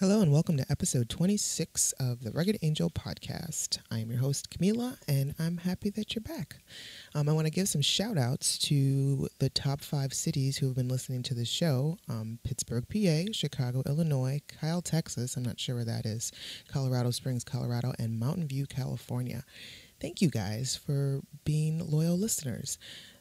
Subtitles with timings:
[0.00, 3.80] Hello and welcome to episode 26 of the Rugged Angel podcast.
[3.90, 6.56] I am your host, Camila, and I'm happy that you're back.
[7.14, 10.74] Um, I want to give some shout outs to the top five cities who have
[10.74, 15.74] been listening to the show um, Pittsburgh, PA, Chicago, Illinois, Kyle, Texas, I'm not sure
[15.74, 16.32] where that is,
[16.66, 19.44] Colorado Springs, Colorado, and Mountain View, California.
[20.00, 22.78] Thank you guys for being loyal listeners.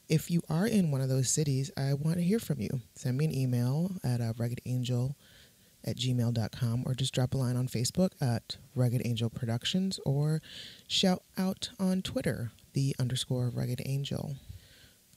[0.08, 2.70] If you are in one of those cities, I want to hear from you.
[2.96, 5.18] Send me an email at uh, Rugged Angel
[5.86, 10.42] at gmail.com or just drop a line on Facebook at Rugged Angel Productions or
[10.88, 14.36] shout out on Twitter, the underscore Rugged Angel.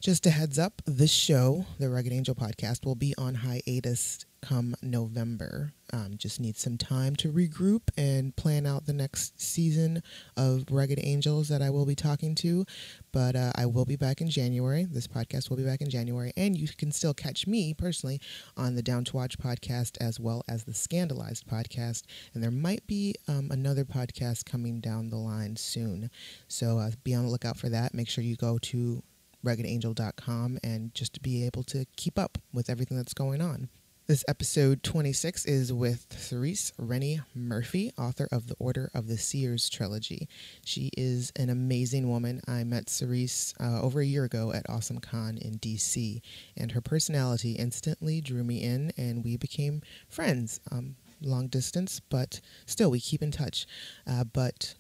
[0.01, 4.75] Just a heads up, this show, the Rugged Angel podcast, will be on hiatus come
[4.83, 5.73] November.
[5.93, 10.03] Um, just need some time to regroup and plan out the next season
[10.37, 12.65] of Rugged Angels that I will be talking to.
[13.13, 14.85] But uh, I will be back in January.
[14.85, 16.33] This podcast will be back in January.
[16.37, 18.21] And you can still catch me personally
[18.57, 22.03] on the Down to Watch podcast as well as the Scandalized podcast.
[22.35, 26.11] And there might be um, another podcast coming down the line soon.
[26.49, 27.95] So uh, be on the lookout for that.
[27.95, 29.03] Make sure you go to
[29.45, 33.69] ruggedangel.com and just be able to keep up with everything that's going on.
[34.09, 39.71] This episode 26 is with Cerece Rennie Murphy, author of the Order of the Seers
[39.71, 40.29] trilogy.
[40.65, 42.41] She is an amazing woman.
[42.49, 46.21] I met Cerece uh, over a year ago at Awesome Con in DC,
[46.57, 50.59] and her personality instantly drew me in, and we became friends.
[50.73, 53.67] Um, long distance, but still, we keep in touch.
[54.05, 54.75] Uh, but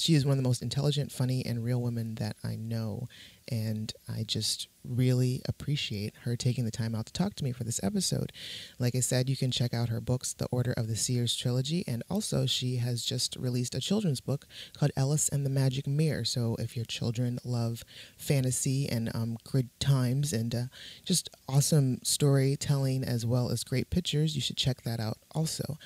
[0.00, 3.06] she is one of the most intelligent, funny, and real women that I know.
[3.48, 7.64] And I just really appreciate her taking the time out to talk to me for
[7.64, 8.32] this episode.
[8.78, 11.84] Like I said, you can check out her books, The Order of the Seers trilogy,
[11.86, 14.46] and also she has just released a children's book
[14.76, 16.24] called Ellis and the Magic Mirror.
[16.24, 17.84] So if your children love
[18.16, 20.62] fantasy and um, good times and uh,
[21.04, 25.78] just awesome storytelling as well as great pictures, you should check that out also.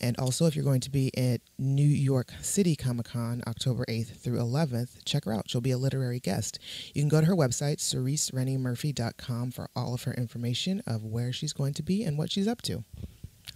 [0.00, 4.16] And also, if you're going to be at New York City Comic Con October 8th
[4.16, 5.48] through 11th, check her out.
[5.48, 6.58] She'll be a literary guest.
[6.94, 11.32] You can go to her website, Cerece RennieMurphy.com for all of her information of where
[11.32, 12.84] she's going to be and what she's up to.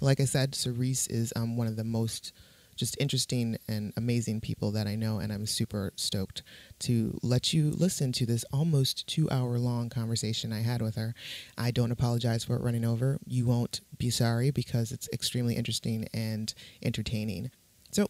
[0.01, 2.33] Like I said, Cerece is um, one of the most
[2.77, 6.43] just interesting and amazing people that I know, and I'm super stoked
[6.81, 11.15] to let you listen to this almost two hour long conversation I had with her.
[11.59, 13.19] I don't apologize for it running over.
[13.27, 16.53] You won't be sorry because it's extremely interesting and
[16.83, 17.51] entertaining.
[17.91, 18.09] So,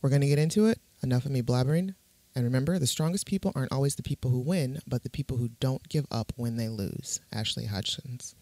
[0.00, 0.80] we're going to get into it.
[1.02, 1.94] Enough of me blabbering.
[2.36, 5.50] And remember, the strongest people aren't always the people who win, but the people who
[5.60, 7.20] don't give up when they lose.
[7.32, 8.34] Ashley Hodgkins.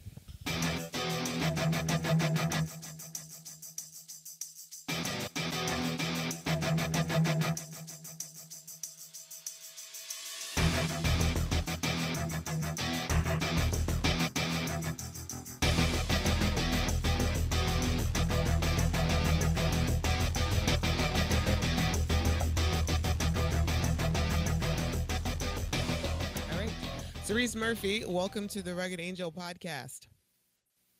[27.32, 30.00] Cerece Murphy, welcome to the Rugged Angel podcast.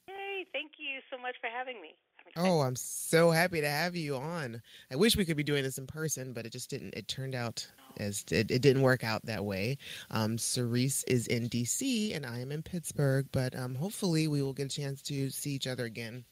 [0.06, 1.90] Hey, thank you so much for having me.
[2.38, 4.62] I'm oh, I'm so happy to have you on.
[4.90, 6.94] I wish we could be doing this in person, but it just didn't.
[6.94, 7.66] It turned out
[7.98, 9.76] as it, it didn't work out that way.
[10.10, 14.54] Um, Cerece is in DC and I am in Pittsburgh, but um, hopefully we will
[14.54, 16.24] get a chance to see each other again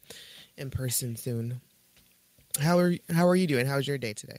[0.57, 1.61] in person soon.
[2.59, 3.67] How are How are you doing?
[3.67, 4.39] How's your day today?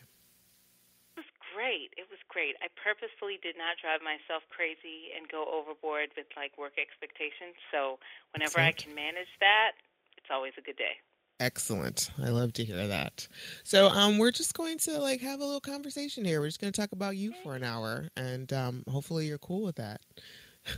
[2.42, 2.56] Great.
[2.62, 7.54] I purposefully did not drive myself crazy and go overboard with like work expectations.
[7.70, 8.02] So
[8.34, 8.82] whenever Excellent.
[8.82, 9.72] I can manage that,
[10.18, 10.98] it's always a good day.
[11.40, 12.10] Excellent.
[12.22, 13.28] I love to hear that.
[13.64, 16.42] So um we're just going to like have a little conversation here.
[16.42, 19.64] We're just going to talk about you for an hour and um hopefully you're cool
[19.64, 20.02] with that.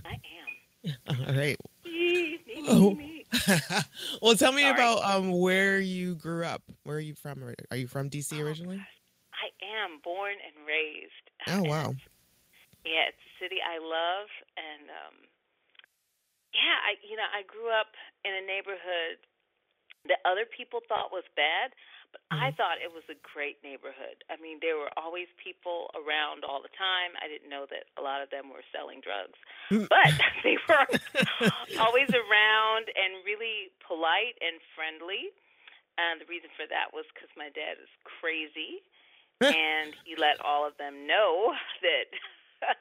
[0.03, 0.19] I
[0.85, 0.95] am.
[1.27, 1.57] All right.
[1.85, 2.91] Me, me, oh.
[2.91, 3.25] me,
[4.21, 4.73] well, tell me Sorry.
[4.73, 6.61] about um where you grew up.
[6.83, 7.43] Where are you from?
[7.71, 8.77] Are you from DC oh, originally?
[8.77, 9.02] I
[9.73, 11.25] am born and raised.
[11.49, 11.95] Oh wow!
[12.85, 15.15] Yeah, it's a city I love, and um,
[16.53, 19.17] yeah, I you know I grew up in a neighborhood
[20.05, 21.71] that other people thought was bad,
[22.11, 22.43] but mm-hmm.
[22.43, 24.21] I thought it was a great neighborhood.
[24.27, 27.15] I mean, there were always people around all the time.
[27.23, 29.39] I didn't know that a lot of them were selling drugs,
[29.71, 29.87] mm.
[29.87, 30.11] but
[30.45, 30.87] they were
[31.79, 35.31] always around and really polite and friendly.
[35.93, 38.81] And the reason for that was because my dad is crazy
[39.51, 41.51] and he let all of them know
[41.85, 42.07] that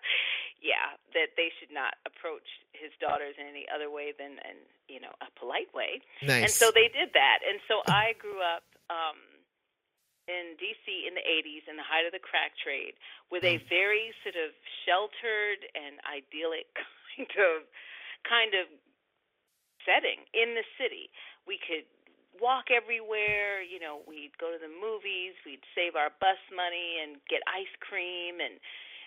[0.62, 5.02] yeah that they should not approach his daughters in any other way than in you
[5.02, 6.46] know a polite way nice.
[6.46, 9.18] and so they did that and so i grew up um
[10.30, 12.94] in dc in the 80s in the height of the crack trade
[13.30, 13.68] with a mm.
[13.68, 14.54] very sort of
[14.86, 16.70] sheltered and idyllic
[17.16, 17.66] kind of
[18.22, 18.70] kind of
[19.82, 21.10] setting in the city
[21.42, 21.82] we could
[22.42, 23.62] walk everywhere.
[23.62, 25.38] You know, we'd go to the movies.
[25.46, 28.58] We'd save our bus money and get ice cream and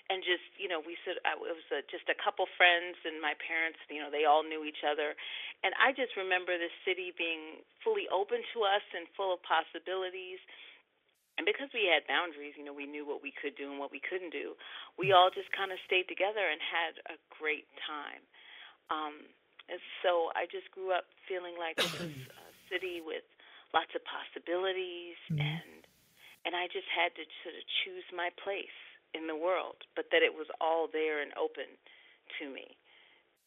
[0.09, 3.33] and just you know we said it was a, just a couple friends and my
[3.41, 5.17] parents you know they all knew each other
[5.65, 10.37] and i just remember the city being fully open to us and full of possibilities
[11.37, 13.89] and because we had boundaries you know we knew what we could do and what
[13.89, 14.53] we couldn't do
[15.01, 18.21] we all just kind of stayed together and had a great time
[18.93, 19.25] um
[19.73, 23.25] and so i just grew up feeling like this was a city with
[23.73, 25.41] lots of possibilities mm-hmm.
[25.41, 25.81] and
[26.45, 28.77] and i just had to sort of choose my place
[29.15, 31.65] in the world, but that it was all there and open
[32.39, 32.75] to me.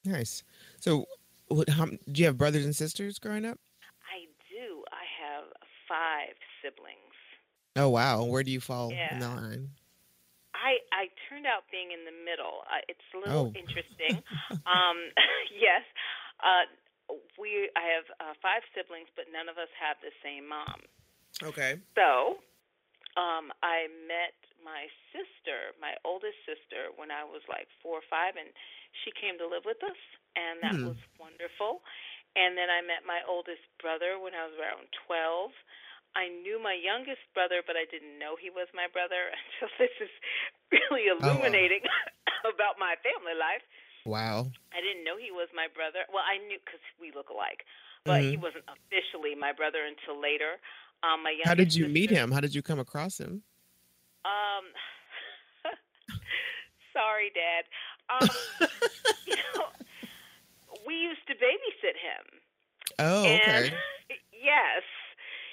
[0.04, 0.42] Nice.
[0.80, 1.06] So,
[1.48, 3.58] what, how, do you have brothers and sisters growing up?
[4.08, 4.82] I do.
[4.90, 5.44] I have
[5.88, 6.96] five siblings.
[7.76, 8.24] Oh wow!
[8.24, 9.14] Where do you fall yeah.
[9.14, 9.70] in the line?
[10.54, 12.64] I I turned out being in the middle.
[12.66, 13.58] Uh, it's a little oh.
[13.58, 14.22] interesting.
[14.66, 14.98] um,
[15.54, 15.84] yes,
[16.40, 16.66] uh,
[17.38, 20.82] we I have uh, five siblings, but none of us have the same mom.
[21.40, 21.78] Okay.
[21.94, 22.42] So,
[23.14, 28.34] um, I met my sister, my oldest sister, when I was like four or five,
[28.34, 28.50] and
[29.06, 30.00] she came to live with us,
[30.34, 30.92] and that mm.
[30.92, 31.86] was wonderful.
[32.34, 35.50] And then I met my oldest brother when I was around 12.
[36.14, 39.30] I knew my youngest brother, but I didn't know he was my brother.
[39.34, 40.12] until this is
[40.70, 42.50] really illuminating oh.
[42.54, 43.64] about my family life.
[44.08, 44.48] Wow.
[44.72, 46.08] I didn't know he was my brother.
[46.08, 47.68] Well, I knew because we look alike,
[48.08, 48.30] but mm-hmm.
[48.30, 50.56] he wasn't officially my brother until later.
[51.04, 52.32] Um, my How did you sister, meet him?
[52.32, 53.44] How did you come across him?
[54.24, 54.64] Um,
[56.96, 57.68] sorry, Dad.
[58.08, 58.28] Um,
[59.28, 59.68] you know,
[60.88, 62.24] we used to babysit him.
[62.98, 63.76] Oh, okay.
[64.32, 64.82] yes.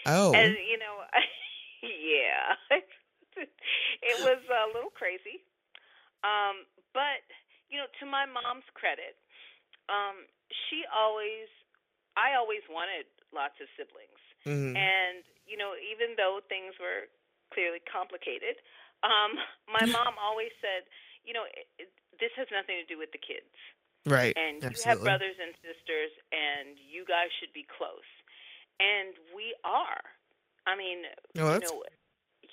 [0.05, 0.31] Oh.
[0.31, 1.03] And you know,
[1.83, 5.43] yeah, it was a little crazy.
[6.23, 6.63] Um,
[6.93, 7.19] but
[7.75, 9.19] you know, to my mom's credit,
[9.91, 11.51] um, she always,
[12.15, 13.03] I always wanted
[13.35, 14.79] lots of siblings, mm-hmm.
[14.79, 17.11] and you know, even though things were
[17.51, 18.63] clearly complicated.
[19.03, 19.35] Um,
[19.75, 20.87] my mom always said,
[21.27, 23.51] you know, it, it, this has nothing to do with the kids.
[24.07, 24.37] Right.
[24.37, 24.79] And absolutely.
[24.79, 28.05] you have brothers and sisters, and you guys should be close.
[28.77, 30.03] And we are.
[30.69, 31.09] I mean,
[31.41, 31.83] oh, you know,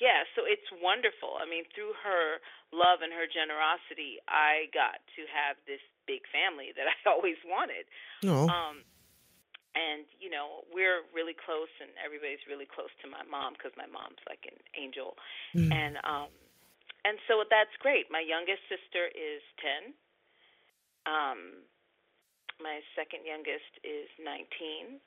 [0.03, 1.39] yeah, so it's wonderful.
[1.39, 2.43] I mean, through her
[2.75, 5.79] love and her generosity, I got to have this
[6.11, 7.87] big family that I always wanted.
[8.27, 8.51] Oh.
[8.51, 8.83] Um,
[9.73, 13.89] and you know we're really close and everybody's really close to my mom because my
[13.89, 15.17] mom's like an angel
[15.57, 15.73] mm.
[15.73, 16.29] and um
[17.09, 19.97] and so that's great my youngest sister is 10
[21.09, 21.65] um
[22.61, 25.01] my second youngest is 19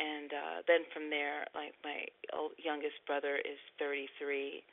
[0.00, 4.64] and uh then from there like my old, youngest brother is 33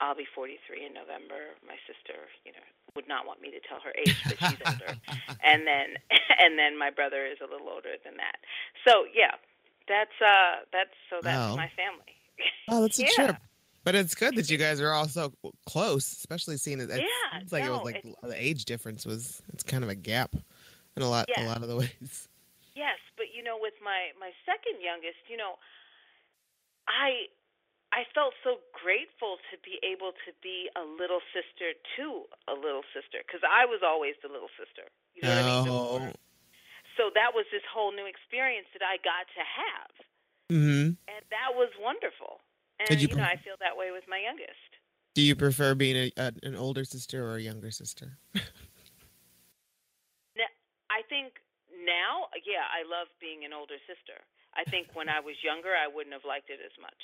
[0.00, 1.54] I'll be 43 in November.
[1.62, 2.66] My sister, you know,
[2.96, 4.98] would not want me to tell her age, but she's older.
[5.46, 5.94] and then
[6.42, 8.42] and then my brother is a little older than that.
[8.86, 9.38] So, yeah.
[9.88, 11.56] That's uh that's so that's wow.
[11.56, 12.16] my family.
[12.68, 13.08] Oh, that's a yeah.
[13.14, 13.36] trip.
[13.84, 15.32] But it's good that you guys are all so
[15.66, 16.88] close, especially seeing it.
[16.90, 19.94] It yeah, like no, it was like the age difference was it's kind of a
[19.94, 20.34] gap
[20.96, 22.28] in a lot a lot of the ways.
[22.74, 25.62] Yes, but you know, with my my second youngest, you know,
[26.90, 27.30] I
[27.94, 32.82] I felt so grateful to be able to be a little sister to a little
[32.90, 34.90] sister because I was always the little sister.
[35.14, 36.02] You know what oh.
[36.02, 36.18] I mean?
[36.98, 39.92] So that was this whole new experience that I got to have,
[40.50, 40.98] mm-hmm.
[41.06, 42.42] and that was wonderful.
[42.82, 44.58] And you, you know, I feel that way with my youngest.
[45.14, 48.18] Do you prefer being a, a, an older sister or a younger sister?
[50.92, 51.40] I think
[51.84, 54.18] now, yeah, I love being an older sister.
[54.54, 57.02] I think when I was younger, I wouldn't have liked it as much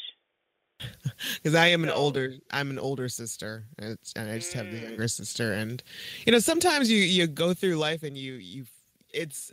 [1.34, 4.78] because I am an older I'm an older sister and, and I just have the
[4.78, 4.82] mm.
[4.82, 5.82] younger sister and
[6.26, 8.64] you know sometimes you you go through life and you you
[9.12, 9.52] it's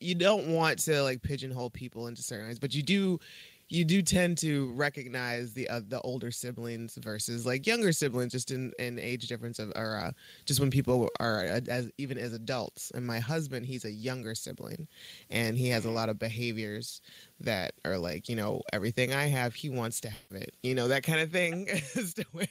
[0.00, 3.20] you don't want to like pigeonhole people into certain ways but you do
[3.68, 8.50] you do tend to recognize the uh, the older siblings versus like younger siblings just
[8.50, 10.10] in, in age difference of or uh,
[10.44, 14.86] just when people are as even as adults and my husband he's a younger sibling
[15.30, 17.00] and he has a lot of behaviors
[17.40, 20.54] that are like you know everything i have he wants to have it.
[20.62, 21.68] You know that kind of thing.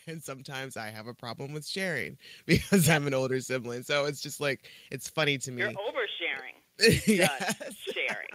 [0.07, 3.83] And sometimes i have a problem with sharing because i'm an older sibling.
[3.83, 5.61] So it's just like it's funny to me.
[5.61, 6.57] you're oversharing
[7.07, 7.55] yes.
[7.93, 8.29] sharing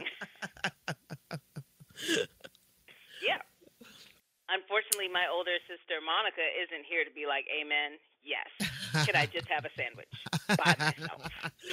[4.49, 8.49] Unfortunately, my older sister Monica isn't here to be like, "Amen." Yes.
[9.07, 10.13] Can I just have a sandwich
[10.49, 11.23] by myself?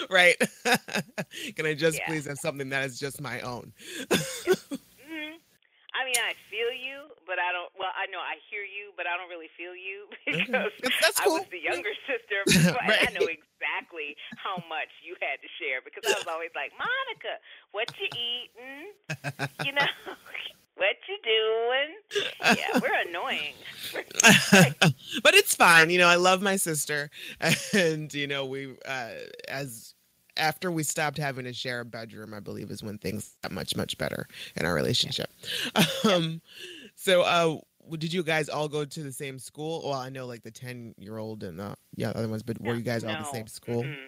[0.10, 0.36] Right.
[1.55, 2.08] Can I just yeah.
[2.08, 3.72] please have something that is just my own?
[4.12, 5.36] mm-hmm.
[5.96, 7.72] I mean, I feel you, but I don't.
[7.79, 11.39] Well, I know I hear you, but I don't really feel you because that's cool.
[11.39, 12.44] I was the younger sister.
[12.75, 13.08] But right.
[13.08, 17.39] I know exactly how much you had to share because I was always like, Monica,
[17.72, 18.91] what you eating?
[19.63, 19.88] you know,
[20.75, 22.58] what you doing?
[22.58, 23.53] yeah, we're annoying.
[25.24, 25.89] but it's fine.
[25.89, 27.10] You know, I love my sister,
[27.74, 29.10] and you know, we uh,
[29.48, 29.94] as
[30.38, 33.75] after we stopped having to share a bedroom, I believe is when things got much
[33.75, 35.29] much better in our relationship.
[36.03, 36.41] Um,
[36.96, 37.58] so, uh,
[37.98, 39.82] did you guys all go to the same school?
[39.86, 42.75] Well, I know like the ten year old and the yeah other ones, but were
[42.75, 43.13] you guys no.
[43.13, 43.84] all the same school?
[43.84, 44.08] Mm-hmm.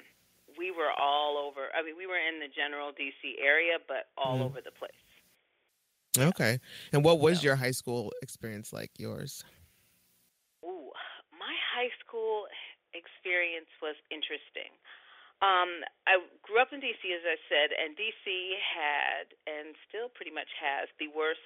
[0.57, 1.69] We were all over.
[1.77, 4.45] I mean, we were in the general DC area, but all mm.
[4.45, 4.91] over the place.
[6.17, 6.59] Okay.
[6.91, 8.91] And what was your high school experience like?
[8.97, 9.43] Yours?
[10.63, 10.91] Ooh,
[11.31, 12.47] my high school
[12.93, 14.73] experience was interesting.
[15.45, 18.25] Um, I grew up in DC, as I said, and DC
[18.57, 21.45] had and still pretty much has the worst,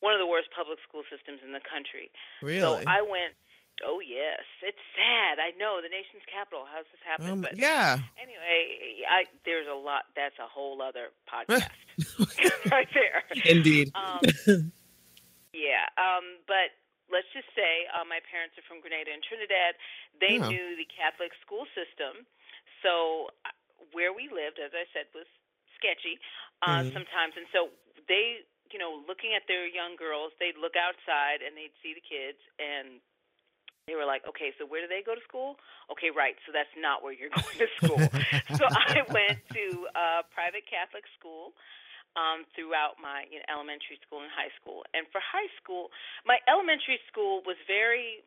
[0.00, 2.08] one of the worst public school systems in the country.
[2.40, 2.80] Really?
[2.80, 3.36] So I went.
[3.84, 5.40] Oh yes, it's sad.
[5.40, 6.64] I know the nation's capital.
[6.68, 7.30] How's this happen?
[7.30, 7.98] Um, but yeah.
[8.20, 10.10] Anyway, I there's a lot.
[10.14, 11.68] That's a whole other podcast
[12.74, 13.24] right there.
[13.44, 13.92] Indeed.
[13.96, 14.20] Um,
[15.56, 15.88] yeah.
[15.96, 16.76] Um, but
[17.08, 19.78] let's just say uh, my parents are from Grenada and Trinidad.
[20.20, 20.48] They oh.
[20.48, 22.28] knew the Catholic school system
[22.82, 23.54] so uh,
[23.92, 25.28] where we lived, as I said, was
[25.76, 26.20] sketchy
[26.60, 26.92] uh, mm-hmm.
[26.92, 27.72] sometimes, and so
[28.08, 32.04] they, you know, looking at their young girls, they'd look outside and they'd see the
[32.04, 33.00] kids, and
[33.88, 35.56] they were like, okay, so where do they go to school?
[35.90, 36.36] Okay, right.
[36.46, 38.00] So that's not where you're going to school.
[38.58, 39.64] so I went to
[39.96, 41.56] a private Catholic school
[42.18, 44.82] um, throughout my you know, elementary school and high school.
[44.94, 45.94] And for high school,
[46.26, 48.22] my elementary school was very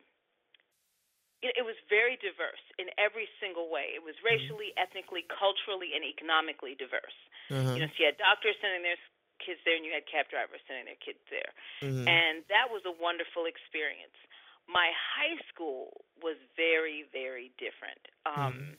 [1.44, 3.92] it, was very diverse in every single way.
[3.92, 4.32] It was mm-hmm.
[4.32, 4.80] racially, mm-hmm.
[4.80, 7.18] ethnically, culturally, and economically diverse.
[7.52, 7.76] Mm-hmm.
[7.76, 8.96] You know, so you had doctors sending their
[9.44, 11.52] kids there, and you had cab drivers sending their kids there,
[11.84, 12.08] mm-hmm.
[12.08, 14.16] and that was a wonderful experience.
[14.68, 18.00] My high school was very, very different.
[18.24, 18.72] Um, mm-hmm.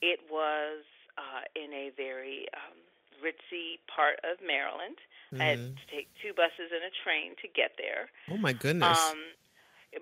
[0.00, 0.84] It was
[1.20, 2.80] uh, in a very um,
[3.20, 4.96] ritzy part of Maryland.
[5.36, 5.76] I had mm-hmm.
[5.76, 8.10] to take two buses and a train to get there.
[8.32, 8.98] Oh my goodness!
[8.98, 9.36] Um,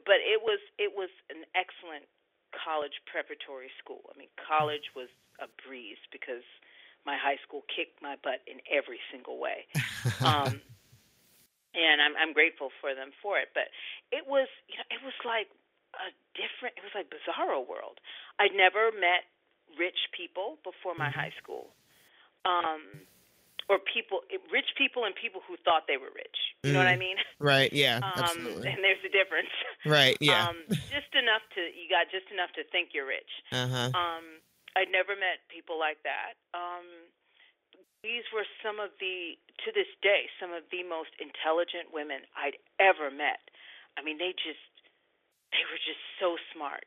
[0.07, 2.09] but it was it was an excellent
[2.57, 4.09] college preparatory school.
[4.09, 6.47] I mean, college was a breeze because
[7.05, 9.69] my high school kicked my butt in every single way.
[10.25, 10.61] um,
[11.75, 13.53] and I'm I'm grateful for them for it.
[13.53, 13.73] But
[14.13, 15.49] it was you know it was like
[15.97, 16.77] a different.
[16.77, 18.01] It was like bizarro world.
[18.39, 19.29] I'd never met
[19.77, 21.29] rich people before my mm-hmm.
[21.29, 21.75] high school.
[22.47, 23.05] Um,
[23.69, 26.39] or people, rich people and people who thought they were rich.
[26.65, 26.73] You mm.
[26.73, 27.13] know what I mm.
[27.13, 27.19] mean?
[27.37, 27.69] Right.
[27.69, 28.01] Yeah.
[28.01, 28.69] Um, absolutely.
[28.73, 29.53] And there's a difference.
[29.85, 30.17] Right.
[30.25, 30.49] Yeah.
[30.49, 33.29] Um, just enough to you got just enough to think you're rich.
[33.53, 33.91] Uh huh.
[33.93, 34.41] Um,
[34.75, 36.41] I'd never met people like that.
[36.57, 36.85] Um,
[38.03, 39.35] these were some of the,
[39.67, 43.43] to this day, some of the most intelligent women I'd ever met.
[43.99, 44.63] I mean, they just,
[45.51, 46.87] they were just so smart.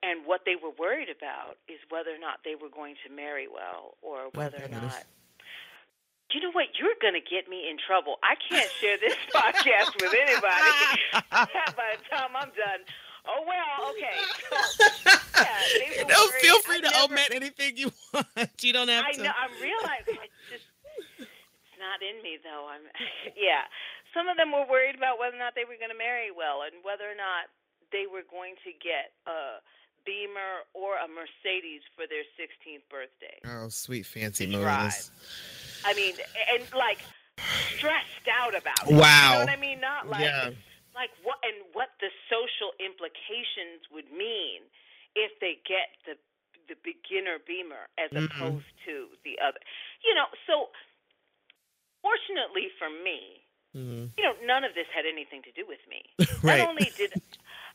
[0.00, 3.50] And what they were worried about is whether or not they were going to marry
[3.50, 5.04] well or whether or not
[6.32, 6.76] you know what?
[6.78, 8.16] You're going to get me in trouble.
[8.22, 10.72] I can't share this podcast with anybody.
[11.32, 12.84] By the time I'm done,
[13.28, 14.16] oh well, okay.
[14.48, 15.12] So,
[15.44, 18.50] yeah, no, feel free I to never, omit anything you want.
[18.60, 19.22] You don't have I to.
[19.22, 20.66] Know, I'm realizing it's just
[21.20, 22.66] it's not in me though.
[22.66, 22.82] I'm
[23.36, 23.68] yeah.
[24.16, 26.64] Some of them were worried about whether or not they were going to marry well
[26.64, 27.52] and whether or not
[27.92, 29.60] they were going to get a
[30.08, 33.36] Beamer or a Mercedes for their 16th birthday.
[33.44, 35.12] Oh, sweet fancy motors.
[35.84, 36.14] I mean,
[36.52, 36.98] and like
[37.76, 38.96] stressed out about it.
[38.96, 39.32] Wow.
[39.32, 39.80] You know what I mean?
[39.80, 40.50] Not like yeah.
[40.98, 44.66] Like what and what the social implications would mean
[45.14, 46.18] if they get the
[46.66, 48.26] the beginner beamer as mm-hmm.
[48.28, 49.62] opposed to the other.
[50.04, 50.74] You know, so
[52.02, 54.12] fortunately for me, mm-hmm.
[54.18, 56.02] you know, none of this had anything to do with me.
[56.42, 56.60] right.
[56.60, 57.14] Not only did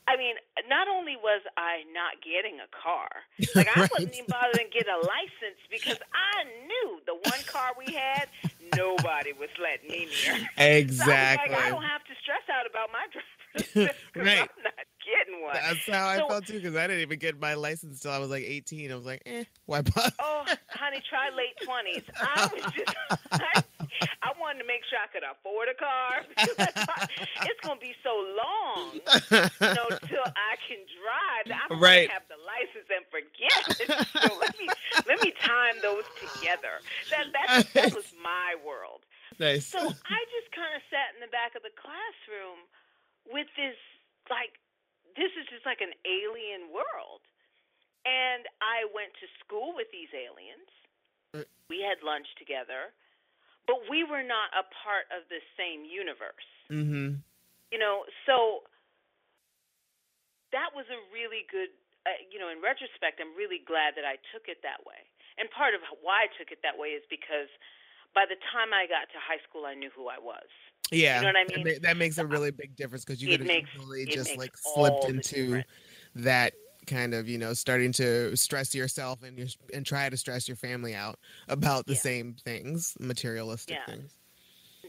[0.06, 0.36] I mean,
[0.68, 3.08] not only was I not getting a car,
[3.54, 7.72] like I wasn't even bothering to get a license because I knew the one car
[7.78, 8.28] we had,
[8.76, 10.48] nobody was letting me near.
[10.56, 10.94] Exactly.
[11.04, 13.34] So I, like, I don't have to stress out about my driver's
[14.16, 14.38] right.
[14.40, 15.54] I'm not getting one.
[15.54, 18.30] That's how I felt too because I didn't even get my license until I was
[18.30, 18.90] like 18.
[18.90, 20.10] I was like, eh, why bother?
[20.18, 22.04] Oh, honey, try late 20s.
[22.20, 22.96] I was just,
[23.30, 23.62] I,
[24.22, 26.26] I wanted to make sure I could afford a car.
[27.46, 31.44] it's going to be so long, you know, till I can drive.
[31.50, 32.06] I'm right.
[32.06, 33.90] going to have the license and forget it.
[34.24, 34.68] So let me,
[35.06, 36.80] let me time those together.
[37.10, 39.02] That, that, that was my world.
[39.38, 39.66] Nice.
[39.66, 42.64] So I just kind of sat in the back of the classroom
[43.26, 43.76] with this
[44.30, 44.56] like
[45.16, 47.22] this is just like an alien world.
[48.04, 50.70] And I went to school with these aliens.
[51.32, 51.48] Uh.
[51.70, 52.92] We had lunch together,
[53.66, 56.48] but we were not a part of the same universe.
[56.70, 57.20] Mm-hmm.
[57.72, 58.68] You know, so
[60.52, 61.72] that was a really good.
[62.04, 65.00] Uh, you know, in retrospect, I'm really glad that I took it that way.
[65.40, 67.48] And part of why I took it that way is because
[68.14, 70.44] by the time I got to high school, I knew who I was.
[70.92, 71.64] Yeah, you know what I mean.
[71.64, 75.62] That, that makes a really big difference because you could easily just like slipped into
[76.14, 76.52] that
[76.86, 80.56] kind of you know starting to stress yourself and you and try to stress your
[80.56, 82.00] family out about the Yeah.
[82.00, 83.86] same things, materialistic Yeah.
[83.86, 84.18] things.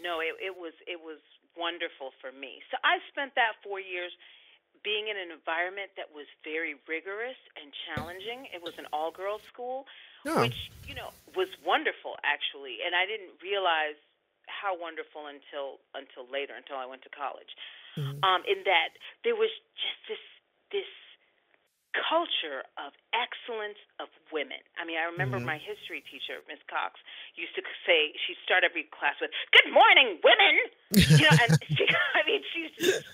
[0.01, 1.19] no, it, it was it was
[1.57, 2.61] wonderful for me.
[2.71, 4.11] So I spent that four years
[4.83, 8.45] being in an environment that was very rigorous and challenging.
[8.53, 9.85] It was an all girls school,
[10.25, 13.97] Oh, which you know was wonderful actually, and I didn't realize
[14.47, 17.49] how wonderful until until later, until I went to college.
[17.97, 18.19] Mhm.
[18.23, 19.49] Um, in that there was
[19.79, 20.23] just this
[20.71, 20.89] this
[21.95, 24.59] culture of excellence of women.
[24.77, 25.45] I mean, I remember Mhm.
[25.47, 26.99] my history teacher, Miss Cox,
[27.35, 30.55] used to say she'd start every class with "Good morning, women."
[30.91, 31.85] You know, and she,
[32.19, 32.71] I mean, she's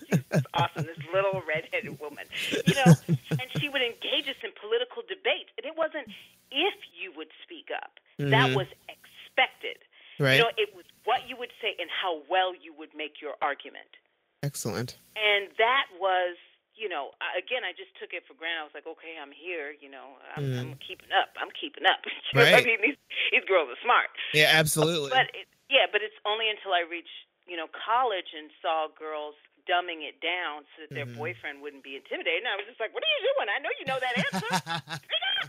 [0.09, 0.21] she's
[0.53, 0.85] awesome.
[0.85, 2.25] This little redheaded woman,
[2.65, 2.97] you know,
[3.39, 6.07] and she would engage us in political debate, and it wasn't
[6.51, 8.55] if you would speak up; that Mhm.
[8.55, 9.77] was expected.
[10.19, 10.37] right.
[10.37, 13.35] You know, it was what you would say and how well you would make your
[13.41, 13.97] argument.
[14.43, 14.97] Excellent.
[15.15, 16.37] And that was,
[16.81, 18.61] you know, I- again, I just took it for granted.
[18.61, 20.57] I was like, okay, I'm here, you know, I'm, Mhm.
[20.57, 21.29] I'm keeping up.
[21.37, 22.01] I'm keeping up.
[22.33, 22.97] Know, I mean, these,
[23.29, 24.09] these girls are smart.
[24.33, 25.11] Yeah, absolutely.
[25.13, 27.13] But it, yeah, but it's only until I reached,
[27.45, 29.35] you know, college and saw girls
[29.69, 31.17] dumbing it down so that their Mhm.
[31.21, 32.41] boyfriend wouldn't be intimidated.
[32.41, 33.47] And I was just like, what are you doing?
[33.53, 34.49] I know you know that answer.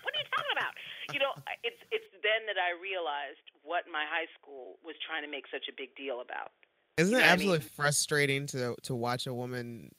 [0.05, 0.73] What are you talking about?
[1.13, 5.29] You know, it's it's then that I realized what my high school was trying to
[5.31, 6.53] make such a big deal about.
[6.97, 7.69] Isn't you it know what I absolutely mean?
[7.77, 9.93] frustrating to to watch a woman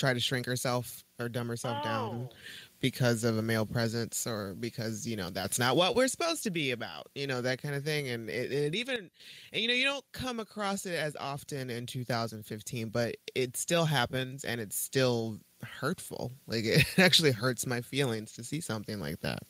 [0.00, 2.38] try to shrink herself or dumb herself down Oh.
[2.80, 6.50] because of a male presence or because you know that's not what we're supposed to
[6.50, 8.08] be about you know that kind of thing.
[8.08, 9.10] And it, it even
[9.52, 13.86] and you know you don't come across it as often in 2015 but it still
[13.86, 16.32] happens and it's still hurtful.
[16.46, 19.40] Like it actually hurts my feelings to see something like that.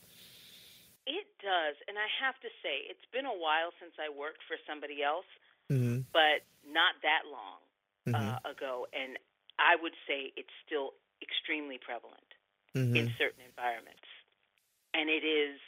[1.06, 4.56] It does, and I have to say, it's been a while since I worked for
[4.66, 5.26] somebody else,
[5.70, 7.60] hmm but not that long
[8.06, 9.18] hmm uh, ago, and
[9.60, 12.24] I would say it's still extremely prevalent
[12.72, 14.08] hmm in certain environments,
[14.96, 15.60] and it is,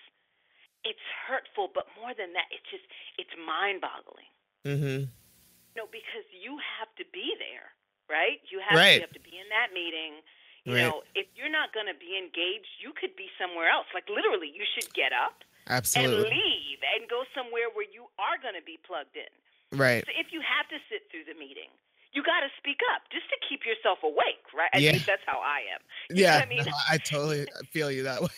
[0.83, 2.87] it's hurtful, but more than that, it's just,
[3.21, 4.33] it's mind-boggling.
[4.65, 5.07] hmm
[5.77, 7.71] No, because you have to be there,
[8.11, 8.41] right?
[8.51, 8.97] You have Right.
[8.99, 10.21] you have to be in that meeting.
[10.65, 10.87] You Right.
[10.87, 13.87] know, if you're not going to be engaged, you could be somewhere else.
[13.95, 16.23] Like literally, you should get up Absolutely.
[16.23, 19.33] and leave and go somewhere where you are going to be plugged in.
[19.75, 21.71] right So if you have to sit through the meeting,
[22.13, 24.71] you got to speak up just to keep yourself awake, right?
[24.73, 24.93] At Yeah.
[24.93, 25.81] least that's how I am.
[26.13, 26.65] You yeah I mean?
[26.65, 28.29] no, I totally feel you that way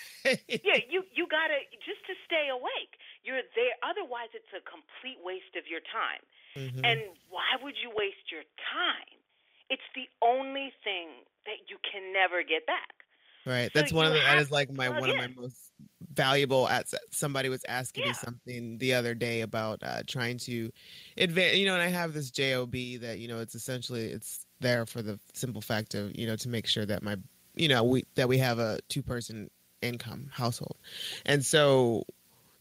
[0.64, 2.96] yeah, you you got to just to stay awake.
[3.22, 3.76] You're there.
[3.84, 6.22] Otherwise, it's a complete waste of your time.
[6.56, 6.80] Mhm.
[6.84, 9.20] And why would you waste your time?
[9.68, 13.03] It's the only thing that you can never get back.
[13.46, 13.70] Right.
[13.74, 15.72] So That's one of the that is like my plug one of my most
[16.12, 18.10] valuable at somebody was asking Yeah.
[18.10, 20.70] me something the other day about uh trying to
[21.18, 24.86] advance you know and I have this job that you know it's essentially it's there
[24.86, 27.16] for the simple fact of you know to make sure that my
[27.54, 29.50] you know we that we have a two person
[29.82, 30.78] income household.
[31.26, 32.04] And so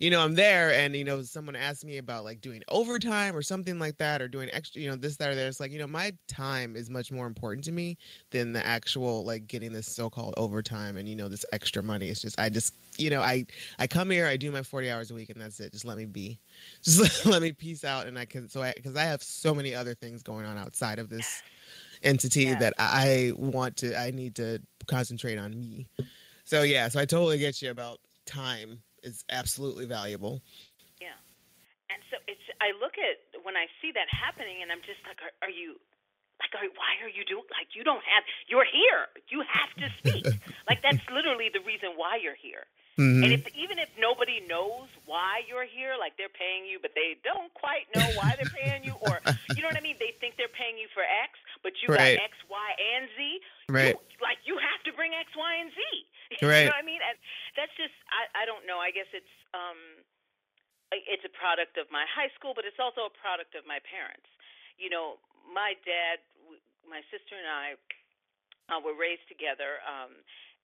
[0.04, 3.42] you know, I'm there and, you know, someone asked me about like doing overtime or
[3.42, 5.48] something like that or doing extra, you know, this, that, or there.
[5.48, 7.98] It's like, you know, my time is much more important to me
[8.30, 12.10] than the actual like getting this so called overtime and, you know, this extra money.
[12.10, 13.46] It's just, I just, you know, I,
[13.80, 15.72] I come here, I do my 40 hours a week and that's it.
[15.72, 16.38] Just let me be.
[16.84, 18.06] Just let me peace out.
[18.06, 21.00] And I can, so I, cause I have so many other things going on outside
[21.00, 21.42] of this
[22.04, 22.60] entity Yeah.
[22.60, 25.88] that I want to, I need to concentrate on me.
[26.44, 30.42] So yeah, so I totally get you about time is absolutely valuable.
[31.00, 31.16] Yeah.
[31.92, 35.20] And so it's I look at when I see that happening and I'm just like
[35.22, 35.76] are, are you
[36.40, 39.12] like are, why are you doing like you don't have you're here.
[39.30, 40.26] You have to speak.
[40.70, 42.66] like that's literally the reason why you're here.
[42.98, 43.26] Mhm.
[43.26, 47.18] And if even if nobody knows why you're here, like they're paying you but they
[47.24, 49.20] don't quite know why they're paying you or
[49.56, 49.98] you know what I mean?
[50.00, 52.20] They think they're paying you for X, but you Right.
[52.20, 53.42] got X, Y, and Z.
[53.72, 53.96] Right.
[53.96, 55.80] You, like you have to bring X, Y, and Z.
[56.42, 56.66] Right.
[56.66, 57.02] You know what I mean?
[57.04, 57.16] And
[57.56, 58.80] that's just I, I don't know.
[58.80, 59.78] I guess it's um
[60.94, 64.30] it's a product of my high school, but it's also a product of my parents.
[64.78, 65.18] You know,
[65.50, 66.22] my dad,
[66.86, 67.68] my sister and I
[68.70, 70.16] uh, were raised together um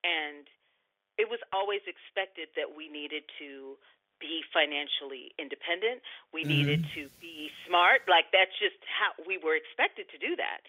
[0.04, 0.48] and
[1.20, 3.76] it was always expected that we needed to
[4.24, 6.02] be financially independent.
[6.32, 6.48] We Mhm.
[6.48, 8.08] needed to be smart.
[8.08, 10.62] Like that's just how we were expected to do that.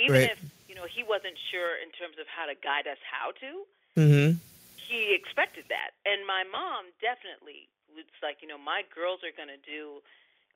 [0.00, 0.30] Even Right.
[0.32, 3.50] if, you know, he wasn't sure in terms of how to guide us how to,
[4.00, 4.38] Mm-hmm.
[4.88, 5.92] he expected that.
[6.08, 10.00] And my mom definitely was like, you know, my girls are going to do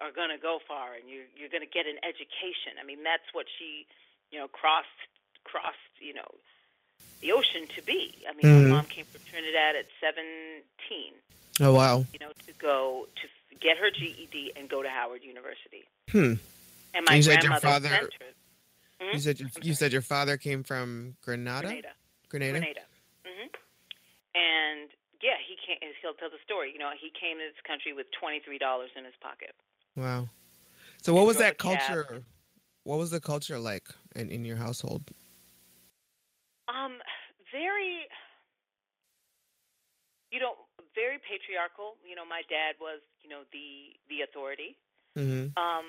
[0.01, 2.79] are going to go far and you you're going to get an education.
[2.81, 3.87] I mean, that's what she,
[4.33, 4.89] you know, crossed
[5.45, 6.27] crossed, you know,
[7.21, 8.15] the ocean to be.
[8.29, 8.63] I mean, Mhm.
[8.71, 11.15] my mom came from Trinidad at 17,
[11.61, 12.05] Oh wow.
[12.13, 15.85] you know, to go to get her GED and go to Howard University.
[16.11, 16.35] Hmm.
[16.95, 18.11] And my you said your grandmother father.
[19.05, 19.13] Mhm.
[19.13, 21.69] You said your, you said your father came from Grenada.
[21.69, 21.93] Grenada.
[22.29, 22.59] Grenada.
[22.61, 22.81] Grenada.
[23.25, 23.49] hmm
[24.35, 24.91] And
[25.23, 25.79] yeah, he came.
[26.01, 26.73] He'll tell the story.
[26.73, 29.55] You know, he came to this country with twenty three dollars in his pocket.
[29.97, 30.29] Wow.
[31.03, 31.79] So what was that a cab.
[31.79, 32.25] culture?
[32.85, 35.11] What was the culture like in, in your household?
[36.69, 37.01] Um,
[37.53, 38.09] very,
[40.31, 40.53] you know,
[40.95, 41.97] very patriarchal.
[42.09, 44.77] You know, my dad was, you know, the the authority.
[45.17, 45.57] Mm-hmm.
[45.57, 45.87] Um,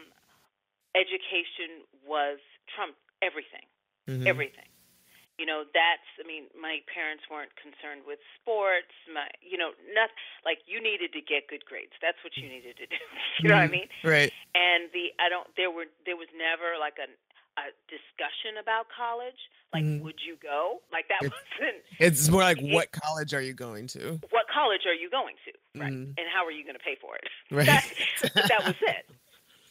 [0.95, 2.39] education was
[2.73, 3.65] trump everything,
[4.07, 4.27] mm-hmm.
[4.27, 4.67] everything.
[5.37, 6.07] You know, that's.
[6.15, 8.95] I mean, my parents weren't concerned with sports.
[9.11, 10.07] My, you know, not
[10.47, 11.91] like you needed to get good grades.
[11.99, 12.95] That's what you needed to do.
[13.43, 13.91] you know what I mean?
[14.03, 14.31] Right.
[14.55, 17.11] and the I don't there were there was never like a
[17.59, 19.39] a discussion about college.
[19.75, 20.03] Like, Mhm.
[20.07, 20.79] would you go?
[20.91, 24.19] Like that It's- wasn't It's more like It- what college are you going to?
[24.31, 25.91] what college are you going to, right?
[25.91, 26.15] Mhm.
[26.19, 27.27] And how are you going to pay for it?
[27.51, 27.67] Right.
[28.35, 29.07] That, that was it.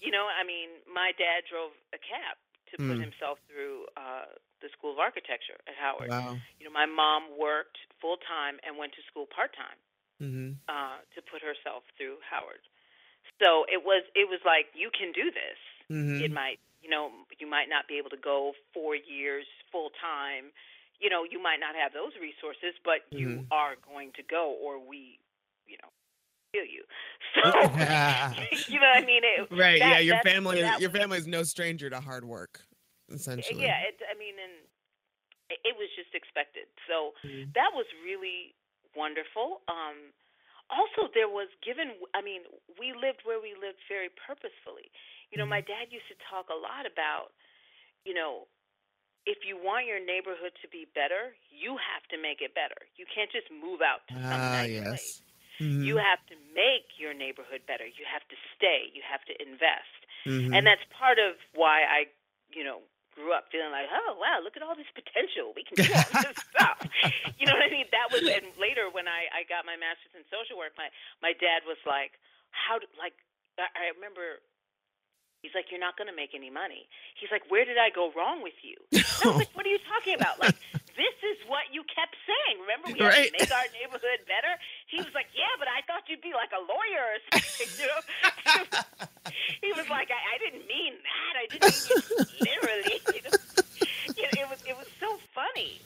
[0.00, 2.36] You know, I mean, my dad drove a cab
[2.70, 3.00] to put Mm.
[3.10, 4.26] himself through uh,
[4.60, 6.08] the School of Architecture at Howard.
[6.10, 6.36] wow.
[6.58, 9.78] You know, my mom worked full time and went to school part time
[10.22, 10.52] Mm-hmm.
[10.70, 12.62] uh, to put herself through Howard.
[13.42, 15.58] So it was it was like you can do this.
[15.90, 16.24] Mm-hmm.
[16.24, 20.48] it might you know you might not be able to go four years full time
[20.98, 23.46] you know you might not have those resources but you Mhm.
[23.52, 25.18] are going to go or we
[25.66, 25.90] you know
[26.54, 26.86] kill you
[27.34, 27.50] so
[28.70, 29.82] you know what i mean it, right.
[29.82, 29.98] that- yeah.
[29.98, 30.62] Your family.
[30.62, 32.62] that Your family is no stranger to hard work.
[33.10, 33.60] Essentially.
[33.66, 34.54] yeah it, i mean and
[35.52, 37.52] it, it was just expected so Mhm.
[37.58, 38.54] that was really
[38.96, 40.14] wonderful um
[40.72, 42.42] also there was given i mean
[42.80, 44.88] we lived where we lived very purposefully
[45.30, 47.36] you know my dad used to talk a lot about
[48.08, 48.46] you know
[49.26, 53.04] if you want your neighborhood to be better you have to make it better you
[53.12, 55.22] can't just move out to some Ah, nice place
[55.60, 55.84] Mhm.
[55.86, 60.00] you have to make your neighborhood better you have to stay you have to invest
[60.26, 60.56] Mhm.
[60.56, 62.06] and that's part of why I,
[62.56, 62.80] you know,
[63.14, 65.52] grew up feeling like, oh wow, look at all this potential.
[65.54, 66.80] We can do all this stuff.
[67.38, 67.86] You know what I mean?
[67.92, 70.88] That was, and later when I I got my master's in social work, my
[71.22, 72.16] my dad was like,
[72.50, 73.12] how do like
[73.60, 74.40] I I remember.
[75.44, 76.88] He's like, you're not going to make any money.
[77.20, 78.80] He's like, where did I go wrong with you?
[78.96, 80.40] And I was like, what are you talking about?
[80.40, 80.56] Like,
[80.96, 82.62] this is what you kept saying.
[82.62, 83.30] Remember, we Right.
[83.30, 84.54] had to make our neighborhood better.
[84.86, 87.70] He was like, yeah, but I thought you'd be like a lawyer or something.
[87.78, 88.00] You know?
[89.64, 91.32] he was like, I, I didn't mean that.
[91.38, 92.96] I didn't mean it literally.
[93.14, 94.42] You know?
[94.44, 95.80] It was it was so funny.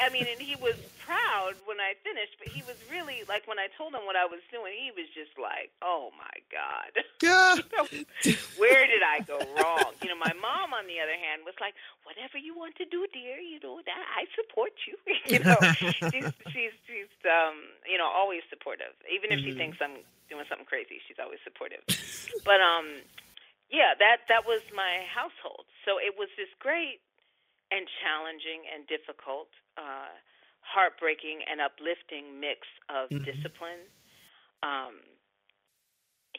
[0.00, 3.58] I mean, and he was proud when I finished, but he was really like when
[3.58, 6.92] I told him what I was doing, he was just like, "Oh my god,
[7.22, 7.56] Yeah.
[8.58, 11.74] where did I go wrong?" You know, my mom, on the other hand, was like,
[12.06, 14.94] "Whatever you want to do, dear, you know that I support you."
[15.26, 15.66] you know,
[16.10, 19.58] she's she's she's um you know always supportive, even if she Mhm.
[19.58, 21.82] thinks I'm doing something crazy, she's always supportive.
[22.46, 23.02] but um,
[23.70, 25.66] yeah, that that was my household.
[25.84, 27.00] So it was this great
[27.72, 30.08] and challenging and difficult, uh,
[30.60, 33.24] heartbreaking and uplifting mix of Mhm.
[33.24, 33.80] discipline,
[34.62, 35.00] um,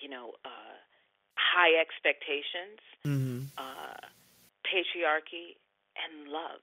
[0.01, 0.75] you know, uh,
[1.35, 3.45] high expectations, mm-hmm.
[3.57, 3.97] uh,
[4.65, 5.57] patriarchy,
[5.95, 6.61] and love.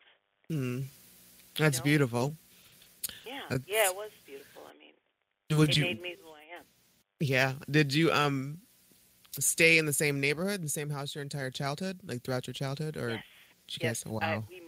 [0.51, 0.85] Mm.
[1.57, 1.85] That's know?
[1.85, 2.37] beautiful.
[3.25, 4.63] Yeah, That's- yeah, it was beautiful.
[4.67, 4.95] I mean,
[5.59, 5.85] Would it you?
[5.85, 6.65] made me who I am.
[7.21, 7.55] Yeah.
[7.71, 8.63] Did you um
[9.39, 12.97] stay in the same neighborhood, the same house your entire childhood, like throughout your childhood,
[12.97, 13.25] or Yes.
[13.81, 14.13] Yes, guys?
[14.13, 14.21] Wow.
[14.23, 14.61] I, we.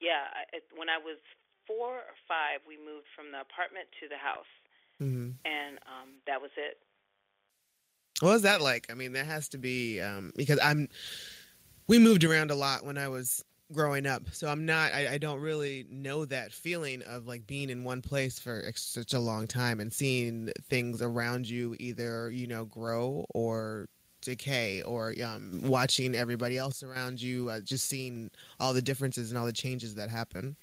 [0.00, 1.18] Yeah, I, when I was
[1.66, 4.48] four or five, we moved from the apartment to the house,
[4.98, 6.78] hmm and um, that was it.
[8.20, 8.86] What was that like?
[8.90, 10.88] I mean, that has to be um, because I'm.
[11.86, 14.92] We moved around a lot when I was growing up, so I'm not.
[14.92, 18.82] I, I don't really know that feeling of like being in one place for ex-
[18.82, 23.88] such a long time and seeing things around you either you know grow or
[24.22, 29.38] decay, or um, watching everybody else around you, uh, just seeing all the differences and
[29.38, 30.56] all the changes that happen.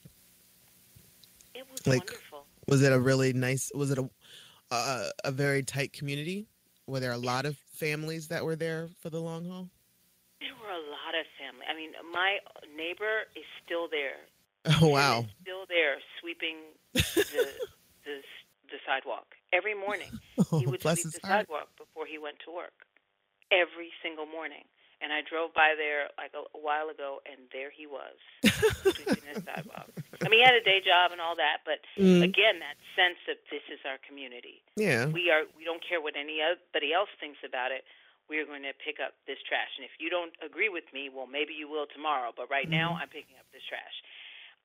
[1.54, 2.46] It was Like- wonderful.
[2.68, 3.72] Was it a really nice?
[3.74, 4.10] Was it a
[4.70, 6.46] a, a very tight community?
[6.88, 9.70] Were there a lot of families that were there for the long haul?
[10.42, 11.66] There were a lot of family.
[11.70, 12.40] I mean, my
[12.76, 14.18] neighbor is still there.
[14.82, 15.26] Oh wow!
[15.42, 16.58] still there sweeping
[16.94, 17.00] the
[18.06, 18.22] the
[18.70, 20.12] the sidewalk every morning.
[20.52, 21.48] Oh, He would sweep the heart.
[21.48, 22.74] sidewalk before he went to work.
[23.52, 24.66] Every single morning.
[25.00, 29.38] And I drove by there like a, a while ago, and there he was the
[29.46, 29.94] sidewalk.
[30.26, 33.22] I mean, he had a day job and all that, but Mm, again, that sense
[33.30, 34.62] of this is our community.
[34.76, 35.06] yeah.
[35.14, 35.46] We are.
[35.54, 37.86] We don't care what anybody else thinks about it.
[38.26, 41.08] We are going to pick up this trash, and if you don't agree with me,
[41.14, 42.34] well, maybe you will tomorrow.
[42.36, 43.02] But right now, Mhm.
[43.06, 43.98] I'm picking up this trash.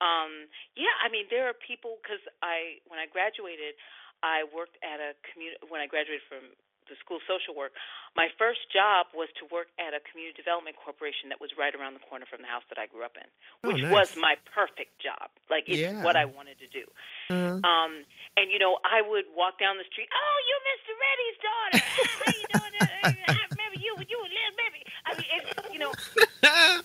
[0.00, 3.76] Um, yeah, I mean, there are people because I when I graduated,
[4.24, 5.60] I worked at a community.
[5.68, 6.56] When I graduated from
[6.92, 7.72] the school social work,
[8.12, 11.96] my first job was to work at a community development corporation that was right around
[11.96, 13.24] the corner from the house that I grew up in,
[13.64, 13.88] Oh, which nice.
[13.88, 15.32] was my perfect job.
[15.48, 16.04] Like it's Yeah.
[16.04, 16.84] what I wanted to do.
[17.32, 18.04] Uh, Um,
[18.36, 20.12] and you know, I would walk down the street.
[20.12, 20.92] Oh, you're Mr.
[20.92, 21.80] Rennie's daughter.
[22.20, 22.72] How you doing?
[22.76, 23.92] I remember you.
[24.04, 24.82] You were little baby.
[25.08, 25.92] I mean, it's you know,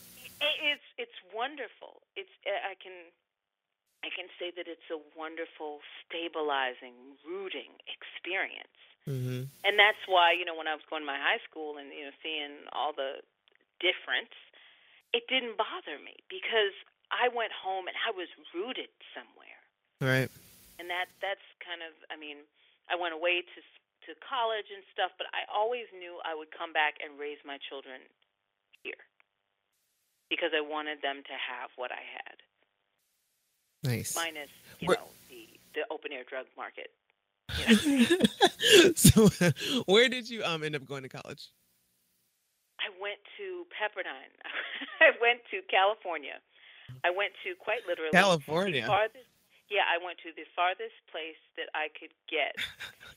[0.72, 2.02] it's it's wonderful.
[2.16, 2.94] It's I can
[4.06, 8.78] I can say that it's a wonderful, stabilizing, rooting experience.
[9.08, 9.48] Mhm.
[9.64, 12.04] And that's why you know when I was going to my high school and you
[12.06, 13.24] know seeing all the
[13.80, 14.34] difference,
[15.14, 16.76] it didn't bother me because
[17.10, 19.62] I went home and I was rooted somewhere
[20.04, 20.30] Right.
[20.78, 22.44] and that that's kind of I mean
[22.92, 23.60] I went away to
[24.08, 27.58] to college and stuff, but I always knew I would come back and raise my
[27.68, 28.00] children
[28.84, 29.00] here
[30.30, 32.38] because I wanted them to have what I had,
[33.84, 34.16] Nice.
[34.16, 36.92] minus you Where- know the the open air drug market.
[38.96, 39.30] So,
[39.86, 41.50] where did you um end up going to college?
[42.80, 44.34] I went to Pepperdine.
[45.02, 46.40] I went to California.
[47.04, 48.82] I went to quite literally California.
[48.82, 49.26] The farthest,
[49.70, 52.56] yeah, I went to the farthest place that I could get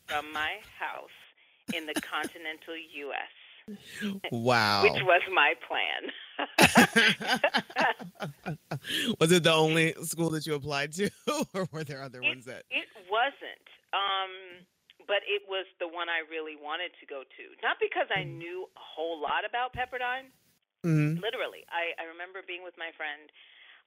[0.06, 1.10] from my house
[1.74, 3.32] in the continental U.S.,
[4.32, 4.82] Wow.
[4.82, 6.10] which was my plan.
[9.20, 11.10] was it the only school that you applied to,
[11.54, 12.64] or were there other It- ones that?
[12.70, 13.49] It wasn't,
[15.10, 17.44] but it was the one I really wanted to go to.
[17.66, 18.38] Not because I Mm.
[18.38, 20.30] knew a whole lot about Pepperdine.
[20.86, 21.20] Mhm.
[21.20, 23.28] literally i i remember being with my friend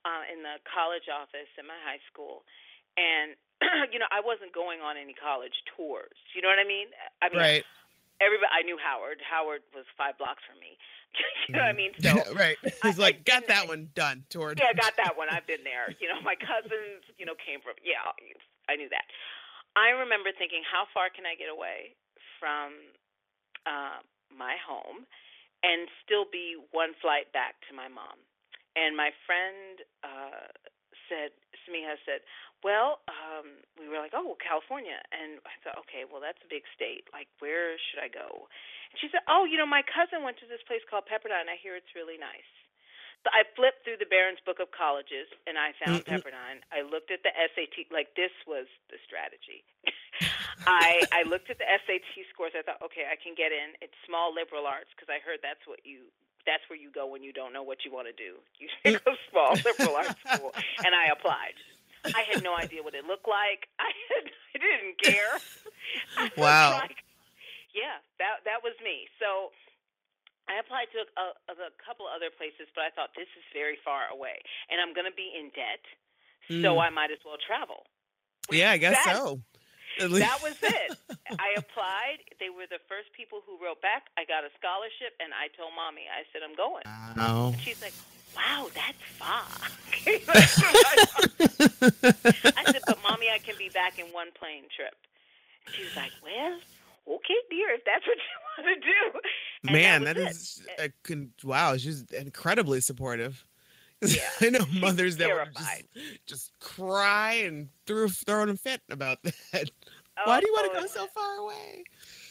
[0.06, 2.46] uh in the college office in my high school
[3.02, 3.34] and
[3.92, 6.94] you know i wasn't going on any college tours you know what i mean
[7.26, 7.66] i mean Right.
[8.22, 10.78] everybody i knew howard howard was five blocks from me
[11.50, 12.62] you know what i mean so right.
[12.86, 14.26] He's I like, got that one done.
[14.30, 14.62] Toured.
[14.62, 15.30] yeah, I got that one.
[15.34, 15.98] I've been there.
[16.02, 17.74] You know, my cousins, you know, came from.
[17.82, 18.02] Yeah,
[18.70, 19.06] I knew that.
[19.74, 21.98] I remember thinking, how far can I get away
[22.38, 22.78] from
[23.66, 25.10] uh, my home
[25.66, 28.22] and still be one flight back to my mom?
[28.74, 30.50] And my friend uh,
[31.10, 31.34] said,
[31.66, 32.26] Samiha said,
[32.66, 34.98] well, um, we were like, oh, well, California.
[35.14, 37.06] And I thought, okay, well, that's a big state.
[37.12, 38.50] Like, where should I go?
[38.90, 41.50] And she said, oh, you know, my cousin went to this place called Pepperdine.
[41.52, 42.50] I hear it's really nice.
[43.32, 46.12] I flipped through the Barron's Book of Colleges and I found Mm-mm.
[46.12, 46.60] Pepperdine.
[46.76, 49.64] I looked at the SAT, like this was the strategy.
[50.68, 52.52] I I looked at the SAT scores.
[52.52, 53.80] I thought, okay, I can get in.
[53.80, 56.12] It's small liberal arts because I heard that's what you
[56.44, 58.40] that's where you go when you don't know what you want to do.
[58.60, 59.04] You mm.
[59.04, 60.52] go small liberal arts school,
[60.84, 61.56] and I applied.
[62.04, 63.72] I had no idea what it looked like.
[63.80, 65.40] I had, I didn't care.
[66.36, 66.84] Wow.
[66.84, 67.00] like,
[67.74, 69.08] yeah, that that was me.
[69.20, 69.56] So
[70.50, 71.08] I applied to a,
[71.52, 74.94] a, a couple other places, but I thought this is very far away, and I'm
[74.94, 75.84] going to be in debt,
[76.50, 76.82] so Mm.
[76.84, 77.86] I might as well travel.
[78.52, 79.40] Yeah, I guess That- so.
[80.00, 80.98] That was it.
[81.38, 82.18] I applied.
[82.40, 84.10] They were the first people who wrote back.
[84.18, 86.82] I got a scholarship, and I told mommy, I said, I'm going.
[87.16, 87.54] Wow.
[87.62, 87.94] She's like,
[88.36, 89.46] wow, that's far.
[92.58, 94.96] I said, but mommy, I can be back in one plane trip.
[95.74, 96.60] She was like, well,
[97.08, 99.20] okay, dear, if that's what you want to do.
[99.64, 101.78] And Man, that that is a con- wow.
[101.78, 103.46] She's incredibly supportive.
[104.04, 104.28] Yeah.
[104.42, 105.88] I know mothers that would terrified.
[105.96, 109.34] just just cry and throw throwing a fit about that.
[109.54, 109.72] it.
[110.26, 111.86] Why do you want Oh, to go so far away?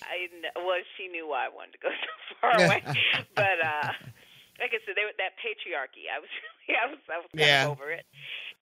[0.04, 2.12] I kn- well, she knew why I wanted to go so
[2.44, 2.82] far away,
[3.35, 3.88] but uh,
[4.61, 7.40] like I said, they, were- that patriarchy, I was really, I was, I was kind
[7.48, 7.64] Yeah.
[7.64, 8.04] of over it,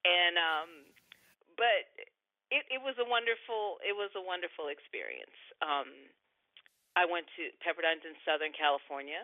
[0.06, 0.68] and um,
[1.58, 1.90] but
[2.50, 5.34] it, it was a wonderful, it was a wonderful experience.
[5.62, 5.90] Um,
[6.98, 9.22] I went to Pepperdine in Southern California,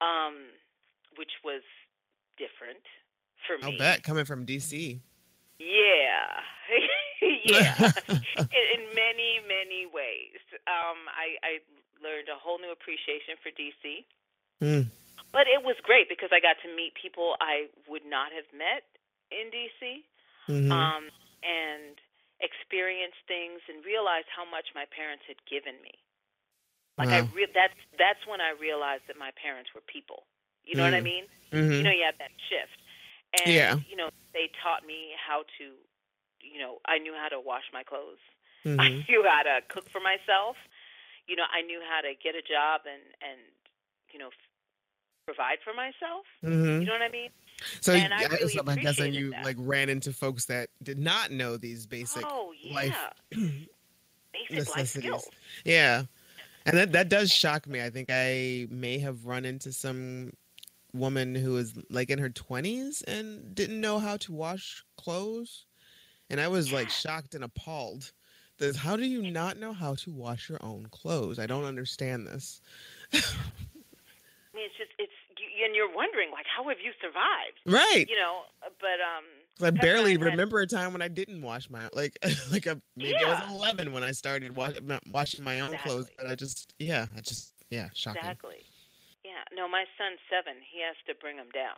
[0.00, 0.52] um,
[1.20, 1.60] which was
[2.40, 2.80] different
[3.44, 3.72] for me.
[3.72, 5.00] I'll bet coming from DC.
[5.58, 6.28] Yeah,
[7.44, 7.92] yeah.
[8.08, 10.40] in, in many, many ways.
[10.70, 11.52] Um, I, I
[12.00, 14.06] learned a whole new appreciation for DC.
[14.62, 14.86] Mm.
[15.32, 18.86] But it was great because I got to meet people I would not have met
[19.30, 20.04] in DC,
[20.48, 20.72] Mhm.
[20.72, 21.04] um,
[21.44, 22.00] and
[22.40, 25.92] experience things and realize how much my parents had given me.
[26.98, 27.30] Like I Wow.
[27.34, 30.26] re- that's that's when I realized that my parents were people.
[30.64, 31.04] You know what I Mm.
[31.04, 31.26] mean?
[31.52, 31.82] Mhm.
[31.82, 32.78] you know you have that shift
[33.34, 33.80] and Yeah.
[33.86, 35.76] you know they taught me how to
[36.42, 38.22] you know i knew how to wash my clothes
[38.78, 39.06] i Mhm.
[39.08, 40.56] knew how to cook for myself
[41.26, 43.40] you know i knew how to get a job and and
[44.12, 44.50] you know f-
[45.26, 46.82] provide for myself Mhm.
[46.82, 47.30] you know what i mean
[47.80, 49.44] So, and I yeah, really so I'm guessing you that.
[49.44, 52.98] like ran into folks that did not know these basic oh yeah life
[54.50, 55.28] basic life skills
[55.64, 56.04] Yeah.
[56.66, 57.82] And that that does shock me.
[57.82, 60.32] I think I may have run into some
[60.92, 65.64] woman who was like in her 20s and didn't know how to wash clothes.
[66.30, 68.12] And I was like shocked and appalled
[68.58, 68.76] this.
[68.76, 71.38] How do you not know how to wash your own clothes?
[71.38, 72.60] I don't understand this.
[73.12, 73.16] I
[74.54, 75.12] mean, it's just it's
[75.64, 77.58] and you're wondering like, how have you survived?
[77.66, 78.06] Right.
[78.08, 78.42] You know,
[78.80, 79.24] but um
[79.60, 82.16] I barely Pepperdine had- remember a time when I didn't wash my like
[82.50, 84.72] like a maybe I was 11 when I started wa-
[85.10, 88.20] washing my own clothes, but I just yeah, I just yeah, shocking.
[88.22, 88.64] Exactly.
[89.24, 89.42] Yeah.
[89.54, 90.54] No, my son's seven.
[90.72, 91.76] He has to bring him down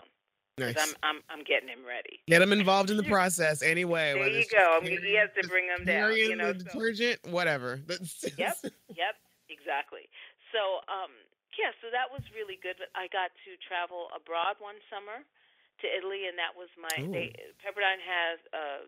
[0.58, 0.76] Nice.
[0.78, 2.20] I'm I'm I'm getting him ready.
[2.28, 4.12] Get him involved in the process anyway.
[4.14, 4.78] There you go.
[4.80, 7.80] I mean, he has to bring 'em down, you know, the so- detergent, whatever.
[7.88, 8.56] Yep.
[8.62, 9.14] Yep,
[9.48, 10.08] exactly.
[10.52, 10.58] So,
[10.92, 11.10] um,
[11.58, 12.78] yeah, so that was really good.
[12.94, 15.24] I got to travel abroad one summer
[15.82, 16.92] to Italy, and that was my.
[17.00, 17.10] Ooh.
[17.10, 17.32] They,
[17.64, 18.80] Pepperdine has uh,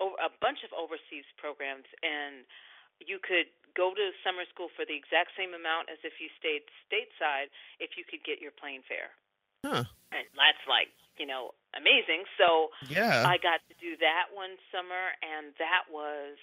[0.00, 2.46] over, a bunch of overseas programs, and
[3.02, 6.66] you could go to summer school for the exact same amount as if you stayed
[6.88, 9.14] stateside if you could get your plane fare.
[9.62, 9.86] Huh.
[10.10, 12.26] And that's like, you know, amazing.
[12.38, 13.26] So Yeah.
[13.26, 16.38] I got to do that one summer, and that was,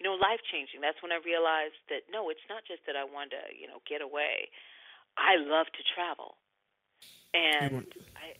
[0.00, 0.80] you know, life changing.
[0.80, 3.84] That's when I realized that no, it's not just that I wanted to, you know,
[3.84, 4.48] get away.
[5.18, 6.36] I love to travel,
[7.34, 8.36] and I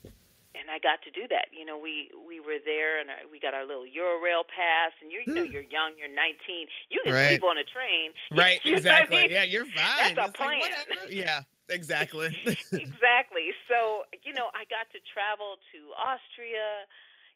[0.54, 1.48] and I got to do that.
[1.52, 5.12] You know, we we were there, and I, we got our little Eurail pass, and
[5.12, 5.52] you're, you know, Hmm.
[5.52, 7.40] you're young, you're 19, you can Right.
[7.40, 9.16] sleep on a train, right, You know what I exactly.
[9.22, 9.30] mean?
[9.30, 10.16] Yeah, you're fine.
[10.16, 10.60] That's a It's like, plan.
[10.60, 11.08] whatever.
[11.10, 12.36] yeah, exactly.
[12.76, 13.52] exactly.
[13.68, 16.86] So, you know, I got to travel to Austria,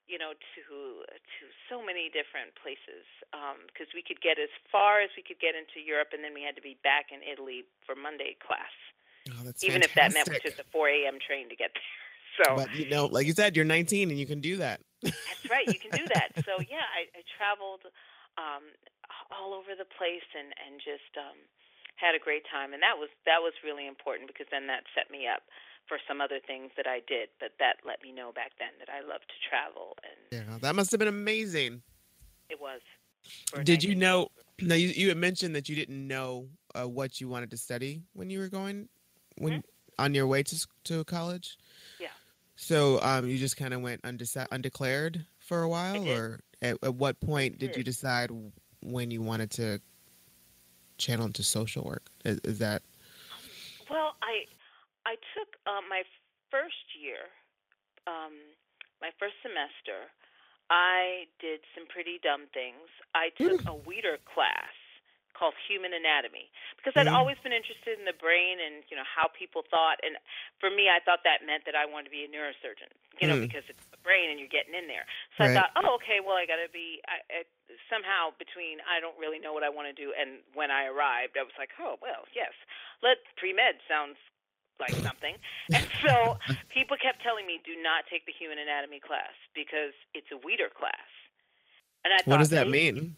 [0.07, 0.62] you know, to
[1.09, 3.05] to so many different places
[3.72, 6.42] because we could get as far as we could get into Europe, and then we
[6.44, 8.72] had to be back in Italy for Monday class,
[9.30, 10.56] oh, even if that meant fantastic.
[10.56, 11.18] just a 4 a.m.
[11.24, 11.82] train to get there.
[12.36, 14.84] So But you know, like you said, you're 19 and you can do that.
[15.00, 16.36] that's right, you can do that.
[16.44, 17.88] So yeah, I, I traveled
[18.36, 18.68] um,
[19.32, 21.40] all over the place and and just um,
[21.96, 25.08] had a great time, and that was that was really important because then that set
[25.08, 25.48] me up
[25.88, 27.32] for some other things that I did.
[27.40, 30.76] But that let me know back then that I love to travel, and Yeah, that
[30.76, 31.80] must have been amazing.
[32.52, 32.84] it was.
[33.64, 34.28] Did you know?
[34.60, 38.02] Now you, you had mentioned that you didn't know uh, what you wanted to study
[38.12, 38.88] when you were going
[39.38, 39.62] when
[39.99, 41.59] on your way to to college.
[42.01, 42.09] Yeah.
[42.57, 46.94] So um, you just kind of went undeci- undeclared for a while, or at, at
[46.94, 48.31] what point did you decide
[48.83, 49.81] when you wanted to
[50.99, 52.07] channel into social work?
[52.25, 52.83] Is, is that
[53.90, 54.46] Well, I
[55.05, 56.03] I took uh, my
[56.51, 57.29] first year,
[58.07, 58.33] um,
[59.01, 60.11] my first semester.
[60.68, 62.90] I did some pretty dumb things.
[63.14, 64.75] I took a Weeder class
[65.37, 66.49] called Human Anatomy
[66.81, 67.14] because I'd Mhm.
[67.14, 70.01] always been interested in the brain and you know how people thought.
[70.03, 70.16] And
[70.59, 72.88] for me, I thought that meant that I wanted to be a neurosurgeon.
[73.20, 73.40] You know, Mm.
[73.49, 75.05] because it's the brain and you're getting in there.
[75.37, 75.51] So Right.
[75.53, 77.44] I thought, oh, okay, well, I got to be I, I,
[77.90, 81.37] somehow between I don't really know what I want to do and when I arrived,
[81.37, 82.53] I was like, oh, well, yes,
[83.03, 84.16] let pre med sounds
[84.79, 85.37] like something.
[85.72, 90.31] And so people kept telling me, do not take the human anatomy class because it's
[90.33, 91.09] a weeder class.
[92.05, 93.16] And I thought, what does that mean?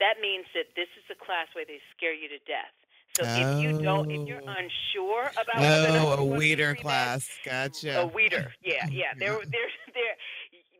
[0.00, 2.72] That means that this is a class where they scare you to death.
[3.16, 4.54] So if you don't, if you're Oh.
[4.58, 7.30] unsure about oh, whether Oh, you a want to be weeder pre-med, class.
[7.44, 8.00] Gotcha.
[8.00, 9.12] a weeder, yeah, yeah.
[9.18, 10.14] There, there, there.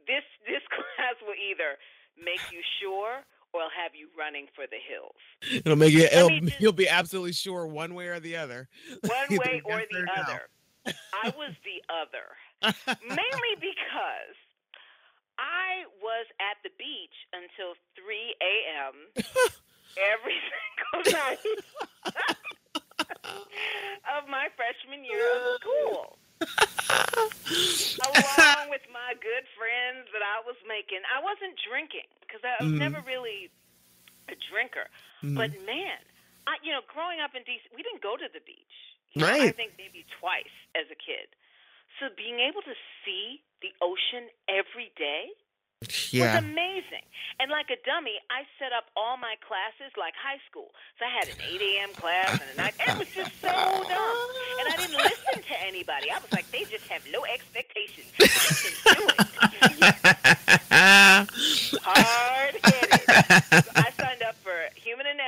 [0.06, 1.78] This this class will either
[2.22, 3.22] make you sure
[3.52, 5.14] or it'll have you running for the hills,
[5.64, 6.08] It'll make you.
[6.10, 8.68] It'll, just- you'll be absolutely sure one way or the other.
[9.02, 10.40] one way or the or other.
[11.22, 12.74] I was the other,
[13.08, 14.34] mainly because
[15.38, 18.94] I was at the beach until 3 a.m.
[19.98, 21.38] every single night
[24.18, 26.18] of my freshman year of school.
[28.04, 31.00] along with my good friends that I was making.
[31.08, 32.78] I wasn't drinking because I was Mhm.
[32.78, 33.50] never really
[34.28, 34.88] a drinker.
[35.22, 35.36] Mhm.
[35.36, 35.98] But man,
[36.46, 38.76] I you know, growing up in DC, we didn't go to the beach.
[39.12, 41.28] You know, I think maybe twice as a kid.
[42.00, 45.32] So being able to see the ocean every day
[46.12, 46.36] yeah.
[46.36, 47.08] was amazing.
[47.40, 50.70] And like a dummy, I set up all my classes like high school.
[50.98, 51.92] So I had an 8 a.m.
[51.96, 52.72] class and a 9.
[52.88, 54.28] It was just so dumb.
[54.60, 56.10] And I didn't listen to anybody.
[56.10, 58.06] I was like, they just have no expectations.
[58.18, 60.04] They can do it.
[61.82, 63.00] Hard headed.
[63.00, 63.93] So I signed up for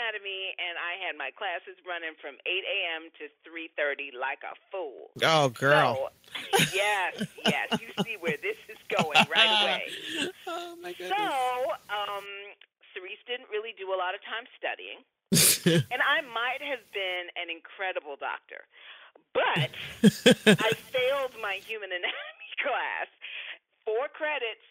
[0.07, 3.11] anatomy, and I had my classes running from 8 a.m.
[3.19, 5.11] to 3:30 like a fool.
[5.27, 6.11] oh, girl.
[6.55, 10.31] So, yes, yes, you see where this is going right away.
[10.47, 11.11] oh my goodness.
[11.11, 11.27] So,
[11.91, 12.27] um,
[12.95, 15.03] Cerece didn't really do a lot of time studying,
[15.91, 18.63] and I might have been an incredible doctor,
[19.35, 19.71] but
[20.47, 23.11] I failed my human anatomy class.
[23.85, 24.67] Four credits,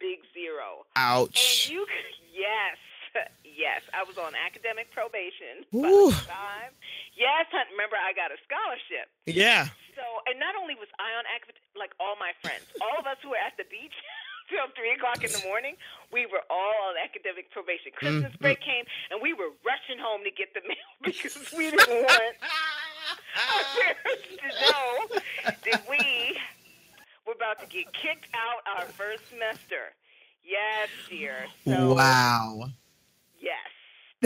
[0.00, 0.86] big zero.
[0.96, 1.70] And Ouch.
[1.70, 1.86] you,
[2.34, 2.76] yes,
[3.44, 5.64] yes, I was on academic probation.
[5.74, 6.10] Ooh.
[6.12, 6.72] By the time.
[7.16, 9.08] Yes, hun- remember I got a scholarship.
[9.24, 9.68] Yeah.
[9.96, 13.16] So, and not only was I on academic, like all my friends, all of us
[13.24, 13.96] who were at the beach
[14.52, 15.74] till three o'clock in the morning.
[16.12, 17.92] We were all on academic probation.
[17.96, 21.72] Christmas Mm, break came, and we were rushing home to get the mail because we
[21.72, 22.36] didn't want
[23.40, 25.20] our parents to know
[25.64, 26.36] that we
[27.26, 29.96] were about to get kicked out our first semester.
[30.44, 31.46] Yes, dear.
[31.64, 32.68] So, wow.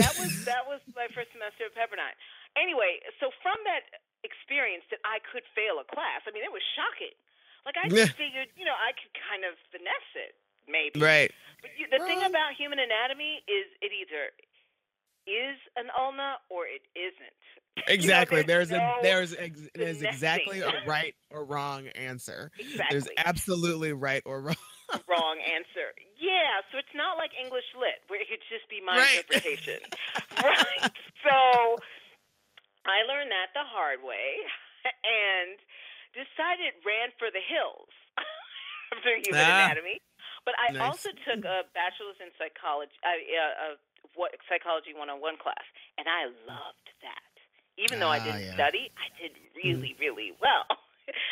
[0.01, 2.17] Yes, that was that was my first semester at Pepperdine.
[2.57, 3.85] Anyway, so from that
[4.25, 7.13] experience that I could fail a class, I mean, it was shocking.
[7.65, 10.33] Like I just figured, you know, I could kind of finesse it,
[10.65, 10.97] maybe.
[10.99, 11.29] Right.
[11.61, 14.33] But you, the thing about human anatomy is it either
[15.29, 17.37] is an ulna or it isn't.
[17.77, 18.41] You know, Exactly.
[18.41, 20.07] there's no- a there's ex, there's finessing.
[20.07, 22.51] exactly a right or wrong answer.
[22.57, 24.55] exactly There's absolutely right or wrong.
[25.07, 25.93] Wrong answer.
[26.19, 29.17] Yeah, so it's not like English lit where it could just be my Right.
[29.17, 29.81] interpretation.
[30.43, 30.85] right.
[31.23, 31.79] So
[32.85, 34.41] I learned that the hard way
[35.05, 35.57] and
[36.17, 37.91] decided ran for the hills
[38.95, 39.51] after human Ah.
[39.51, 40.01] anatomy.
[40.45, 40.81] But I Nice.
[40.81, 43.75] also took a bachelor's in psychology, uh, uh,
[44.17, 45.65] what psychology 101 class,
[46.01, 47.31] and I loved that.
[47.77, 48.57] Even though I Ah, didn't yeah.
[48.57, 50.65] study, I did really, really well.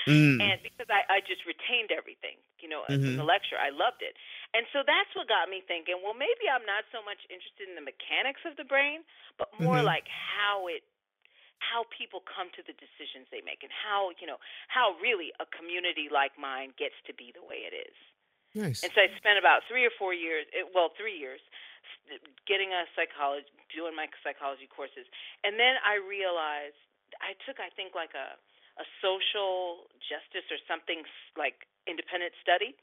[0.07, 0.51] Mm.
[0.51, 3.19] and because I, I just retained everything, you know, in Mhm.
[3.19, 4.15] the lecture, I loved it.
[4.55, 7.75] And so that's what got me thinking, well, maybe I'm not so much interested in
[7.77, 9.03] the mechanics of the brain,
[9.37, 9.85] but more Mhm.
[9.85, 10.83] like how it
[11.59, 14.39] how people come to the decisions they make and how, you know,
[14.71, 17.95] how really a community like mine gets to be the way it is.
[18.53, 18.83] Nice.
[18.83, 21.41] And so I spent about 3 or 4 years, well, 3 years
[22.47, 25.05] getting a psychology doing my psychology courses.
[25.43, 26.79] And then I realized
[27.19, 28.37] I took I think like a
[28.79, 31.03] a social justice or something
[31.37, 32.75] like independent study.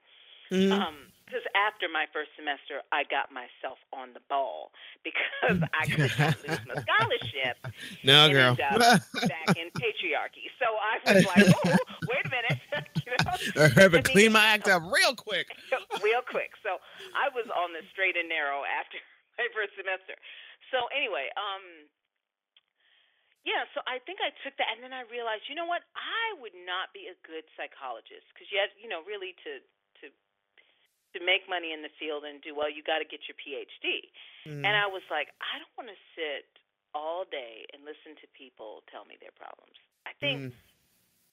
[0.53, 0.71] Mhm.
[0.71, 4.71] Um, because after my first semester, I got myself on the ball
[5.03, 7.59] because I could not lose my scholarship
[8.07, 8.55] no, and girl.
[9.27, 10.47] back in patriarchy.
[10.63, 11.75] So I was like, "Oh,
[12.07, 12.59] wait a minute,"
[13.03, 15.51] you know, to clean my act up real quick.
[15.99, 16.55] real quick.
[16.63, 16.79] So
[17.19, 19.03] I was on the straight and narrow after
[19.35, 20.15] my first semester.
[20.71, 21.91] So anyway, um,
[23.47, 23.65] yeah.
[23.73, 25.87] So I think I took that, and then I realized, you know what?
[25.95, 29.63] I would not be a good psychologist because you have, you know, really to
[30.03, 30.07] to
[31.15, 34.11] to make money in the field and do well, you got to get your PhD.
[34.45, 34.67] Mm.
[34.67, 36.45] And I was like, I don't want to sit
[36.93, 39.79] all day and listen to people tell me their problems.
[40.05, 40.53] I think Mm.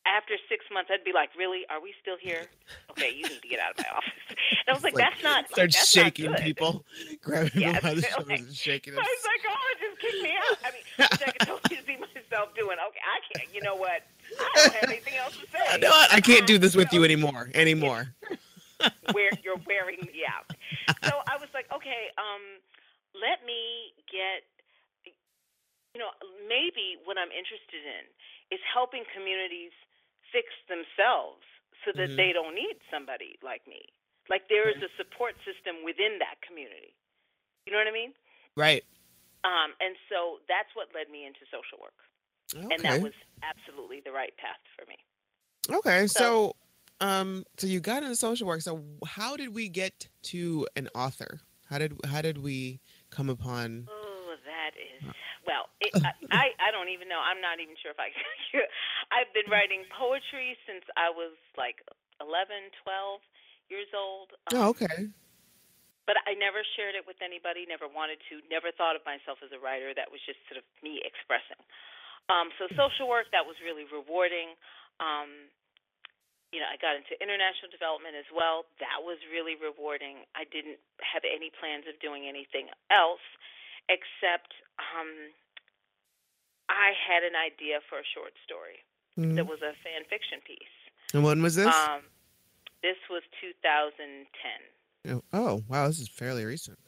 [0.06, 1.64] After six months, I'd be like, "Really?
[1.70, 2.45] Are we still here?
[2.91, 5.24] Okay, you need to get out of my office." And I was like, Like, "That's
[5.24, 6.86] not Start that's shaking not people,
[7.22, 9.04] grabbing Yes, them by the like- shoulders and shaking them.
[9.04, 10.58] My psychologist kicked me out.
[10.64, 12.78] I mean, I could totally see myself doing.
[12.88, 13.54] Okay, I can't.
[13.56, 14.04] You know what?
[14.39, 15.60] I don't have anything else to say.
[15.74, 16.12] You know what?
[16.12, 17.49] I can't do this with You you anymore.
[17.54, 18.14] Anymore.
[19.14, 20.51] where you're wearing me out.
[21.08, 22.60] So I was like, okay, um,
[23.16, 24.43] let me get,
[25.95, 26.12] you know,
[26.49, 28.04] maybe what I'm interested in
[28.51, 29.72] is helping communities
[30.34, 31.45] fix themselves
[31.86, 32.17] so that Mhm.
[32.17, 33.86] they don't need somebody like me.
[34.29, 36.95] Like there is a support system within that community.
[37.65, 38.13] You know what I mean?
[38.55, 38.84] Right.
[39.43, 41.99] Um, and so that's what led me into social work,
[42.55, 42.73] Okay.
[42.75, 43.13] and that was
[43.43, 44.97] absolutely the right path for me.
[45.69, 46.07] okay.
[46.07, 46.55] so- So,
[47.05, 48.61] um, so you got into social work.
[48.61, 51.41] So, how did we get to an author?
[51.69, 52.79] How did how did we
[53.09, 53.88] come upon?
[53.89, 55.03] Oh, that is
[55.45, 55.69] well.
[55.79, 55.93] It,
[56.31, 57.19] I, I don't even know.
[57.19, 58.11] I'm not even sure if I.
[59.15, 61.83] I've been writing poetry since I was like
[62.19, 63.21] 11, 12
[63.71, 64.33] years old.
[64.49, 65.09] Um, Oh, okay.
[66.03, 67.63] But I never shared it with anybody.
[67.63, 68.43] Never wanted to.
[68.51, 69.95] Never thought of myself as a writer.
[69.95, 71.59] That was just sort of me expressing.
[72.27, 74.59] Um, so social work that was really rewarding.
[74.99, 75.47] Um,
[76.51, 78.67] you know, I got into international development as well.
[78.77, 80.27] That was really rewarding.
[80.37, 83.23] I didn't have any plans of doing anything else
[83.89, 85.09] except um,
[86.69, 88.84] I had an idea for a short story
[89.17, 89.36] Mhm.
[89.36, 90.75] that was a fan fiction piece.
[91.13, 91.67] And when was this?
[91.67, 92.01] Um,
[92.81, 94.61] this was 2010.
[95.05, 96.79] Oh, oh, wow, this is fairly recent.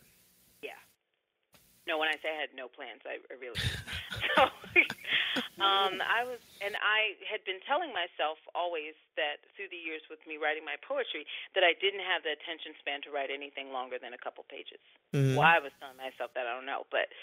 [1.85, 3.61] No, when I say I had no plans, I, I really
[4.33, 4.49] so,
[5.61, 10.17] um, I was, and I had been telling myself always that through the years with
[10.25, 14.01] me writing my poetry, that I didn't have the attention span to write anything longer
[14.01, 14.81] than a couple pages.
[15.13, 15.37] Mhm.
[15.37, 16.89] Why I was telling myself that, I don't know.
[16.89, 17.13] But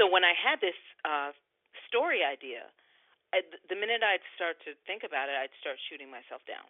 [0.00, 1.36] so when I had this uh,
[1.84, 2.72] story idea,
[3.36, 6.64] I, the minute I'd start to think about it, I'd start shooting myself down.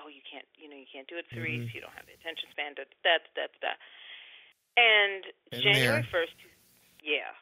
[0.00, 1.68] Oh, you can't, you know, you can't do it 3 Mhm.
[1.72, 2.72] You don't have the attention span.
[2.80, 3.60] Da da da da.
[3.60, 3.72] da.
[4.76, 6.32] And Been January first,
[7.02, 7.34] yeah,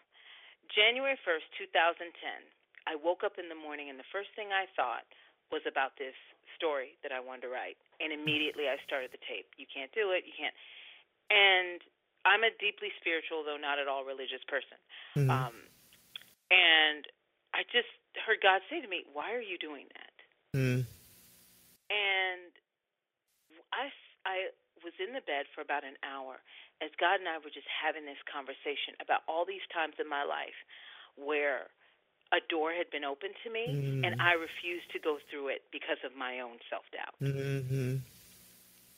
[0.75, 2.41] January first, two thousand ten.
[2.89, 5.05] I woke up in the morning, and the first thing I thought
[5.53, 6.17] was about this
[6.57, 9.47] story that I wanted to write, and immediately I started the tape.
[9.61, 10.25] You can't do it.
[10.27, 10.57] You can't.
[11.31, 11.81] And
[12.25, 14.77] I'm a deeply spiritual, though not at all religious person.
[15.17, 15.31] Mhm.
[15.31, 15.57] Um,
[16.51, 17.07] and
[17.55, 17.89] I just
[18.27, 20.15] heard God say to me, "Why are you doing that?"
[20.57, 20.87] Mhm.
[21.91, 22.53] And
[23.73, 23.91] I,
[24.25, 24.37] I
[24.83, 26.41] was in the bed for about an hour
[26.81, 30.25] as God and I were just having this conversation about all these times in my
[30.25, 30.57] life
[31.17, 31.69] where
[32.33, 34.05] a door had been opened to me mm-hmm.
[34.07, 37.15] and I refused to go through it because of my own self doubt.
[37.19, 38.01] Mm-hmm.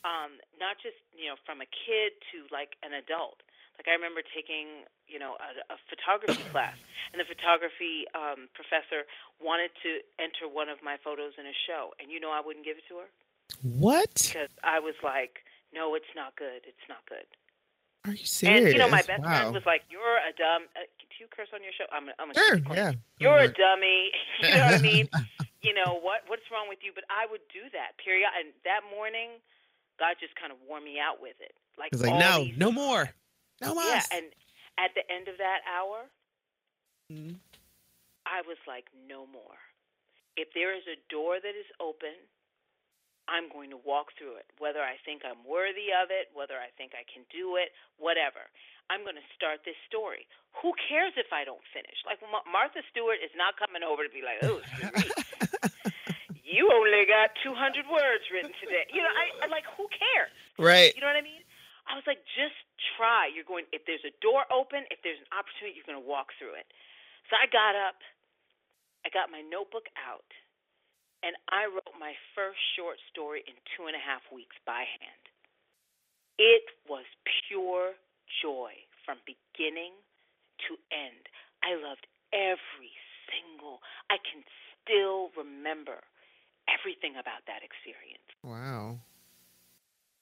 [0.02, 3.40] Um, not just you know from a kid to like an adult.
[3.80, 6.76] Like I remember taking you know a, a photography class,
[7.10, 9.08] and the photography um, professor
[9.40, 12.68] wanted to enter one of my photos in a show, and you know I wouldn't
[12.68, 13.08] give it to her.
[13.62, 14.12] What?
[14.12, 16.66] Because I was like, no, it's not good.
[16.66, 17.26] It's not good.
[18.04, 18.64] Are you serious?
[18.64, 19.30] And you know, my best wow.
[19.30, 21.86] friend was like, "You're a dumb." Uh, do you curse on your show?
[21.94, 22.10] I'm.
[22.18, 22.58] I'm a sure.
[22.74, 22.92] Yeah.
[23.18, 24.10] You're a dummy.
[24.42, 25.08] you know what I mean?
[25.62, 26.26] you know what?
[26.26, 26.90] What's wrong with you?
[26.90, 27.94] But I would do that.
[28.02, 28.26] Period.
[28.34, 29.38] And that morning,
[30.02, 31.54] God just kind of wore me out with it.
[31.78, 33.06] Like, like no, these, no more,
[33.62, 33.86] no more.
[33.86, 34.02] Yeah.
[34.10, 34.26] And
[34.82, 36.10] at the end of that hour,
[37.06, 37.38] mm-hmm.
[38.26, 39.58] I was like, no more.
[40.36, 42.18] If there is a door that is open
[43.30, 46.74] I'm going to walk through it, whether I think I'm worthy of it, whether I
[46.74, 48.50] think I can do it, whatever.
[48.90, 50.26] I'm going to start this story.
[50.60, 51.96] Who cares if I don't finish?
[52.04, 52.20] Like
[52.50, 54.60] Martha Stewart is not coming over to be like, "Oh,
[56.44, 60.34] you only got 200 words written today." You know, I, I like who cares?
[60.60, 60.92] Right.
[60.92, 61.40] You know what I mean?
[61.88, 62.58] I was like, just
[62.98, 63.32] try.
[63.32, 63.64] You're going.
[63.72, 66.68] If there's a door open, if there's an opportunity, you're going to walk through it.
[67.32, 68.02] So I got up.
[69.02, 70.28] I got my notebook out
[71.22, 75.24] and I wrote my first short story in two and a half weeks by hand.
[76.38, 77.06] It was
[77.46, 77.94] pure
[78.42, 78.74] joy
[79.06, 79.94] from beginning
[80.66, 81.30] to end.
[81.62, 82.94] I loved every
[83.30, 83.78] single,
[84.10, 84.42] I can
[84.82, 86.02] still remember
[86.66, 88.26] everything about that experience.
[88.42, 88.98] Wow.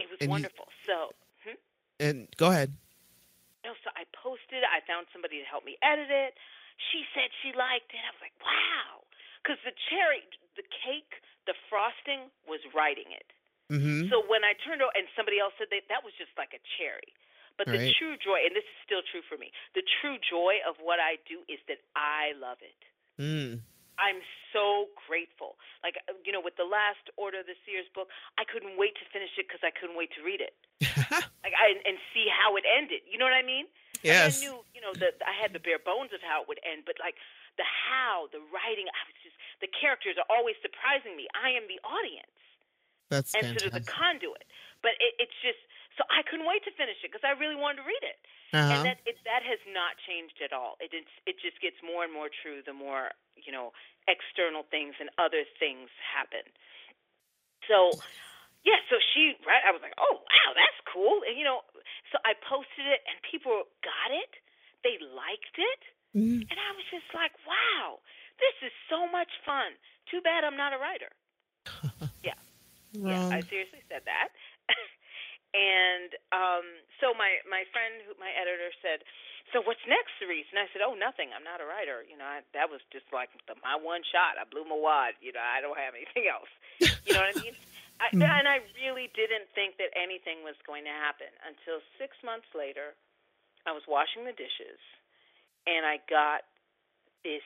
[0.01, 0.69] It was and wonderful.
[0.69, 0.97] You, so,
[1.45, 1.61] hmm?
[2.01, 2.73] and go ahead.
[3.65, 4.65] No, so I posted.
[4.65, 6.33] I found somebody to help me edit it.
[6.93, 8.01] She said she liked it.
[8.01, 9.05] I was like, wow.
[9.41, 10.25] Because the cherry,
[10.55, 13.29] the cake, the frosting was writing it.
[13.71, 14.11] Mm-hmm.
[14.11, 16.63] So when I turned over, and somebody else said that that was just like a
[16.77, 17.15] cherry.
[17.55, 17.97] But the right.
[18.01, 21.21] true joy, and this is still true for me, the true joy of what I
[21.29, 22.81] do is that I love it.
[23.21, 23.61] Mm.
[24.01, 24.25] I'm
[24.57, 25.61] so grateful.
[25.85, 28.09] Like uh, you know, with the last Order of the Seers book,
[28.41, 30.57] I couldn't wait to finish it because I couldn't wait to read it.
[31.45, 33.05] like I and see how it ended.
[33.05, 33.69] You know what I mean?
[34.01, 34.41] Yes.
[34.41, 36.89] I knew, you know, that I had the bare bones of how it would end,
[36.89, 37.21] but like
[37.59, 41.27] the how, the writing, I was just the characters are always surprising me.
[41.37, 42.37] I am the audience.
[43.11, 43.61] That's and fantastic.
[43.61, 44.47] sort of the conduit.
[44.81, 45.61] But it, it's just
[45.99, 48.19] so I couldn't wait to finish it because I really wanted to read it.
[48.55, 48.67] Uh-huh.
[48.67, 50.81] And that it, that has not changed at all.
[50.81, 53.75] It it's, it just gets more and more true the more you know
[54.09, 56.47] external things and other things happen.
[57.69, 57.95] So
[58.65, 61.23] yeah, so she right, I was like, oh wow, that's cool.
[61.27, 61.67] And you know,
[62.15, 64.33] so I posted it and people got it.
[64.83, 65.83] They liked it.
[66.17, 66.43] Mm-hmm.
[66.43, 68.03] And I was just like, wow,
[68.43, 69.77] this is so much fun.
[70.11, 71.13] Too bad I'm not a writer.
[72.27, 72.39] yeah.
[72.99, 73.15] Wrong.
[73.15, 74.35] Yeah, I seriously said that.
[75.55, 76.67] and um,
[76.99, 79.07] so my my friend, who my editor, said,
[79.55, 81.31] "So what's next, Cerece?" And I said, "Oh, nothing.
[81.31, 82.03] I'm not a writer.
[82.03, 84.35] You know, I, that was just like the, my one shot.
[84.43, 85.15] I blew my wad.
[85.23, 86.51] You know, I don't have anything else.
[87.07, 87.55] You know what I mean?"
[88.01, 88.25] I, Mm.
[88.25, 92.97] and I really didn't think that anything was going to happen until six months later.
[93.69, 94.81] I was washing the dishes,
[95.67, 96.47] and I got
[97.25, 97.45] this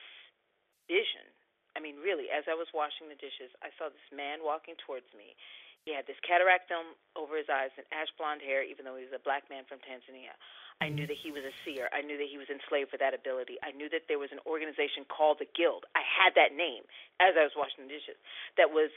[0.87, 1.27] vision.
[1.75, 5.07] I mean, really, as I was washing the dishes, I saw this man walking towards
[5.11, 5.35] me.
[5.83, 9.05] He had this cataract film over his eyes and ash blonde hair, even though he
[9.05, 10.33] was a black man from Tanzania.
[10.81, 11.13] I knew mm-hmm.
[11.13, 11.87] that he was a seer.
[11.93, 13.61] I knew that he was enslaved for that ability.
[13.61, 15.85] I knew that there was an organization called the Guild.
[15.93, 16.83] I had that name
[17.21, 18.17] as I was washing the dishes
[18.59, 18.91] that was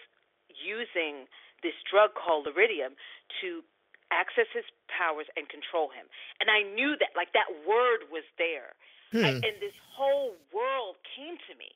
[0.49, 1.29] using
[1.63, 2.97] this drug called Liridium
[3.45, 3.63] to
[4.11, 6.09] access his powers and control him.
[6.41, 8.73] And I knew that, like that word was there.
[9.13, 9.25] Hmm.
[9.25, 11.73] I, and this whole world came to me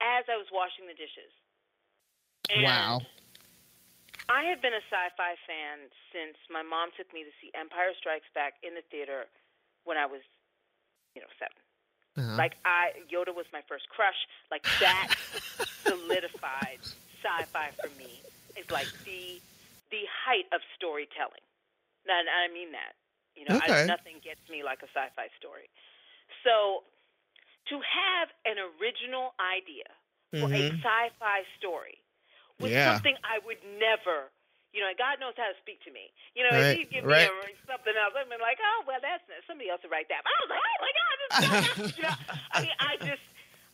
[0.00, 1.32] as I was washing the dishes.
[2.48, 3.00] And wow.
[4.28, 8.28] I have been a sci-fi fan since my mom took me to see Empire Strikes
[8.36, 9.24] Back in the theater
[9.84, 10.20] when I was,
[11.16, 11.48] you know, 7
[12.18, 12.34] uh-huh.
[12.34, 14.18] Like I, Yoda was my first crush.
[14.50, 15.14] Like that
[15.86, 16.82] solidified
[17.22, 18.22] sci-fi for me
[18.56, 19.38] It's like the
[19.90, 21.44] the height of storytelling.
[22.08, 22.98] And I mean that.
[23.38, 23.84] You know, okay.
[23.84, 25.70] I, nothing gets me like a sci-fi story.
[26.44, 26.86] So
[27.68, 29.88] to have an original idea
[30.32, 30.76] for mm-hmm.
[30.76, 32.00] a sci-fi story
[32.60, 32.94] was yeah.
[32.96, 34.28] something I would never.
[34.76, 36.12] You know, God knows how to speak to me.
[36.36, 36.76] You know, right.
[36.76, 37.24] if He'd give right.
[37.24, 40.20] me a, something else, I'd be like, "Oh, well, that's somebody else to write that."
[40.20, 42.16] But I was like, "Oh my God!" This is you know,
[42.52, 43.24] I mean, I just,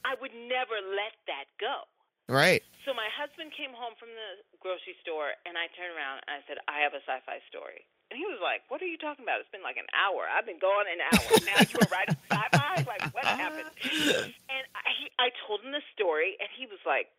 [0.06, 1.90] I would never let that go.
[2.30, 2.62] Right.
[2.86, 6.40] So my husband came home from the grocery store, and I turned around and I
[6.46, 7.82] said, "I have a sci-fi story."
[8.14, 9.42] And he was like, "What are you talking about?
[9.42, 10.30] It's been like an hour.
[10.30, 11.34] I've been going an hour.
[11.42, 12.86] now you were writing sci-fi?
[12.86, 13.74] Like what happened?"
[14.46, 17.10] And I, he, I told him the story, and he was like,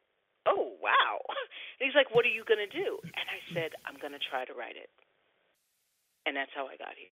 [0.47, 1.19] "Oh wow!"
[1.83, 4.55] And he's like, "What are you gonna do?" And I said, "I'm gonna try to
[4.55, 4.87] write it."
[6.25, 7.09] and that's how I got here.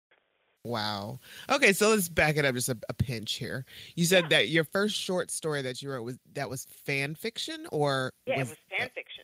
[0.63, 1.19] Wow.
[1.49, 3.65] Okay, so let's back it up just a, a pinch here.
[3.95, 4.29] You said Yeah.
[4.29, 8.39] that your first short story that you wrote was that was fan fiction, or Yeah,
[8.39, 9.23] was, it was fan fiction.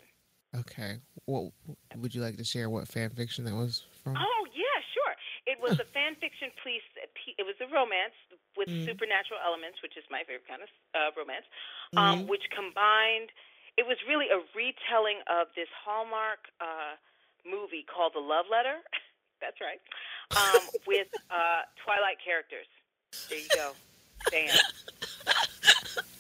[0.55, 0.97] Okay.
[1.27, 1.53] Well,
[1.95, 3.83] would you like to share what fan fiction that was
[4.13, 4.21] from?
[4.21, 5.13] Oh yeah, sure.
[5.45, 6.85] It was a fan fiction piece.
[7.37, 8.15] It was a romance
[8.57, 8.85] with Mm.
[8.85, 11.45] supernatural elements, which is my favorite kind of uh, romance.
[11.97, 13.29] Um, which combined,
[13.77, 16.95] it was really a retelling of this Hallmark uh,
[17.45, 18.81] movie called The Love Letter.
[19.41, 19.79] That's right.
[20.35, 22.67] Um, with uh, Twilight characters.
[23.29, 23.73] There you go.
[24.31, 24.55] Damn.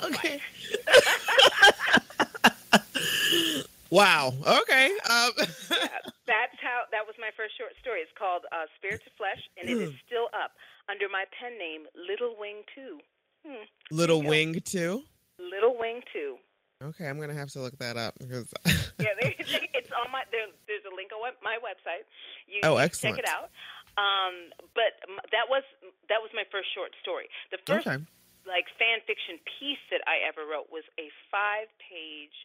[0.01, 0.39] Okay.
[3.89, 4.33] Wow.
[4.45, 4.91] Okay.
[5.09, 5.87] Um, Yeah,
[6.27, 6.85] that's how.
[6.91, 8.01] That was my first short story.
[8.01, 10.51] It's called uh, Spirit to Flesh, and it is still up
[10.89, 12.99] under my pen name Little Wing Two.
[13.45, 13.65] Hmm.
[13.91, 14.21] Little.
[14.21, 15.03] Wing too.
[15.39, 16.37] Little Wing Two.
[16.81, 18.51] Okay, I'm gonna have to look that up because.
[18.99, 20.27] Yeah, they, it's on my.
[20.27, 22.03] There, there's a link on my website.
[22.51, 23.15] You Oh, excellent.
[23.15, 23.47] Check it out.
[23.95, 24.99] Um, but
[25.31, 25.63] that was
[26.11, 27.31] that was my first short story.
[27.51, 27.99] The first okay.
[28.43, 32.35] like fan fiction piece that I ever wrote was a five page.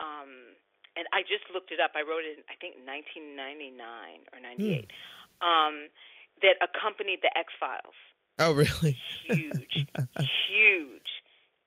[0.00, 0.56] Um,
[1.00, 1.92] and I just looked it up.
[1.96, 3.80] I wrote it in I think 1999
[4.36, 4.92] or 98.
[5.40, 5.88] Um,
[6.44, 7.96] that accompanied the X Files.
[8.38, 8.96] Oh, really?
[9.26, 9.86] Huge,
[10.48, 11.10] huge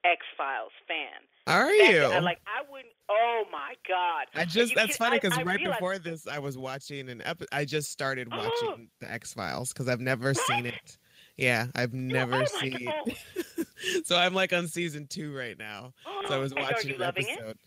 [0.05, 1.25] X Files fan.
[1.45, 2.03] Are you?
[2.03, 2.93] I, like I wouldn't.
[3.09, 4.27] Oh my god!
[4.34, 7.47] I just You that's funny because right realized- before this, I was watching an epi-
[7.51, 8.38] I just started Oh.
[8.63, 10.97] watching the X Files because I've never seen it.
[11.36, 12.86] Yeah, I've never oh seen.
[12.86, 13.15] God.
[14.05, 15.93] so I'm like on season two right now.
[16.27, 17.57] So I was watching you an loving it?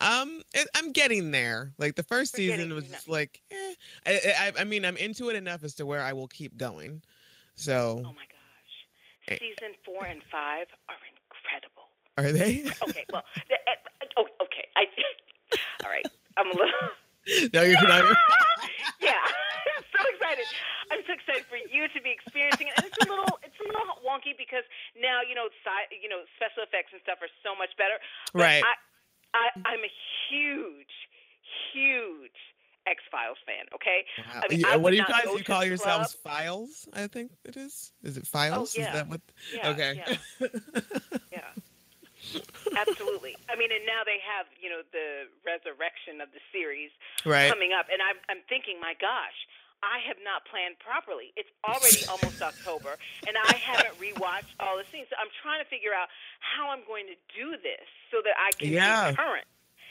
[0.00, 1.72] Um, it, I'm getting there.
[1.78, 3.74] Like the 1st You're season was just like, eh.
[4.06, 7.02] I, I, I mean, I'm into it enough as to where I will keep going.
[7.56, 8.74] So Oh my gosh!
[9.28, 9.38] Eh.
[9.40, 11.90] Season four and five are incredible.
[12.16, 12.70] are they?
[12.88, 14.62] Okay, well, the, uh, oh, okay.
[14.76, 14.86] I
[15.84, 16.06] all right.
[16.36, 17.50] I'm a little.
[17.52, 18.04] no, you're not.
[19.02, 20.46] yeah, I'm so excited.
[20.94, 22.74] I'm so excited for you to be experiencing it.
[22.78, 24.62] And it's a little, it's a little wonky because
[24.94, 27.98] now you know, sci- you know, special effects and stuff are so much better.
[28.32, 28.62] But Right.
[28.62, 28.78] I,
[29.68, 29.92] I'm a
[30.28, 30.94] huge,
[31.72, 32.38] huge
[32.86, 33.66] X Files fan.
[33.74, 34.04] Okay.
[34.18, 34.42] Wow.
[34.42, 36.16] I mean, I what do you guys you call yourselves?
[36.22, 36.34] club.
[36.34, 36.88] Files?
[36.92, 37.92] I think it is.
[38.02, 38.76] Is it oh, files?
[38.76, 38.88] yeah.
[38.88, 39.20] Is that what?
[39.54, 39.68] Yeah.
[39.70, 40.02] okay.
[40.40, 40.48] Yeah.
[41.32, 41.44] Yeah.
[42.76, 43.36] Absolutely.
[43.48, 46.90] I mean, and now they have, you know, the resurrection of the series
[47.24, 47.48] right.
[47.48, 49.38] coming up, and I'm, I'm thinking, my gosh,
[49.82, 51.32] I have not planned properly.
[51.38, 55.06] It's already almost October, and I haven't rewatched all the scenes.
[55.08, 56.08] So I'm trying to figure out
[56.42, 59.10] how I'm going to do this so that I can Yeah.
[59.10, 59.46] be current.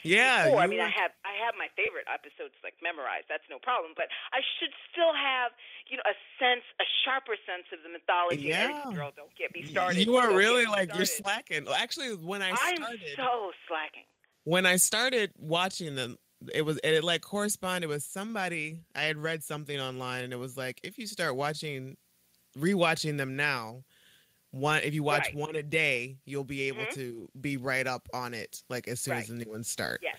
[0.08, 0.48] Yeah.
[0.48, 3.26] Before, I mean, I have I have my favorite episodes like memorized.
[3.28, 3.92] That's no problem.
[3.94, 5.52] But I should still have,
[5.88, 8.48] you know, a sense, a sharper sense of the mythology.
[8.48, 8.88] Yeah.
[8.94, 10.00] Girl, don't get me started.
[10.04, 11.66] You are Don't really like you're slacking.
[11.68, 14.08] Actually, when I I'm started, so slacking.
[14.44, 16.16] when I started watching them,
[16.54, 20.56] it was it like corresponded with somebody I had read something online, and it was
[20.56, 21.96] like if you start watching,
[22.56, 23.84] rewatching them now,
[24.50, 25.34] one if you watch Right.
[25.34, 26.94] one a day, you'll be able Mhm.
[26.94, 30.00] to be right up on it like as soon as the new ones start.
[30.02, 30.16] Yes.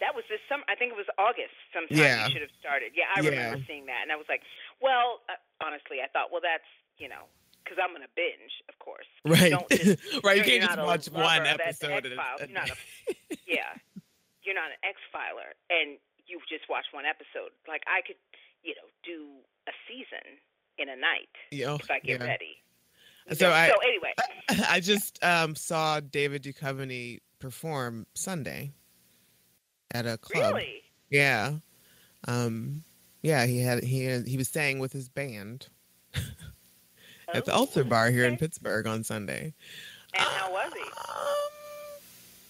[0.00, 0.64] That was this summer.
[0.68, 2.26] I think it was August sometime Yeah.
[2.26, 2.92] you should have started.
[2.94, 3.30] Yeah, I Yeah.
[3.30, 4.00] remember seeing that.
[4.02, 4.42] And I was like,
[4.80, 6.64] well, uh, honestly, I thought, well, that's,
[6.96, 7.28] you know,
[7.64, 9.06] because I'm going to binge, of course.
[9.24, 10.38] Right, just- right.
[10.38, 12.04] You can't just watch one episode.
[12.06, 12.40] a- X-Files.
[12.40, 13.38] a You're not day.
[13.46, 13.74] yeah.
[14.42, 15.54] You're not an X-Filer.
[15.68, 17.52] And you just watch one episode.
[17.68, 18.16] Like, I could,
[18.62, 19.28] you know, do
[19.68, 20.40] a season
[20.78, 22.26] in a night Yeah, if I get yeah.
[22.26, 22.62] ready.
[23.32, 24.14] So I- so anyway,
[24.68, 28.72] I just um, saw David Duchovny perform Sunday
[29.92, 30.54] at a club.
[30.54, 30.82] really?
[31.10, 31.54] Yeah,
[32.28, 32.82] um,
[33.22, 33.46] yeah.
[33.46, 35.68] He had he he was staying with his band
[37.34, 38.36] at the Oh, Altar Bar here in.
[38.36, 39.54] Pittsburgh on Sunday.
[40.14, 40.80] And how was he?
[40.82, 42.00] Um,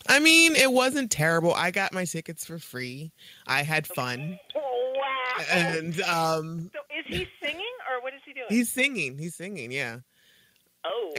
[0.09, 1.53] I mean, it wasn't terrible.
[1.55, 3.13] I got my tickets for free.
[3.47, 5.45] I had fun, Oh, wow.
[5.53, 8.47] and um, so is he singing or what is he doing?
[8.49, 9.19] he's singing.
[9.19, 9.71] He's singing.
[9.71, 9.99] Yeah,
[10.85, 11.13] Oh,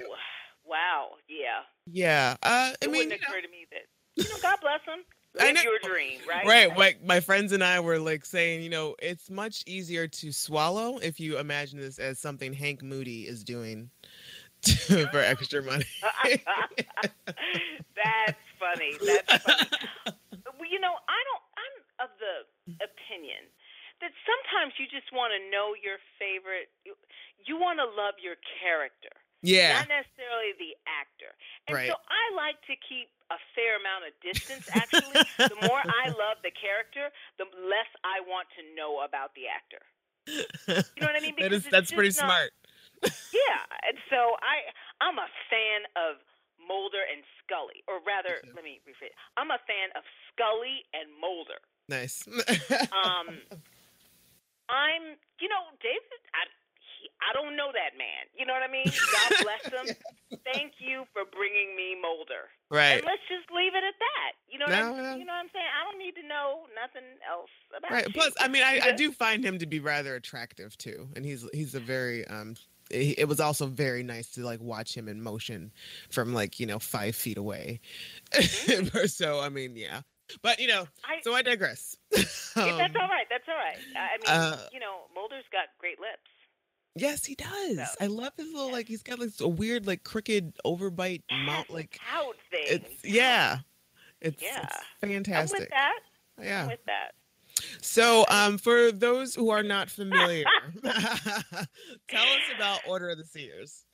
[0.66, 1.12] wow.
[1.30, 1.62] Yeah.
[1.88, 2.36] yeah.
[2.43, 3.88] Uh, I It mean, wouldn't occur to me that,
[4.18, 5.03] you know, God bless him.
[5.34, 6.45] Live your dream, right?
[6.45, 10.32] Right, like my friends and I were like saying, you know, it's much easier to
[10.34, 13.89] swallow if you imagine this as something Hank Moody is doing
[14.64, 15.86] to, for extra money.
[17.95, 18.99] That's funny.
[19.05, 19.70] That's funny.
[20.59, 21.43] Well, you know, I don't.
[21.55, 21.76] I'm
[22.07, 22.45] of the
[22.82, 23.45] opinion
[24.01, 26.74] that sometimes you just want to know your favorite.
[26.86, 26.97] You,
[27.45, 31.33] you want to love your character, Yeah, not necessarily the actor.
[31.67, 31.89] And Right.
[31.89, 34.69] so I like to keep a fair amount of distance.
[34.69, 37.09] Actually, the more I love the character,
[37.41, 39.81] the less I want to know about the actor.
[40.29, 41.35] You know what I mean?
[41.41, 42.51] that is that's pretty not- smart.
[43.33, 44.69] Yeah, and so I
[45.01, 46.21] I'm a fan of
[46.61, 48.53] Mulder and Scully, or rather, too.
[48.53, 49.09] let me rephrase.
[49.35, 51.57] I'm a fan of Scully and Mulder.
[51.89, 52.21] Nice.
[52.93, 53.41] Um,
[54.69, 56.21] I'm, you know, David.
[56.31, 56.45] I,
[57.22, 58.26] I don't know that man.
[58.38, 58.86] You know what I mean?
[58.86, 59.95] God bless him.
[60.53, 62.49] Thank you for bringing me Mulder.
[62.69, 62.97] Right.
[62.97, 64.32] And let's just leave it at that.
[64.49, 65.15] You know what No, I'm no.
[65.17, 65.65] you know what I'm saying?
[65.69, 68.07] I don't need to know nothing else about Right.
[68.07, 68.13] you.
[68.13, 71.45] Plus, I mean, I, I do find him to be rather attractive too, and he's
[71.53, 72.55] he's a very um.
[72.89, 75.72] It it was also very nice to like watch him in motion
[76.09, 77.80] from like you know five feet away.
[79.07, 80.01] so I mean, yeah,
[80.41, 81.95] but you know, I, so I digress.
[82.53, 83.26] Um, that's all right.
[83.30, 83.78] That's all right.
[83.95, 86.28] I I mean, uh, you know, Mulder's got great lips.
[86.95, 87.77] Yes, he does.
[87.77, 88.73] So, I love his little yeah.
[88.73, 92.63] like he's got like a weird like crooked overbite mouth Yes, like out thing.
[92.67, 93.59] it's yeah.
[94.19, 94.63] It's, Yeah.
[94.63, 95.59] it's I'm fantastic.
[95.61, 95.99] with that.
[96.41, 96.63] Yeah.
[96.63, 97.11] I'm with that.
[97.81, 100.45] So, um, for those who are not familiar,
[100.83, 103.85] tell us about Order of the Seers.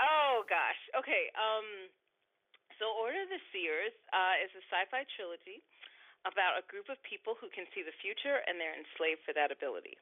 [0.00, 0.80] Oh gosh.
[0.98, 1.30] Okay.
[1.36, 1.64] Um.
[2.80, 5.60] So, Order of the Seers uh, is a sci-fi trilogy
[6.24, 9.52] about a group of people who can see the future and they're enslaved for that
[9.52, 10.00] ability.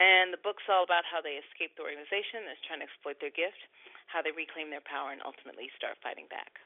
[0.00, 3.32] And the book's all about how they escape the organization that's trying to exploit their
[3.32, 3.60] gift,
[4.08, 6.56] how they reclaim their power, and ultimately start fighting back.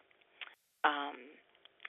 [0.87, 1.35] Um,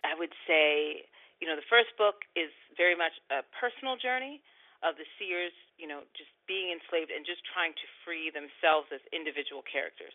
[0.01, 1.05] I would say,
[1.37, 4.41] you know, the first book is very much a personal journey
[4.81, 9.01] of the seers, you know, just being enslaved and just trying to free themselves as
[9.13, 10.13] individual characters.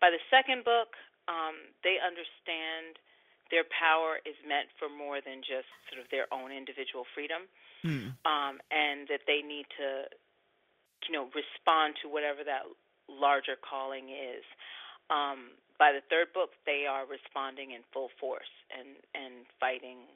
[0.00, 0.92] By the second book,
[1.28, 3.00] um, they understand
[3.48, 7.48] their power is meant for more than just sort of their own individual freedom,
[7.84, 8.16] Hmm.
[8.24, 10.08] um, and that they need to,
[11.04, 12.64] you know, respond to whatever that
[13.08, 14.44] larger calling is.
[15.10, 20.08] Um, by the third book, they are responding in full force and and fighting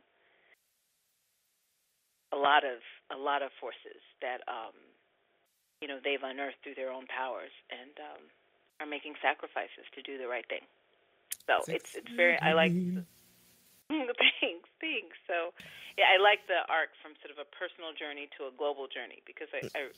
[2.32, 4.74] a lot of a lot of forces that um,
[5.80, 8.22] you know they've unearthed through their own powers and um,
[8.80, 10.64] are making sacrifices to do the right thing.
[11.46, 12.72] So it's it's very I like
[13.90, 15.16] thanks thanks.
[15.26, 15.52] So
[15.98, 19.20] yeah, I like the arc from sort of a personal journey to a global journey
[19.26, 19.90] because I, I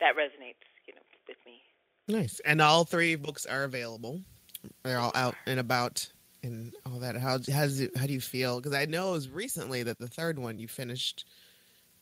[0.00, 1.60] that resonates you know with me.
[2.08, 2.40] Nice.
[2.44, 4.22] And all three books are available.
[4.82, 6.10] They're all out and about
[6.42, 7.16] and all that.
[7.16, 8.56] How how's it, how do you feel?
[8.60, 11.26] Because I know it was recently that the third one you finished.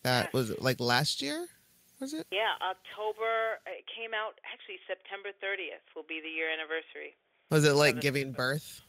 [0.02, 0.32] That Yes.
[0.32, 1.46] was it like last year,
[1.98, 2.26] was it?
[2.30, 7.16] Yeah, October it came out actually September 30th will be the year anniversary.
[7.50, 8.82] Was it like giving birth?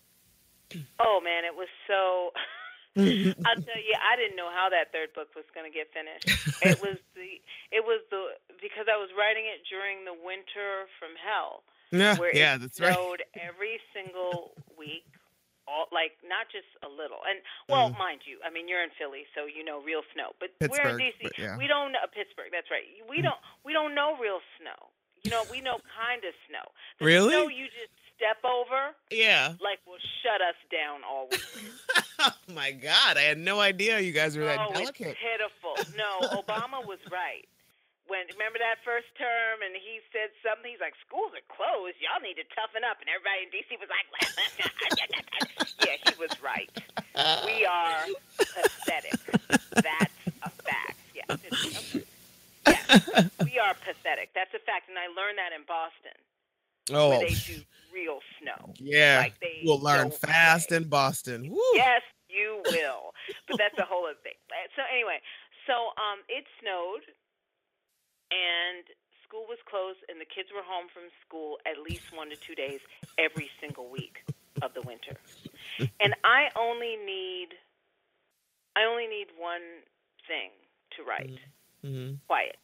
[0.99, 2.31] Oh man, it was so.
[3.45, 6.25] I'll tell you, I didn't know how that third book was going to get finished.
[6.61, 7.37] It was the,
[7.71, 11.61] it was the because I was writing it during the winter from hell,
[11.93, 12.91] yeah, where yeah, it that's right.
[12.91, 15.05] snowed every single week,
[15.69, 17.21] all like not just a little.
[17.27, 17.39] And
[17.69, 17.99] well, Mm.
[17.99, 20.33] mind you, I mean you're in Philly, so you know real snow.
[20.41, 21.21] But Pittsburgh, we're in DC.
[21.37, 21.55] yeah.
[21.59, 22.49] We don't uh, Pittsburgh.
[22.55, 22.87] That's right.
[23.05, 23.29] We Mm.
[23.29, 24.89] don't we don't know real snow.
[25.21, 26.63] You know, we know kind of snow.
[26.99, 27.33] The Really?
[27.35, 29.53] Snow you just step over, Yeah.
[29.59, 31.43] like will shut us down all week.
[32.19, 35.13] oh my God, I had no idea you guys were that oh, delicate.
[35.13, 35.97] it's pitiful.
[35.97, 37.45] No, Obama was right.
[38.07, 40.71] When remember that first term, and he said something.
[40.71, 41.99] He's like, "Schools are closed.
[41.99, 44.07] Y'all need to toughen up." And everybody in DC was like,
[45.83, 46.71] "Yeah, he was right.
[47.43, 48.07] We are
[48.39, 49.19] pathetic.
[49.75, 50.95] That's a fact.
[51.11, 51.99] Yes, it's,
[52.63, 54.31] yes, we are pathetic.
[54.31, 54.87] That's a fact.
[54.87, 56.15] And I learned that in Boston,
[56.95, 57.59] oh, where they do
[57.97, 58.73] real snow.
[58.77, 59.19] yeah.
[59.25, 60.77] Like they We'll learn fast play.
[60.77, 61.49] in Boston.
[61.49, 61.61] Woo.
[61.73, 63.13] Yes, you will.
[63.47, 64.37] But that's a whole other thing.
[64.75, 65.19] So anyway,
[65.65, 67.03] so um, it snowed,
[68.31, 68.83] and
[69.25, 72.55] school was closed, and the kids were home from school at least one to two
[72.55, 72.79] days
[73.17, 74.23] every single week
[74.61, 75.15] of the winter.
[75.99, 77.49] And I only need,
[78.75, 79.83] I only need one
[80.27, 80.51] thing
[80.97, 81.39] to write:
[81.85, 82.15] Mm-hmm.
[82.27, 82.57] quiet.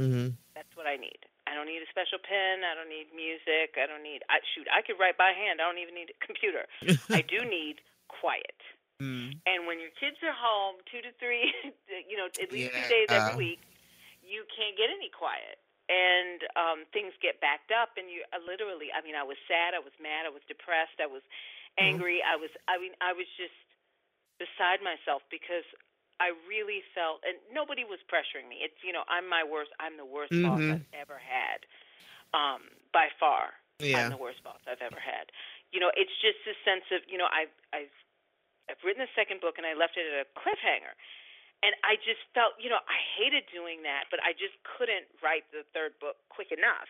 [0.00, 0.28] Mm-hmm.
[0.54, 1.18] That's what I need.
[1.52, 2.64] I don't need a special pen.
[2.64, 3.76] I don't need music.
[3.76, 4.24] I don't need.
[4.32, 5.60] I, shoot, I could write by hand.
[5.60, 6.64] I don't even need a computer.
[7.12, 8.56] I do need quiet.
[8.96, 11.52] mm And when your kids are home, two to three,
[12.08, 13.60] you know, at least two days every week,
[14.24, 15.60] you can't get any quiet,
[15.92, 18.00] and um, things get backed up.
[18.00, 21.04] And you uh, literally, I mean, I was sad, I was mad, I was depressed,
[21.04, 21.20] I was
[21.76, 23.58] angry, I was, I mean, I was just
[24.40, 25.68] beside myself because
[26.22, 28.62] I really felt, and nobody was pressuring me.
[28.62, 30.70] It's, you know, I'm my worst, I'm the worst boss Mhm.
[30.70, 31.66] I've ever had,
[32.34, 33.54] um, by far.
[33.80, 33.98] Yeah.
[33.98, 35.32] I'm the worst boss I've ever had.
[35.72, 37.94] You know, it's just this sense of, you know, I've I've
[38.70, 40.94] I've written a second book and I left it at a cliffhanger.
[41.62, 45.46] And I just felt, you know, I hated doing that, but I just couldn't write
[45.52, 46.88] the third book quick enough.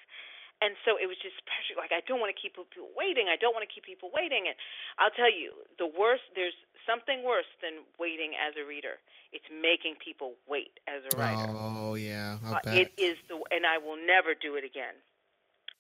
[0.63, 1.75] And so it was just pressure.
[1.75, 3.27] Like I don't want to keep people waiting.
[3.27, 4.47] I don't want to keep people waiting.
[4.47, 4.55] And
[5.03, 6.23] I'll tell you, the worst.
[6.39, 6.55] There's
[6.87, 9.03] something worse than waiting as a reader.
[9.35, 11.51] It's making people wait as a writer.
[11.51, 14.95] Oh yeah, Uh, it is the, and I will never do it again.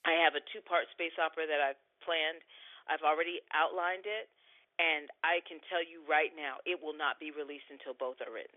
[0.04, 2.42] I have a two-part space opera that I've planned.
[2.90, 4.26] I've already outlined it,
[4.82, 8.32] and I can tell you right now, it will not be released until both are
[8.32, 8.56] written.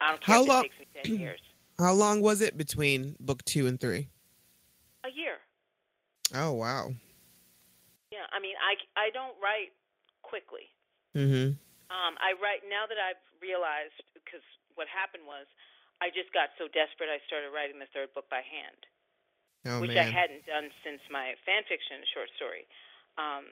[0.00, 1.40] I don't care How if long- it takes me ten years.
[1.78, 4.08] How long was it between book two and three?
[5.04, 5.36] A year.
[6.34, 6.90] Oh wow.
[8.10, 9.72] Yeah, I mean, I I don't write
[10.22, 10.70] quickly.
[11.14, 11.58] Mhm.
[11.90, 14.42] Um, I write now that I've realized because
[14.74, 15.46] what happened was
[16.02, 18.86] I just got so desperate I started writing the third book by hand,
[19.64, 22.66] Oh which I hadn't done since my fan fiction short story.
[23.16, 23.46] Um,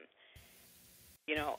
[1.27, 1.59] you know,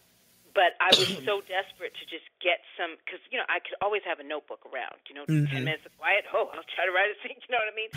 [0.55, 4.01] but I was so desperate to just get some because you know I could always
[4.07, 4.97] have a notebook around.
[5.11, 5.51] You know, Mhm.
[5.51, 6.23] ten minutes of quiet.
[6.33, 7.37] Oh, I'll try to write a scene.
[7.45, 7.91] You know what I mean?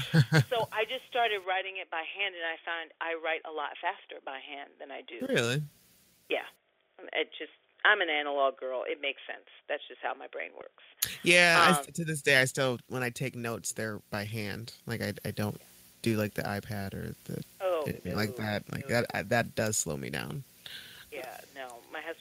[0.52, 3.72] so I just started writing it by hand, and I found I write a lot
[3.80, 5.24] faster by hand than I do.
[5.30, 5.62] really?
[6.28, 6.44] Yeah,
[7.14, 7.52] it just
[7.84, 8.82] I'm an analog girl.
[8.86, 9.46] It makes sense.
[9.68, 10.82] That's just how my brain works.
[11.22, 11.64] Yeah.
[11.78, 14.74] Um, st- to this day, I still when I take notes, they're by hand.
[14.86, 15.60] Like I I don't
[16.02, 18.64] do like the iPad or the Oh, anything like that.
[18.70, 19.00] Like no.
[19.00, 20.42] that I, that does slow me down.
[21.12, 21.37] Yeah,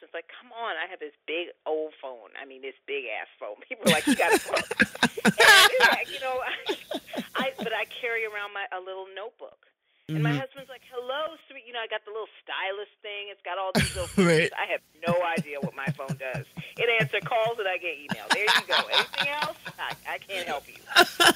[0.01, 2.33] My like, come on, I have this big old phone.
[2.37, 3.57] I mean, this big ass phone.
[3.67, 4.61] People are like, you got a phone.
[5.25, 6.41] and, you know,
[7.35, 9.65] I but I carry around my a little notebook.
[10.07, 10.39] And my Mhm.
[10.39, 13.27] husband's like, "Hello, sweet." You know, I got the little stylus thing.
[13.27, 14.47] It's got all these little Right.
[14.55, 16.47] I have no idea what my phone does.
[16.79, 18.31] It answers calls and I get emails.
[18.31, 18.87] There you go.
[18.87, 19.59] Anything else?
[19.75, 20.79] I, I can't help you.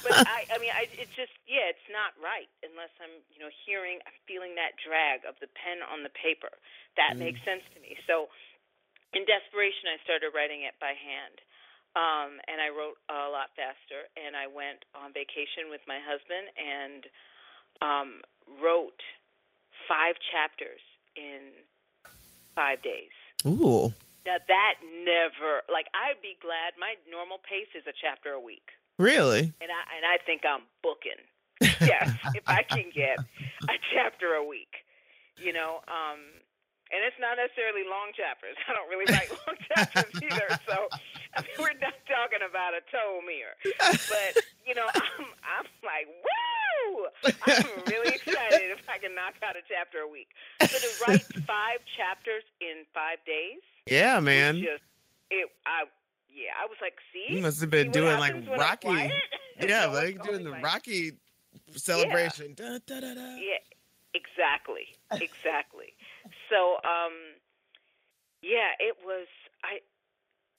[0.01, 3.51] But I, I mean, I, it's just, yeah, it's not right unless I'm, you know,
[3.67, 6.49] hearing, I'm feeling that drag of the pen on the paper.
[6.97, 7.27] That Mm.
[7.27, 7.99] makes sense to me.
[8.07, 8.31] So,
[9.13, 11.37] in desperation, I started writing it by hand.
[11.91, 14.07] Um, and I wrote a lot faster.
[14.15, 17.01] And I went on vacation with my husband and
[17.83, 18.09] um,
[18.63, 18.99] wrote
[19.87, 20.79] five chapters
[21.15, 21.51] in
[22.55, 23.11] five days.
[23.45, 23.91] Ooh.
[24.25, 26.77] Now that never like I'd be glad.
[26.77, 29.49] My normal pace is a chapter a week, Really?
[29.59, 31.17] and I and I think I'm booking.
[31.81, 33.17] Yes, if I can get
[33.65, 34.85] a chapter a week,
[35.37, 35.81] you know.
[35.87, 36.21] Um,
[36.91, 38.55] and it's not necessarily long chapters.
[38.67, 40.47] I don't really like long chapters either.
[40.67, 40.87] So
[41.35, 46.07] I mean, we're not talking about a tome here, but you know, I'm I'm like,
[46.11, 47.07] woo!
[47.47, 50.29] I'm really excited if I can knock out a chapter a week.
[50.61, 54.57] So to write five chapters in five days, Yeah, man.
[54.59, 54.83] just
[55.29, 55.49] it.
[55.65, 55.85] I
[56.33, 59.11] yeah, I was like, see, You must have been doing like happens when I'm Rocky.
[59.59, 61.11] Yeah, So like doing the like- Rocky
[61.75, 62.53] celebration.
[62.55, 63.35] Da, da, da, da.
[63.35, 63.59] Yeah,
[64.13, 65.93] exactly, exactly.
[66.51, 67.15] So, um,
[68.43, 69.27] yeah, it was
[69.63, 69.79] I,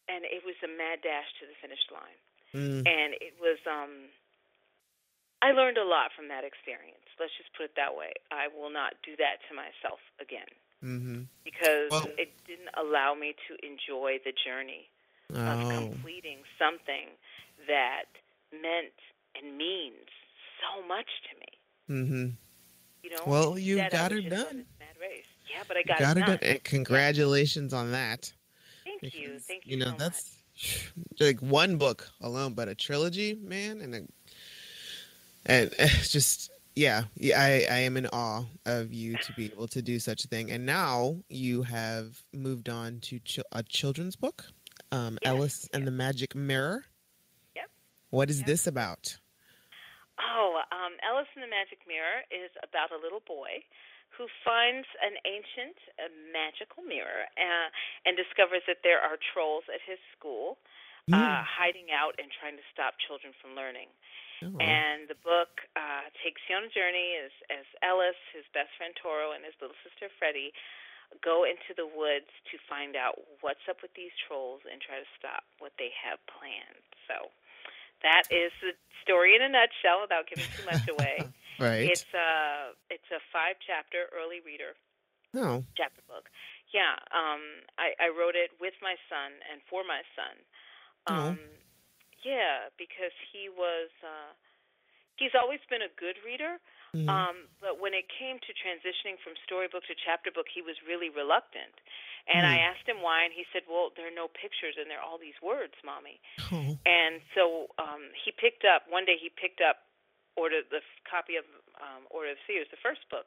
[0.08, 2.18] and it was a mad dash to the finish line,
[2.56, 2.82] Mm.
[2.88, 4.08] and it was um.
[5.42, 7.02] I learned a lot from that experience.
[7.18, 8.12] Let's just put it that way.
[8.30, 10.46] I will not do that to myself again
[10.84, 11.22] Mm-hmm.
[11.42, 14.86] because Well- it didn't allow me to enjoy the journey
[15.30, 15.68] of Oh.
[15.90, 17.08] completing something
[17.66, 18.06] that
[18.52, 18.94] meant
[19.34, 20.06] and means
[20.62, 21.50] so much to me.
[21.90, 22.26] Mm-hmm.
[23.02, 23.24] You know.
[23.26, 24.66] Well, you got her done.
[24.78, 25.26] Mad race.
[25.52, 26.30] Yeah, but I got, Got it it done.
[26.30, 26.38] done.
[26.42, 28.32] And congratulations on that.
[28.84, 29.38] Thank you.
[29.38, 29.72] Thank you.
[29.72, 30.36] You know, so that's
[31.20, 33.98] like one book alone, but a trilogy, man, and a,
[35.46, 39.68] and it's just yeah, yeah, I, I am in awe of you to be able
[39.68, 40.50] to do such a thing.
[40.50, 44.46] And now you have moved on to ch- a children's book,
[44.90, 46.84] um, Yes, Ellis and the Magic Mirror.
[47.56, 47.68] Yep.
[48.08, 48.46] What is Yep.
[48.46, 49.18] this about?
[50.18, 53.62] Oh, um, Ellis in the Magic Mirror is about a little boy
[54.16, 57.68] who finds an ancient uh, magical mirror uh,
[58.04, 60.60] and discovers that there are trolls at his school
[61.10, 63.90] uh, hiding out and trying to stop children from learning.
[64.42, 64.54] Oh.
[64.58, 68.94] And the book uh, takes you on a journey as, as Ellis, his best friend
[68.98, 70.54] Toro, and his little sister Freddie
[71.20, 75.08] go into the woods to find out what's up with these trolls and try to
[75.18, 76.86] stop what they have planned.
[77.10, 77.28] So
[78.02, 78.72] that is the
[79.02, 81.16] story in a nutshell without giving too much away.
[81.58, 81.90] right.
[81.90, 84.78] It's a it's a five chapter early reader
[85.36, 85.64] oh.
[85.76, 86.28] chapter book.
[86.72, 90.34] Yeah, um, I, I wrote it with my son and for my son.
[91.08, 91.36] Oh.
[91.36, 91.40] Um,
[92.24, 94.32] yeah, because he was uh,
[95.18, 96.62] he's always been a good reader,
[96.94, 97.08] Mhm.
[97.08, 101.08] um, but when it came to transitioning from storybook to chapter book, he was really
[101.08, 101.74] reluctant.
[102.30, 102.70] And I Hmm.
[102.70, 105.18] asked him why, and he said, "Well, there are no pictures, and there are all
[105.18, 106.20] these words, mommy."
[106.52, 106.78] oh.
[106.86, 109.16] And so um, he picked up one day.
[109.18, 109.86] He picked up
[110.36, 111.44] order the f- copy of
[111.78, 113.26] um, Order of the Seers, the first book,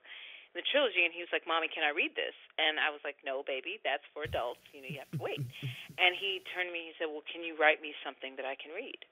[0.55, 3.03] in the trilogy, and he was like, "Mommy, can I read this?" And I was
[3.03, 4.63] like, "No, baby, that's for adults.
[4.71, 5.43] You know, you have to wait."
[6.01, 6.91] and he turned to me.
[6.91, 9.03] He said, "Well, can you write me something that I can read?"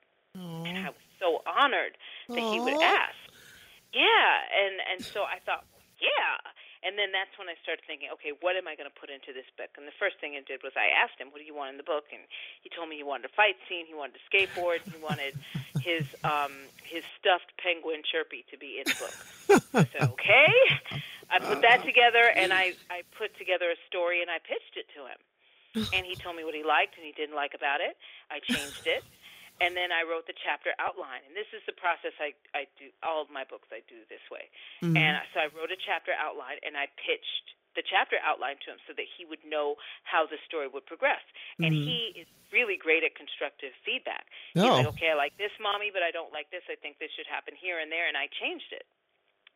[0.65, 1.95] And I was so honored
[2.35, 3.19] that he would ask.
[3.93, 5.67] Yeah, and and so I thought,
[6.01, 6.39] yeah.
[6.83, 9.31] And then that's when I started thinking, okay, what am I going to put into
[9.31, 9.71] this book?
[9.79, 11.79] And the first thing I did was I asked him, what do you want in
[11.79, 12.11] the book?
[12.11, 12.19] And
[12.59, 15.33] he told me he wanted a fight scene, he wanted a skateboard, he wanted
[15.79, 16.51] his um
[16.83, 19.15] his stuffed penguin Chirpy to be in the book.
[19.73, 20.51] I said, okay.
[21.31, 24.91] I put that together and I I put together a story and I pitched it
[24.99, 25.19] to him.
[25.95, 27.97] And he told me what he liked and he didn't like about it.
[28.29, 29.03] I changed it.
[29.61, 31.21] And then I wrote the chapter outline.
[31.27, 34.23] And this is the process I I do all of my books I do this
[34.31, 34.49] way.
[34.81, 34.95] Mhm.
[34.95, 38.79] And so I wrote a chapter outline and I pitched the chapter outline to him
[38.85, 39.75] so that he would know
[40.05, 41.21] how the story would progress.
[41.61, 41.83] And Mhm.
[41.85, 44.29] he is really great at constructive feedback.
[44.61, 44.77] He's Oh.
[44.77, 46.61] like, okay, I like this, mommy, but I don't like this.
[46.69, 48.85] I think this should happen here and there, and I changed it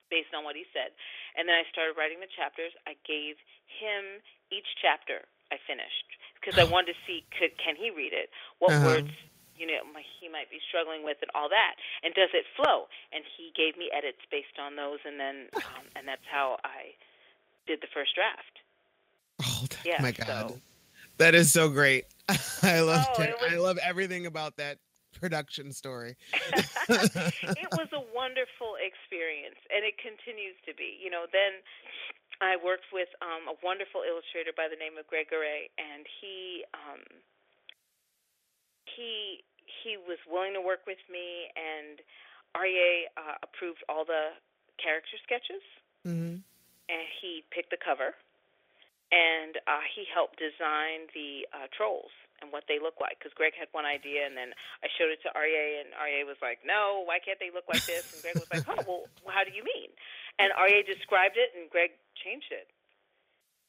[0.09, 0.93] based on what he said.
[1.35, 2.73] And then I started writing the chapters.
[2.87, 3.37] I gave
[3.67, 4.21] him
[4.51, 6.07] each chapter I finished
[6.39, 8.29] because I wanted to see could can he read it,
[8.59, 8.81] what Uh-huh.
[8.81, 9.11] words
[9.57, 9.81] you know
[10.21, 12.87] he might be struggling with, and all that, and does it flow?
[13.11, 16.93] And he gave me edits based on those, and then um, and that's how I
[17.65, 18.55] did the first draft.
[19.43, 20.27] Oh Yeah, my god.
[20.51, 20.61] so-
[21.17, 22.05] That is so great.
[22.63, 24.77] I love Oh, was- I love everything about that
[25.19, 26.15] production story.
[26.89, 30.97] it was a wonderful experience, and it continues to be.
[31.01, 31.61] You know, then
[32.41, 36.61] I worked with um, a wonderful illustrator by the name of Greg Garay, and he
[36.77, 37.01] um,
[38.95, 41.99] he he was willing to work with me, and
[42.55, 44.35] REA uh, approved all the
[44.81, 45.63] character sketches,
[46.05, 46.43] hmm
[46.87, 48.15] and he picked the cover,
[49.11, 53.19] and uh, he helped design the uh, trolls and what they look like.
[53.19, 56.39] Because Greg had one idea, and then I showed it to REA, and REA was
[56.39, 59.43] like, "No, why can't they look like this?" And Greg was like, "Oh, well, how
[59.43, 59.91] do you mean?"
[60.39, 62.71] And REA described it, and Greg changed it.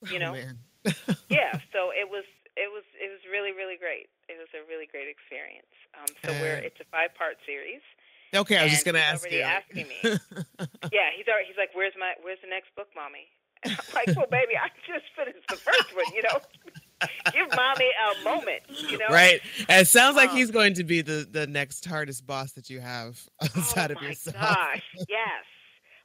[0.06, 0.34] You know?
[0.38, 0.54] Oh.
[1.28, 2.24] Yeah, so it was
[2.58, 4.10] it was it was really really great.
[4.28, 5.70] It was a really great experience.
[5.94, 7.80] Um, so we're Uh, it's a five part series.
[8.34, 9.42] Okay, I was just gonna ask already you.
[9.46, 9.98] asking me.
[10.92, 13.28] Yeah, he's already, he's like, "Where's my where's the next book, mommy?"
[13.62, 16.04] And I'm like, "Well, baby, I just finished the first one.
[16.14, 16.38] You know,
[17.32, 18.62] give mommy a moment.
[18.68, 19.40] You know, Right.
[19.68, 22.68] And it sounds like Um, he's going to be the the next hardest boss that
[22.70, 24.36] you have outside oh of my yourself.
[24.36, 25.44] gosh, yes.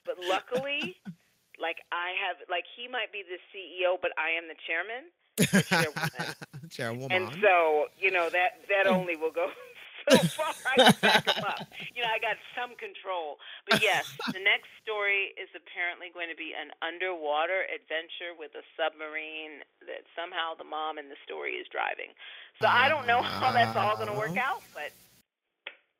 [0.05, 0.95] But luckily,
[1.59, 6.09] like I have, like he might be the CEO, but I am the chairman, chairwoman.
[6.69, 7.11] Chairwoman.
[7.11, 9.47] and so you know that that only will go
[10.09, 10.53] so far.
[10.65, 11.67] I can back him up.
[11.95, 13.37] You know, I got some control.
[13.69, 18.63] But yes, the next story is apparently going to be an underwater adventure with a
[18.75, 22.11] submarine that somehow the mom in the story is driving.
[22.61, 24.91] So I don't know how that's all going to work out, but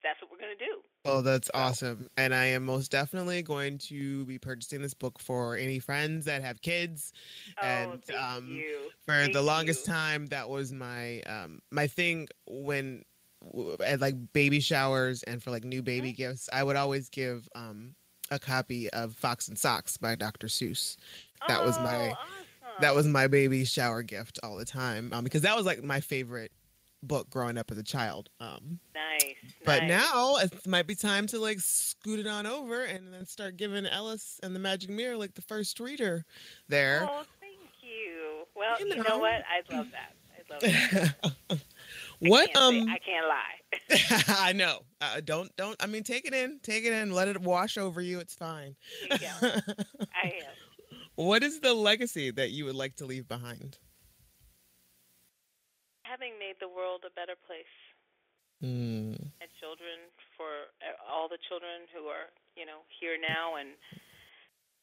[0.03, 0.81] that's what we're going to do.
[1.05, 2.07] Oh, that's awesome.
[2.17, 6.41] And I am most definitely going to be purchasing this book for any friends that
[6.43, 7.11] have kids.
[7.61, 8.89] oh, and thank um, you.
[9.05, 9.93] for Thank the longest you.
[9.93, 13.03] time that was my um my thing when
[13.85, 16.15] at like baby showers and for like new baby Mm-hmm.
[16.15, 17.93] gifts i would always give um
[18.31, 20.95] a copy of fox and socks by dr seuss
[21.49, 22.13] that was my-
[22.65, 25.83] Oh, that was my baby shower gift all the time um, because that was like
[25.83, 26.51] my favorite
[27.03, 29.35] book growing up as a child um nice.
[29.65, 29.89] but nice.
[29.89, 33.85] now it might be time to like scoot it on over and then start giving
[33.85, 36.23] ellis and the magic mirror like the first reader
[36.69, 38.45] there Oh, thank you.
[38.55, 39.17] Well, You you know, know.
[39.19, 39.41] what?
[39.49, 40.15] I love that.
[40.35, 40.61] I love
[41.49, 41.59] that.
[42.19, 44.23] what say- um I can't lie.
[44.49, 44.79] I know.
[45.01, 45.75] Uh, don't don't.
[45.81, 46.59] I mean, take it in.
[46.63, 47.11] Take it in.
[47.11, 48.19] Let it wash over you.
[48.19, 48.75] It's fine.
[49.09, 49.17] Go.
[49.41, 50.53] I am.
[51.15, 53.77] what is the legacy that you would like to leave behind?
[56.13, 57.73] Having made the world a better place
[58.61, 59.97] Mm, and children
[60.37, 63.73] for uh, all the children who are, you know, here now and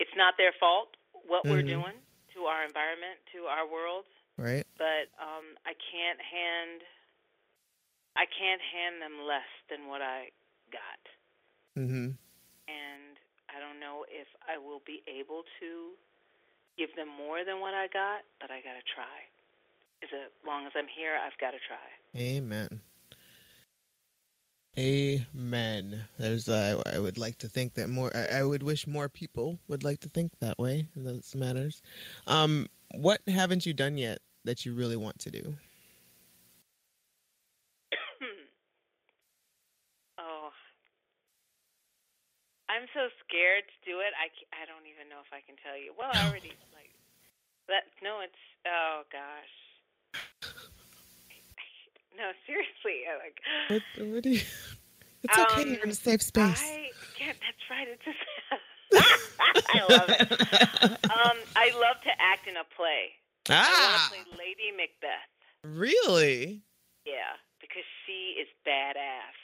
[0.03, 0.91] it's not their fault
[1.25, 1.81] what we're Mhm.
[1.81, 1.97] doing
[2.35, 4.05] to our environment, to our world,
[4.37, 4.67] right.
[4.77, 6.83] but um I can't hand
[8.17, 10.33] I can't hand them less than what I
[10.75, 11.01] got.
[11.79, 12.11] Mm-hmm.
[12.69, 13.19] and
[13.49, 15.97] I don't know if I will be able to
[16.77, 19.27] give them more than what I got, but I got to try.
[20.03, 20.09] As
[20.47, 22.21] long as I'm here, I've got to try.
[22.21, 22.81] Amen.
[24.79, 26.05] Amen.
[26.19, 26.49] There's.
[26.49, 28.11] Uh, I would like to think that more.
[28.15, 31.83] I, I would wish more people would like to think that way in those matters.
[32.27, 35.57] Um, what haven't you done yet that you really want to do?
[40.19, 40.51] oh,
[42.69, 44.15] I'm so scared to do it.
[44.17, 45.93] I, I don't even know if I can tell you.
[45.99, 46.95] Well, I already like
[47.69, 47.85] that.
[48.03, 49.70] No, it's oh gosh.
[52.17, 53.05] No, seriously.
[53.09, 53.83] I like.
[53.99, 54.41] What, what do you?
[55.23, 55.63] It's okay.
[55.63, 56.63] Um, You're in a safe space.
[56.63, 57.37] I can't.
[57.41, 57.89] That's right.
[57.89, 58.19] It's just.
[59.69, 60.99] I love it.
[61.11, 63.11] Um, I love to act in a play.
[63.51, 65.77] Ah, to play Lady Macbeth.
[65.79, 66.63] really?
[67.05, 69.37] Yeah, because she is badass.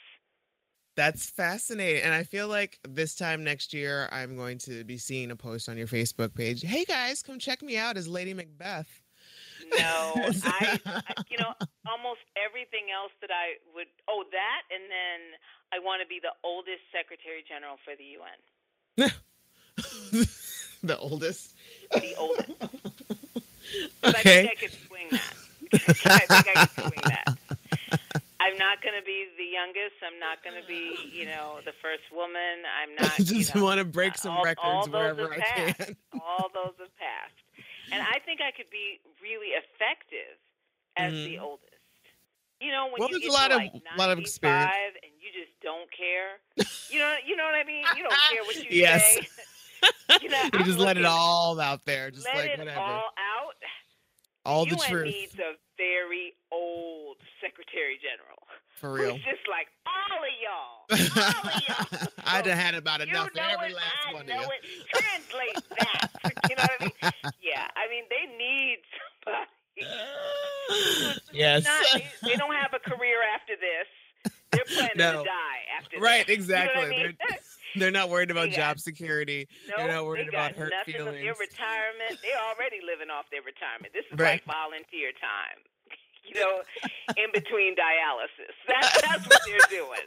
[0.95, 2.01] That's fascinating.
[2.01, 5.69] And I feel like this time next year, I'm going to be seeing a post
[5.69, 6.63] on your Facebook page.
[6.63, 8.87] Hey guys, come check me out as Lady Macbeth.
[9.75, 10.13] No,
[10.45, 11.53] I, I, you know,
[11.89, 13.87] almost everything else that I would.
[14.07, 15.19] Oh, that, and then
[15.73, 18.37] I want to be the oldest Secretary General for the UN.
[20.83, 21.55] the oldest.
[21.91, 22.51] The oldest.
[24.01, 25.33] 'Cause I think I could swing that.
[26.05, 27.37] I think I could swing that.
[28.39, 29.95] I'm not going to be the youngest.
[30.01, 32.63] I'm not going to be, you know, the first woman.
[32.79, 33.19] I'm not.
[33.19, 35.77] I just you know, want to break some all, records all wherever I passed.
[35.79, 35.95] can.
[36.23, 37.35] all those have passed,
[37.91, 40.37] and I think I could be really effective
[40.97, 41.41] as the Mhm.
[41.41, 41.73] oldest.
[42.59, 44.97] You know, when Well, you get a lot to of- like lot of 95 experience.
[45.03, 46.39] and you just don't care.
[46.89, 47.85] You know, you know what I mean.
[47.97, 49.13] You don't care what you Yes.
[49.15, 49.27] say.
[50.21, 52.79] You know, you just let it all out there, just Let like it whatever.
[52.79, 53.55] all out.
[54.45, 54.81] all the truth.
[54.87, 58.46] UN truth needs a very old Secretary General.
[58.77, 59.13] For real.
[59.13, 60.73] Who's just like all of y'all.
[60.89, 62.07] All of y'all.
[62.25, 64.47] I'd have had about enough for every it, last I one of know you.
[64.47, 64.87] it.
[64.95, 66.09] Translate that.
[66.49, 67.31] you know what I mean?
[67.43, 68.77] Yeah, I mean they need
[69.25, 71.19] somebody.
[71.33, 71.65] yes.
[71.65, 74.33] Not, they, don't have a career after this.
[74.51, 75.23] They're planning No.
[75.23, 76.35] to die after Right, this.
[76.37, 76.83] exactly.
[76.83, 77.17] You know I mean?
[77.75, 79.47] They're not worried about They got- job security.
[79.69, 82.17] No, They're not worried they got about hurt of their retirement.
[82.23, 83.93] They're already living off their retirement.
[83.93, 84.41] This is Right.
[84.41, 85.59] like volunteer time.
[86.27, 86.55] You know,
[87.15, 88.53] in between dialysis.
[88.67, 90.05] That's that's what they're doing.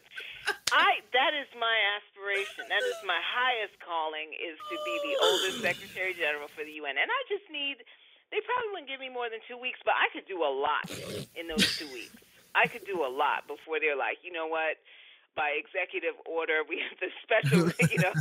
[0.70, 2.68] I that is my aspiration.
[2.68, 7.00] That is my highest calling is to be the oldest Secretary General for the UN.
[7.00, 7.82] And I just need
[8.30, 10.86] they probably wouldn't give me more than two weeks, but I could do a lot
[11.34, 12.14] in those two weeks.
[12.54, 14.78] I could do a lot before they're like, you know what?
[15.36, 18.12] By executive order, we have the special, you know,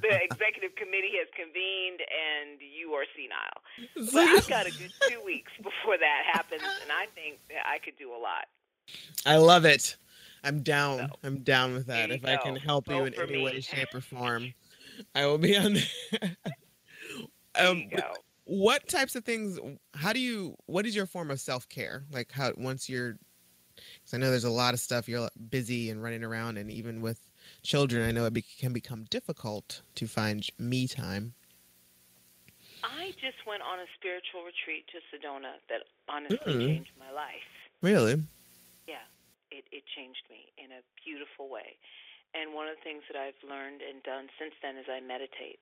[0.00, 4.12] the executive committee has convened, and you are senile.
[4.12, 7.78] But I've got a good two weeks before that happens, and I think that I
[7.78, 8.46] could do a lot.
[9.24, 9.96] I love it.
[10.44, 10.98] I'm down.
[10.98, 12.10] So, I'm down with that.
[12.10, 12.60] If you I can go.
[12.60, 13.44] help you in any me.
[13.44, 14.52] way, shape, or form,
[15.14, 16.36] I will be on there.
[17.54, 18.14] There um, go.
[18.44, 19.58] what types of things?
[19.94, 20.56] How do you?
[20.66, 22.04] What is your form of self care?
[22.10, 23.18] Like how once you're,
[24.12, 25.08] I know there's a lot of stuff.
[25.08, 27.20] You're busy and running around, and even with
[27.62, 31.34] children, I know it be, can become difficult to find me time.
[32.82, 36.66] I just went on a spiritual retreat to Sedona that honestly Mm.
[36.66, 37.46] changed my life.
[37.80, 38.22] Really?
[38.86, 39.06] Yeah,
[39.50, 41.78] it, it changed me in a beautiful way.
[42.34, 45.60] And one of the things that I've learned and done since then is I meditate.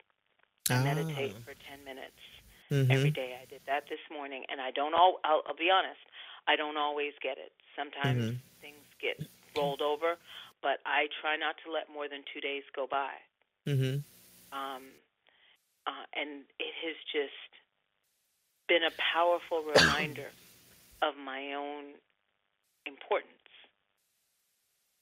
[0.71, 2.17] I meditate for 10 minutes
[2.71, 2.91] Mhm.
[2.91, 3.39] every day.
[3.41, 5.21] I did that this morning, and I don't all.
[5.25, 6.01] I'll, I'll be honest.
[6.49, 7.53] I don't always get it.
[7.77, 8.39] Sometimes Mhm.
[8.61, 9.21] things get
[9.57, 10.17] rolled over,
[10.63, 13.13] but I try not to let more than two days go by.
[13.67, 14.01] Mm-hmm.
[14.53, 14.93] Um,
[15.87, 17.51] uh, and it has just
[18.69, 20.31] been a powerful reminder
[21.03, 21.95] of my own
[22.87, 23.49] importance,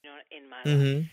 [0.03, 1.09] you know, in my life Mhm.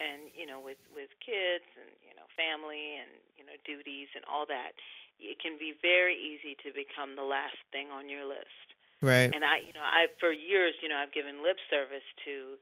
[0.00, 4.24] and you know with with kids and you know family and you know duties and
[4.28, 4.72] all that
[5.20, 8.66] it can be very easy to become the last thing on your list.
[9.04, 9.28] Right.
[9.28, 12.56] and i you know i for years you know i've given lip service to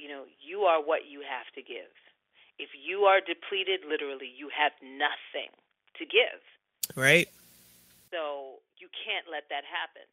[0.00, 1.92] you know you are what you have to give.
[2.56, 5.52] If you are depleted literally you have nothing
[6.00, 6.40] to give.
[6.96, 7.28] Right.
[8.08, 10.08] so you can't let that happen.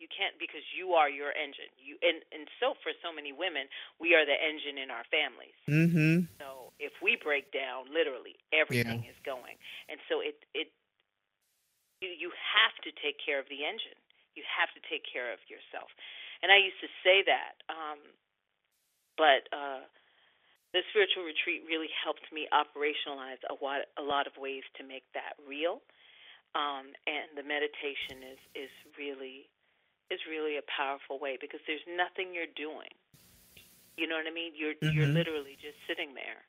[0.00, 1.68] You can't because you are your engine.
[1.76, 3.68] You and and so for so many women
[4.00, 5.58] we are the engine in our families.
[5.68, 6.32] Mm-hmm.
[6.40, 9.60] so if we break down, literally everything is going,
[9.92, 10.72] and so it it
[12.00, 13.96] you you have to take care of the engine.
[14.36, 15.90] You have to take care of yourself,
[16.42, 18.00] and I used to say that, um,
[19.18, 19.84] but uh,
[20.72, 25.04] the spiritual retreat really helped me operationalize a lot a lot of ways to make
[25.14, 25.82] that real,
[26.56, 29.48] um, and the meditation is is really
[30.10, 32.90] is really a powerful way because there's nothing you're doing.
[33.96, 34.52] You know what I mean?
[34.56, 35.14] You're you're Mhm.
[35.14, 36.42] literally just sitting there,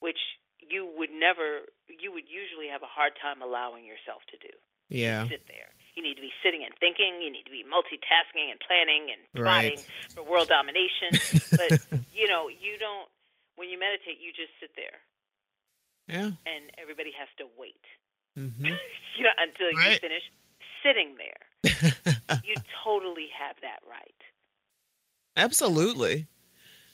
[0.00, 0.18] which
[0.60, 4.54] you would never you would usually have a hard time allowing yourself to do.
[4.90, 5.26] Yeah.
[5.30, 5.70] Sit there.
[5.96, 7.20] You need to be sitting and thinking.
[7.22, 9.78] You need to be multitasking and planning and Right.
[9.78, 9.80] plotting
[10.14, 11.14] for world domination.
[11.56, 11.70] but
[12.12, 13.08] you know, you don't.
[13.56, 14.98] When you meditate, you just sit there,
[16.08, 16.32] Yeah.
[16.48, 17.84] and everybody has to wait.
[18.38, 18.64] Mhm.
[19.16, 20.24] you know, until you finish
[20.82, 21.42] sitting there.
[22.44, 24.16] You totally have that right.
[25.36, 26.26] Absolutely.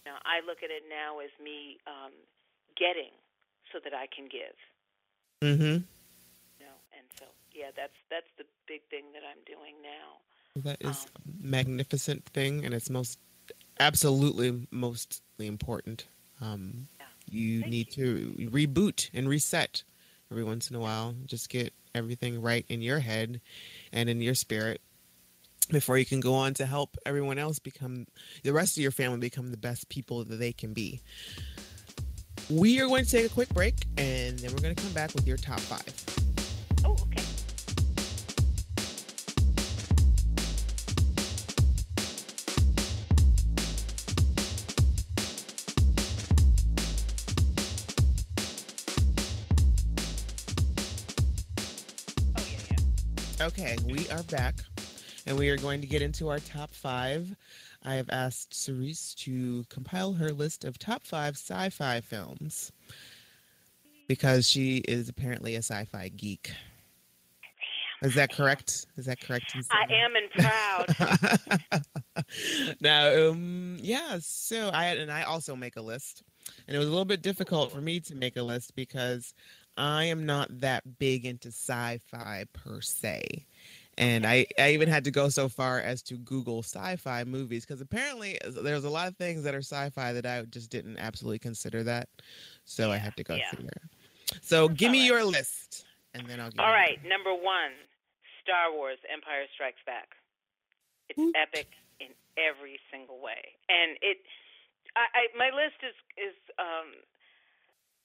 [0.05, 2.13] Now, I look at it now as me um,
[2.77, 3.13] getting
[3.73, 4.57] so that I can give.
[5.43, 5.85] Mm Mhm.
[6.59, 7.27] You know, and so
[7.57, 10.21] yeah, that's that's the big thing that I'm doing now.
[10.63, 13.19] That is Um, a magnificent thing, and it's most
[13.81, 16.07] absolutely mostly important.
[16.41, 17.07] Um, Yeah.
[17.29, 19.83] you Thank need to reboot and reset
[20.31, 21.15] every once in a while.
[21.25, 23.41] Just get everything right in your head
[23.93, 24.81] and in your spirit
[25.71, 28.07] before you can go on to help everyone else become
[28.43, 31.01] the rest of your family become the best people that they can be.
[32.49, 35.13] We are going to take a quick break, and then we're going to come back
[35.15, 35.83] with your top five.
[36.85, 37.26] Oh, okay.
[53.47, 54.57] Okay, we are back,
[55.25, 57.33] and we are going to get into our top five.
[57.85, 62.73] I have asked Cerece to compile her list of top five sci fi films
[64.09, 66.51] because she is apparently a sci fi geek.
[68.03, 68.87] Is that correct?
[68.97, 69.55] Is that correct?
[69.71, 70.31] I am and
[71.63, 72.25] proud.
[72.81, 74.19] now, um, yeah.
[74.21, 76.25] So I and I also make a list,
[76.67, 79.35] and it was a little bit difficult for me to make a list because
[79.77, 83.45] I am not that big into sci-fi per se.
[83.99, 87.81] And I, I even had to go so far as to Google sci-fi movies because
[87.81, 91.39] apparently uh, there's a lot of things that are sci-fi that I just didn't absolutely
[91.39, 92.09] consider that.
[92.65, 93.51] So I had to go yeah.
[93.51, 93.89] through there.
[94.43, 96.61] So give me all your list, and then I'll give.
[96.61, 97.73] All right, number one,
[98.43, 100.09] Star Wars: Empire Strikes Back.
[101.09, 101.35] It's Woot.
[101.37, 101.69] epic
[102.01, 104.19] in every single way, and it.
[104.97, 106.91] I, I my list is is um,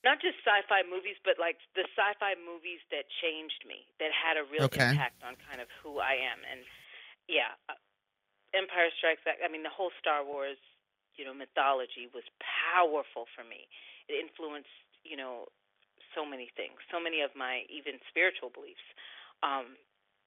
[0.04, 4.46] not just sci-fi movies, but like the sci-fi movies that changed me, that had a
[4.46, 4.78] real Okay.
[4.78, 6.66] impact on kind of who I am, and
[7.30, 7.78] yeah, uh,
[8.54, 9.40] Empire Strikes Back.
[9.44, 10.60] I mean, the whole Star Wars,
[11.16, 13.68] you know, mythology was powerful for me.
[14.10, 14.74] It influenced,
[15.04, 15.48] you know,
[16.16, 18.84] so many things, so many of my even spiritual beliefs.
[19.44, 19.78] Um,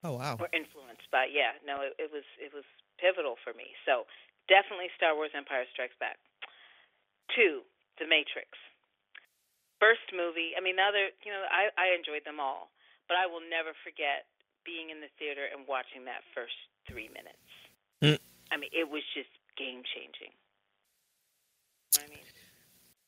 [0.04, 0.38] Oh wow.
[0.38, 2.64] were influenced by yeah no it, it was it was
[2.98, 4.04] pivotal for me so
[4.48, 6.18] definitely star wars empire strikes back
[7.34, 7.62] two
[7.98, 8.48] the matrix
[9.84, 12.72] first movie i mean the other you know i i enjoyed them all
[13.04, 14.24] but i will never forget
[14.64, 16.56] being in the theater and watching that first
[16.88, 17.44] three minutes
[18.02, 18.18] Mm.
[18.50, 19.28] i mean it was just
[19.60, 20.32] game changing
[22.00, 22.24] i mean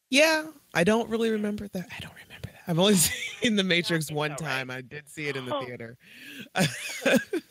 [0.09, 1.87] Yeah, I don't really remember that.
[1.91, 2.63] I don't remember that.
[2.69, 2.95] I've only
[3.41, 4.39] seen The Matrix it's one right.
[4.39, 4.71] time.
[4.71, 5.65] I did see it in the Oh.
[5.65, 5.97] theater.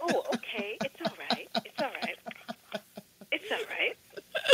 [0.02, 2.18] oh okay it's all right it's all right
[3.32, 3.98] it's all right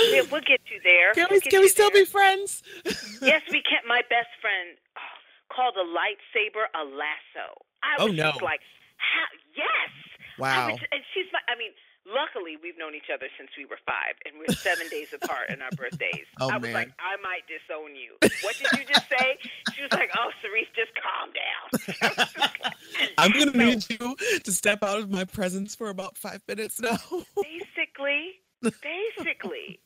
[0.10, 2.02] we'll, we'll get you there can We'll we get can we still there.
[2.04, 2.64] be friends?
[3.22, 3.82] yes, we can.
[3.88, 5.16] My best friend oh,
[5.54, 7.48] called a lightsaber a lasso.
[7.84, 8.32] I Oh, was no.
[8.32, 8.62] just like,
[8.98, 9.26] how?
[9.56, 9.92] Yes.
[10.40, 10.72] Wow.
[10.72, 11.40] was, and she's my.
[11.50, 11.72] I mean,
[12.08, 15.62] luckily we've known each other since we were five, and we're seven days apart in
[15.62, 16.26] our birthdays.
[16.40, 16.74] Oh, I was man.
[16.74, 18.18] like, I might disown you.
[18.42, 19.38] What did you just say?
[19.76, 22.72] She was like, Oh, Cerece, just calm down.
[23.18, 26.80] I'm gonna So, need you to step out of my presence for about five minutes
[26.82, 26.98] now.
[27.36, 29.80] basically, basically.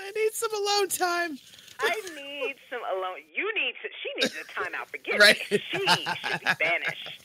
[0.00, 1.38] I need some alone time.
[1.80, 3.22] I need some alone.
[3.32, 3.88] You need to.
[4.02, 4.88] She needs a timeout.
[4.90, 5.38] Forget Right.
[5.50, 5.58] me.
[5.70, 7.22] She should be banished.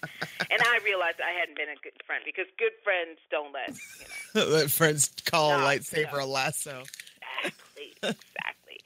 [0.51, 4.05] And I realized I hadn't been a good friend because good friends don't let you
[4.41, 4.45] know.
[4.53, 6.25] Let friends call a lightsaber no.
[6.25, 6.83] a lasso.
[7.43, 7.93] Exactly.
[8.03, 8.77] Exactly.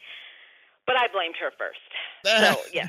[0.86, 1.80] But I blamed her first.
[2.28, 2.88] So yeah.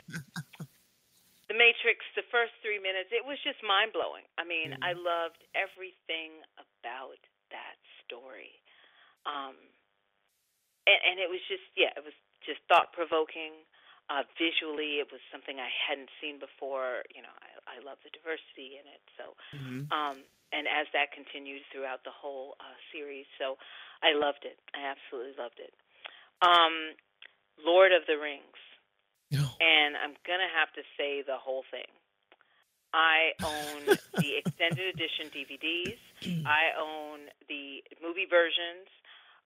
[1.48, 4.26] The Matrix, the first three minutes, it was just mind blowing.
[4.36, 7.16] I mean, I loved everything about
[7.55, 8.59] that story.
[9.24, 9.55] Um,
[10.89, 12.16] and, and it was just, yeah, it was
[12.48, 13.52] just thought provoking.
[14.09, 17.05] Uh, visually, it was something I hadn't seen before.
[17.12, 19.05] You know, I, I love the diversity in it.
[19.20, 19.85] So, Mhm.
[19.93, 23.60] um, and as that continued throughout the whole uh, series, so
[24.01, 24.56] I loved it.
[24.73, 25.77] I absolutely loved it.
[26.40, 26.97] Um,
[27.60, 28.56] Lord of the Rings
[29.31, 29.44] No.
[29.60, 31.89] and I'm gonna have to say the whole thing.
[32.94, 36.01] I own the extended edition DVDs.
[36.47, 38.89] I own the movie versions.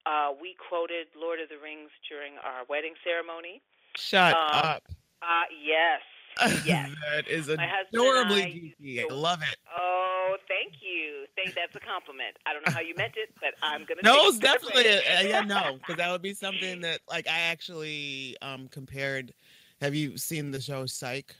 [0.06, 3.62] Uh, we quoted Lord of the Rings during our wedding ceremony.
[3.96, 4.82] Shut Um, up.
[5.22, 6.00] Uh, yes,
[6.66, 6.90] yes.
[7.12, 9.04] that is My husband and I adorably geeky.
[9.04, 9.56] I to- love it.
[9.78, 11.26] Oh, thank you.
[11.36, 12.36] Think that's a compliment.
[12.46, 14.00] I don't know how you meant it, but I'm gonna.
[14.04, 18.36] No, it's definitely a, yeah, no, because that would be something that like I actually
[18.42, 19.32] um compared.
[19.80, 21.34] Have you seen the show Psych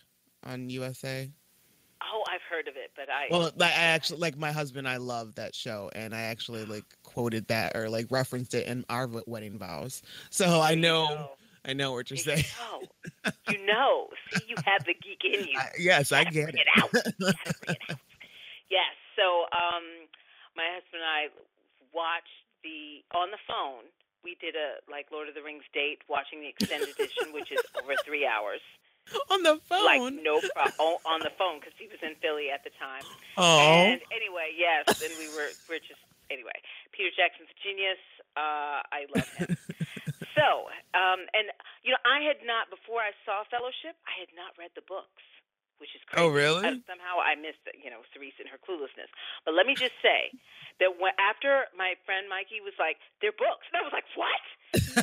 [0.45, 1.31] on USA?
[2.13, 3.27] Oh, I've heard of it, but I.
[3.31, 4.89] Well, I actually like my husband.
[4.89, 8.85] I love that show, and I actually like quoted that or like referenced it in
[8.89, 10.03] our wedding vows.
[10.31, 11.31] So I There you know.
[11.65, 12.55] I know what you're There you saying.
[13.25, 13.33] know.
[13.49, 14.09] You know.
[14.33, 15.59] See, you have the geek in you.
[15.59, 16.57] I, yes, I get it.
[16.57, 16.91] it out.
[16.95, 17.99] It out.
[18.71, 18.95] Yes.
[19.17, 20.09] So, um,
[20.57, 21.23] my husband and I
[21.95, 22.33] watched
[22.65, 23.85] the on the phone.
[24.25, 27.61] We did a like Lord of the Rings date, watching the extended edition, which is
[27.83, 28.61] over three hours.
[29.31, 29.85] on the phone.
[29.85, 33.03] Like no problem on the phone because he was in Philly at the time.
[33.37, 33.59] oh,
[33.93, 36.01] And anyway, yes, and we were we're just
[36.31, 36.55] anyway.
[36.93, 38.01] Peter Jackson's a genius.
[38.37, 39.53] Uh, I love him.
[40.39, 41.53] so, um, and
[41.85, 43.97] you know, I had not before I saw Fellowship.
[44.09, 45.21] I had not read the books,
[45.77, 46.25] which is crazy.
[46.25, 46.65] oh really?
[46.65, 49.13] Uh, somehow I missed, you know, Cerece and her cluelessness.
[49.45, 50.33] But let me just say
[50.81, 54.41] that when, after my friend Mikey was like, "They're books," and I was like, "What?"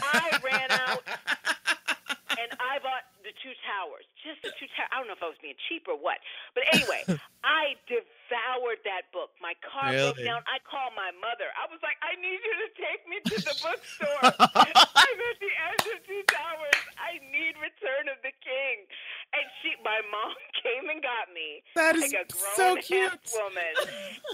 [0.01, 1.05] I ran out
[2.41, 4.89] and I bought the two towers, just the two towers.
[4.89, 6.18] I don't know if I was being cheap or what,
[6.57, 7.06] but anyway,
[7.45, 9.30] I devoured that book.
[9.38, 10.41] My car broke down.
[10.49, 11.45] I called my mother.
[11.53, 14.22] I was like, I need you to take me to the bookstore.
[14.57, 16.81] I'm at the end of two towers.
[16.97, 18.89] I need Return of the King.
[19.38, 20.34] And she, my mom
[20.65, 23.14] came and got me That like a grown so cute.
[23.38, 23.73] woman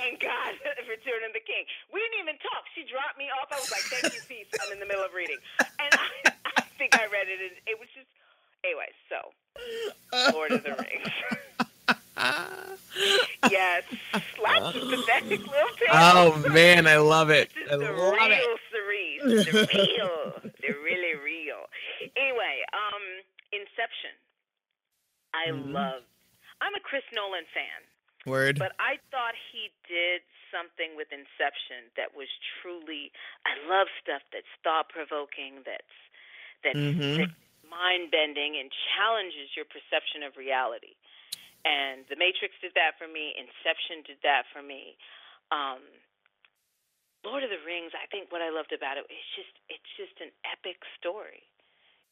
[0.07, 0.55] and got
[0.87, 1.67] Return of the King.
[1.91, 2.63] We didn't even talk.
[2.71, 3.51] She dropped me off.
[3.51, 6.63] I was like, "Thank you, peace." I'm in the middle of reading, and I, I
[6.79, 7.43] think I read it.
[7.43, 8.07] And it was just
[8.65, 8.91] anyway.
[9.09, 11.11] So, Lord of the Rings.
[13.51, 13.83] yes,
[14.41, 15.91] lots of pathetic little tales.
[15.93, 17.51] oh man, I love it.
[17.53, 18.59] This is I the love real it.
[18.71, 19.45] Cerece.
[19.45, 20.41] The real.
[20.61, 21.67] the really real.
[22.17, 23.03] Anyway, um,
[23.51, 24.15] Inception.
[25.33, 25.73] I Mhm.
[25.73, 26.03] love.
[26.61, 27.81] I'm a Chris Nolan fan.
[28.25, 28.57] Word.
[28.57, 30.21] But I thought he did
[30.51, 32.27] something with Inception that was
[32.61, 33.11] truly.
[33.45, 35.93] I love stuff that's thought provoking, that's
[36.63, 37.29] that's, Mhm.
[37.69, 40.95] Mind bending and challenges your perception of reality.
[41.65, 43.33] And The Matrix did that for me.
[43.33, 44.95] Inception did that for me.
[45.49, 45.81] Um,
[47.25, 47.89] Lord of the Rings.
[47.97, 51.41] I think what I loved about it, it is just it's just an epic story.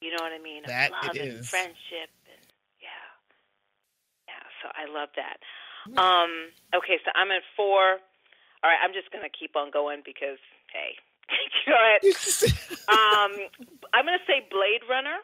[0.01, 0.65] You know what I mean?
[0.65, 2.43] That it love and friendship and
[2.81, 3.07] yeah,
[4.25, 4.45] yeah.
[4.65, 5.37] So I love that.
[5.99, 8.01] Um, okay, so I'm at four.
[8.65, 10.41] All right, I'm just gonna keep on going because
[10.73, 10.97] hey,
[11.69, 12.01] go ahead.
[12.83, 13.31] Um,
[13.95, 15.23] I'm gonna say Blade Runner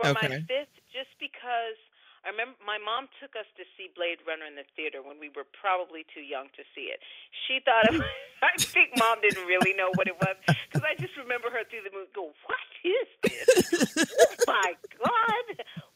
[0.00, 1.78] for my fifth, just because
[2.24, 5.32] I remember my mom took us to see Blade Runner in the theater when we
[5.32, 7.00] were probably too young to see it.
[7.48, 8.04] She thought it was,
[8.44, 11.88] I think mom didn't really know what it was because I just remember her through
[11.88, 14.04] the movie go, "What is this?
[14.12, 15.44] oh my God,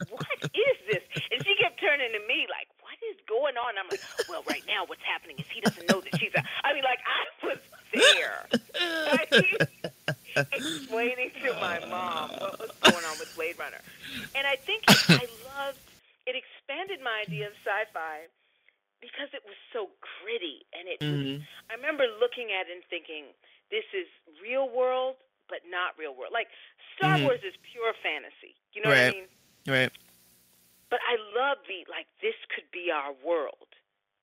[0.09, 3.89] what is this?" And she kept turning to me like, "What is going on?" I'm
[3.93, 6.89] like, "Well, right now, what's happening is he doesn't know that she's." A, I mean,
[6.89, 7.60] like I was
[7.93, 8.48] there.
[10.35, 13.78] explaining to my mom what was going on with Blade Runner.
[14.35, 15.78] And I think it, I loved
[16.26, 18.32] it expanded my idea of sci-fi
[19.01, 21.47] because it was so gritty and it Mhm.
[21.71, 23.35] I remember looking at it and thinking
[23.71, 24.07] this is
[24.41, 25.16] real world
[25.49, 26.33] but not real world.
[26.33, 26.49] Like
[26.97, 27.25] Star Mhm.
[27.25, 28.57] Wars is pure fantasy.
[28.73, 29.29] You know what I mean?
[29.66, 29.93] Right.
[30.89, 33.69] But I love the like this could be our world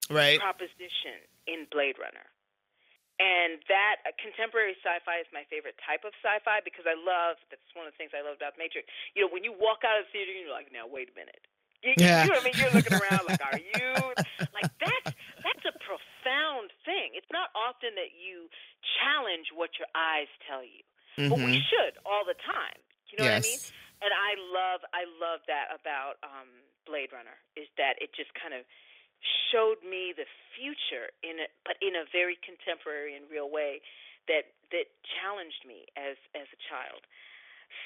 [0.10, 0.40] Right.
[0.40, 2.26] proposition in Blade Runner.
[3.20, 7.62] And that uh, contemporary sci-fi is my favorite type of sci-fi because I love that's
[7.78, 8.90] one of the things I love about Matrix.
[9.14, 11.46] You know, when you walk out of the theater, you're like, now wait a minute.
[11.84, 12.24] You, Yeah.
[12.26, 12.58] you know what I mean?
[12.58, 14.14] You're looking around like, are you
[14.58, 15.14] like that's
[15.46, 17.14] that's a profound thing.
[17.14, 17.50] It's not
[17.82, 18.46] often that you
[19.02, 20.86] challenge what your eyes tell you,
[21.18, 21.66] but we Mhm.
[21.74, 22.78] should all the time.
[23.10, 23.60] You know what I mean?
[24.06, 26.48] And I love I love that about um
[26.86, 28.66] Blade Runner is that it just kind of
[29.52, 30.26] showed me the
[30.56, 33.82] future in a but in a very contemporary and real way
[34.28, 34.86] that that
[35.20, 37.02] challenged me as as a child.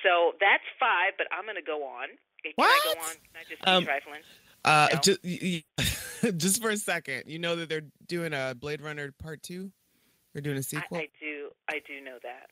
[0.03, 2.09] So that's five, but I'm going to go on.
[2.43, 2.83] Can I What?
[2.83, 3.15] go on?
[3.31, 4.23] Can I just be Um, trifling?
[4.63, 5.01] Uh, No.
[5.01, 9.71] just, just for a second, you know that they're doing a Blade Runner Part Two.
[10.35, 10.97] They're doing a sequel.
[10.97, 12.49] I do I do know that.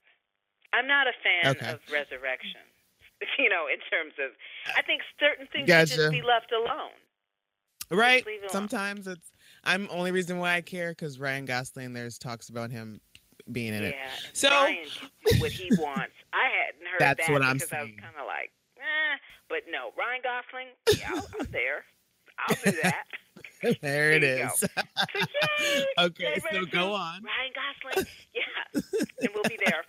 [0.71, 1.69] I'm not a fan Okay.
[1.73, 2.61] of resurrection.
[3.37, 4.31] You know, in terms of
[4.75, 6.91] I think certain things should just be left alone.
[7.89, 8.25] right.
[8.25, 8.49] alone.
[8.49, 9.31] Sometimes it's.
[9.63, 12.99] I'm only reason why I care because Ryan Gosling there's talks about him
[13.49, 13.95] being in yeah, it.
[14.33, 14.49] So-
[15.25, 16.11] do what he wants.
[16.33, 19.17] I hadn't heard That's that what I'm because I was kind of like, eh.
[19.47, 21.85] But no, Ryan Gosling, yeah, I'm there.
[22.39, 23.05] I'll do that.
[23.81, 24.59] there it There you is.
[24.59, 24.67] So
[25.15, 25.85] yay!
[25.99, 27.21] okay, so go on.
[27.23, 28.81] Ryan Gosling, yeah,
[29.21, 29.83] and we'll be there.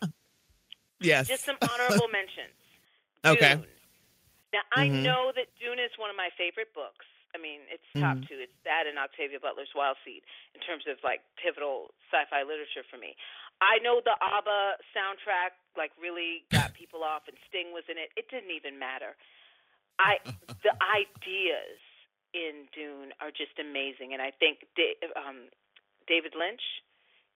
[1.04, 1.28] Yes.
[1.28, 2.56] Just some honorable mentions.
[3.24, 3.56] Okay.
[3.56, 3.64] Dune.
[4.52, 5.00] Now I Mhm.
[5.02, 7.06] know that Dune is one of my favorite books.
[7.34, 8.28] I mean, it's top Mhm.
[8.28, 8.38] two.
[8.38, 10.22] It's that and Octavia Butler's Wild Seed
[10.54, 13.16] in terms of like pivotal sci-fi literature for me.
[13.62, 18.12] I know the ABBA soundtrack like really got people off, and Sting was in it.
[18.14, 19.16] It didn't even matter.
[19.98, 20.18] I
[20.62, 21.80] the ideas
[22.34, 25.48] in Dune are just amazing, and I think Da- um,
[26.06, 26.62] David Lynch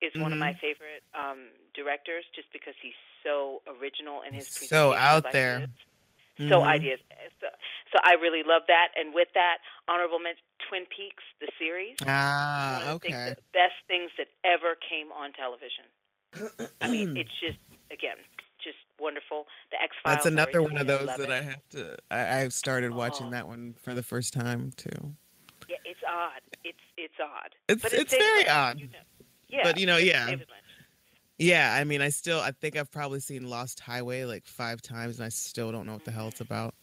[0.02, 0.60] is one of my Mm-hmm.
[0.60, 1.48] favorite um,
[1.78, 5.56] directors, just because he's so original in his So out there.
[6.38, 6.50] ideas.
[6.50, 7.00] So ideas.
[7.40, 7.46] So,
[7.92, 11.96] so I really love that, and with that, honorable mention Twin Peaks, the series.
[12.06, 13.34] Ah, one of the, things- okay.
[13.34, 15.86] the best things that ever came on television.
[16.80, 17.58] I mean, it's just
[17.90, 18.16] again,
[18.62, 19.46] just wonderful.
[19.72, 20.16] The X Files.
[20.16, 21.96] That's another one of those that I have to.
[22.10, 23.30] I, I've started watching Oh.
[23.30, 25.14] that one for the first time too.
[25.68, 26.40] Yeah, it's odd.
[26.62, 27.50] It's it's odd.
[27.68, 28.78] It's but it's David very odd.
[28.78, 28.98] you know.
[29.48, 30.36] Yeah, But, you know, it's yeah.
[31.38, 35.18] Yeah, I mean, I still I think I've probably seen Lost Highway like five times,
[35.18, 36.74] and I still don't know what the hell it's about.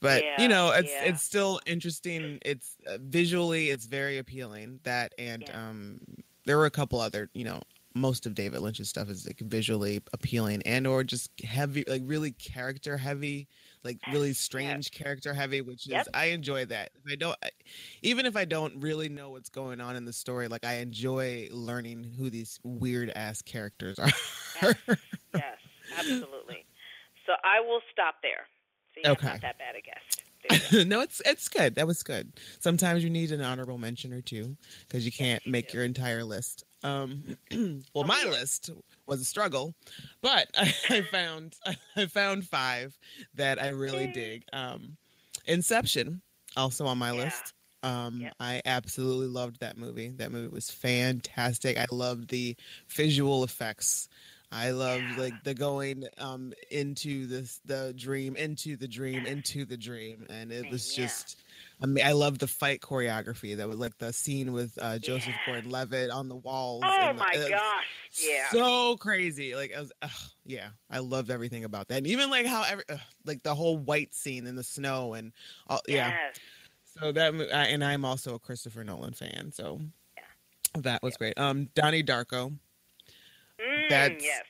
[0.00, 1.02] But Yeah, you know, it's yeah.
[1.02, 2.38] it's still interesting.
[2.44, 4.80] It's uh, visually, it's very appealing.
[4.84, 5.70] That and Yeah.
[5.70, 6.00] um,
[6.46, 7.62] there were a couple other, you know,
[7.94, 12.32] most of David Lynch's stuff is like visually appealing and or just heavy, like really
[12.32, 13.48] character heavy.
[13.84, 16.08] Like really strange character heavy, which is Yep.
[16.14, 16.90] I enjoy that.
[16.94, 17.50] If I don't, I,
[18.02, 21.48] even if I don't really know what's going on in the story, like I enjoy
[21.52, 24.08] learning who these weird ass characters are.
[24.62, 24.74] Yes.
[25.34, 25.58] yes,
[25.98, 26.64] absolutely.
[27.26, 28.46] So I will stop there.
[28.94, 29.26] So you're Okay.
[29.26, 30.22] not that bad a guest.
[30.48, 30.88] There you go.
[30.96, 31.74] no, it's it's good.
[31.76, 32.32] That was good.
[32.60, 34.56] Sometimes you need an honorable mention or two
[34.86, 35.78] because you can't you make do.
[35.78, 36.64] your entire list.
[36.84, 37.36] Um,
[37.94, 38.70] well, Oh, my list
[39.06, 39.74] was a struggle,
[40.22, 41.56] but I, I found
[41.96, 42.98] I found five
[43.34, 44.44] that I really dig.
[44.52, 44.96] Um,
[45.46, 46.22] Inception,
[46.56, 47.24] also on my Yeah.
[47.24, 47.54] list.
[47.82, 48.34] Um, Yep.
[48.40, 50.08] I absolutely loved that movie.
[50.10, 51.76] That movie was fantastic.
[51.78, 52.56] I loved the
[52.88, 54.08] visual effects.
[54.52, 55.16] I loved Yeah.
[55.16, 60.52] like the going um into this the dream, into the dream, into the dream, and
[60.52, 61.43] it was just.
[61.82, 63.56] I mean, I love the fight choreography.
[63.56, 65.54] That was like the scene with uh, Joseph Yeah.
[65.54, 66.82] Gordon-Levitt on the walls.
[66.86, 67.84] Oh the- my gosh.
[68.22, 68.48] Yeah.
[68.52, 69.54] so crazy.
[69.56, 70.10] Like I was, ugh,
[70.46, 72.84] yeah, I loved everything about that, and even like how every,
[73.26, 75.32] like the whole white scene in the snow and
[75.66, 76.16] all, yeah.
[77.00, 79.80] So that I- and I'm also a Christopher Nolan fan, so
[80.16, 80.80] Yeah.
[80.82, 81.36] that was great.
[81.38, 82.56] Um, Donnie Darko.
[83.60, 84.42] Mm, That's yes.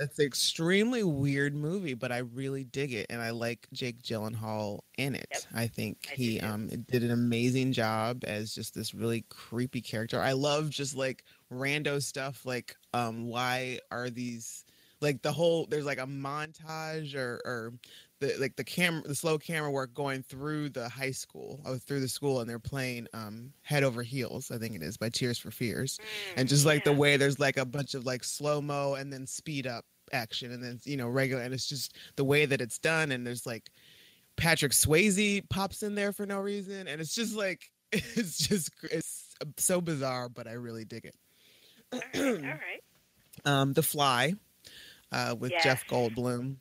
[0.00, 4.80] That's an extremely weird movie, but I really dig it, and I like Jake Gyllenhaal
[4.96, 5.28] in it.
[5.30, 5.42] Yep.
[5.54, 10.18] I think I he um did an amazing job as just this really creepy character.
[10.18, 14.64] I love just like rando stuff, like um why are these
[15.02, 17.74] like the whole there's like a montage or or
[18.20, 22.00] the like the camera the slow camera work going through the high school or through
[22.00, 25.38] the school and they're playing um head over heels i think it is by tears
[25.38, 25.98] for fears
[26.36, 29.12] and Mm, just like the way there's like a bunch of like slow mo and
[29.12, 32.60] then speed up action and then you know regular and it's just the way that
[32.60, 33.70] it's done and there's like
[34.36, 39.34] Patrick Swayze pops in there for no reason and it's just like it's just it's
[39.56, 41.14] so bizarre but I really dig it.
[41.92, 42.24] All right.
[42.24, 42.82] All right.
[43.44, 44.34] Um The Fly
[45.12, 46.56] uh with Jeff Goldblum.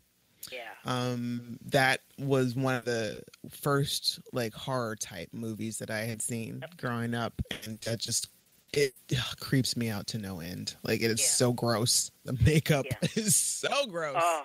[0.51, 0.69] Yeah.
[0.85, 6.59] Um that was one of the first like horror type movies that I had seen
[6.61, 6.77] Yep.
[6.77, 7.33] growing up
[7.65, 8.29] and that just
[8.71, 10.75] it ugh, creeps me out to no end.
[10.83, 11.27] Like it is Yeah.
[11.27, 12.11] so gross.
[12.25, 12.97] The makeup Yeah.
[13.15, 14.21] is so gross.
[14.23, 14.43] Oh,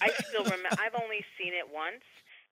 [0.00, 0.68] I still remember.
[0.78, 2.04] I've only seen it once,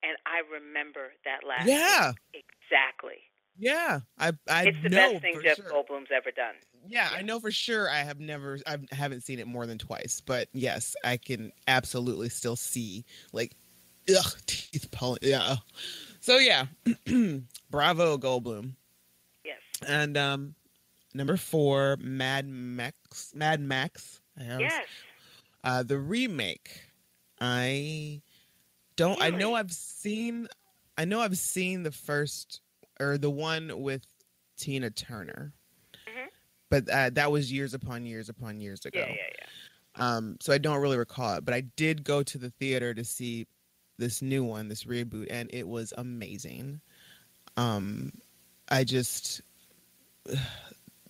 [0.03, 1.67] and I remember that last.
[1.69, 2.13] yeah.
[2.35, 3.23] Exactly.
[3.59, 4.01] Yeah.
[4.19, 5.67] I I it's the know best thing Jeff sure.
[5.71, 6.55] Goldblum's ever done.
[6.89, 7.19] Yeah, Yeah.
[7.19, 7.91] I know for sure.
[7.91, 12.29] I have never, I haven't seen it more than twice, but yes, I can absolutely
[12.29, 13.57] still see like,
[14.15, 15.19] ugh, teeth pulling.
[15.23, 15.57] Yeah.
[16.21, 16.67] So yeah,
[17.71, 18.73] bravo Goldblum.
[19.45, 19.59] Yes.
[19.87, 20.55] And um,
[21.15, 23.33] number four, Mad Max.
[23.35, 24.21] Mad Max.
[24.39, 24.87] I Yes.
[25.65, 26.71] Uh, the remake.
[27.41, 28.23] I
[28.97, 29.21] don't.
[29.21, 30.49] I know I've seen.
[30.97, 32.61] I know I've seen the first
[33.01, 34.03] or the one with
[34.57, 35.53] Tina Turner,
[36.09, 36.29] Mhm.
[36.71, 39.01] but uh, that was years upon years upon years ago.
[39.01, 39.09] Yeah.
[39.09, 39.31] Yeah.
[39.39, 39.47] Yeah.
[40.17, 43.05] Um, so I don't really recall it, but I did go to the theater to
[43.05, 43.47] see
[43.99, 46.81] this new one, this reboot, and it was amazing.
[47.57, 48.13] Um,
[48.69, 49.41] I just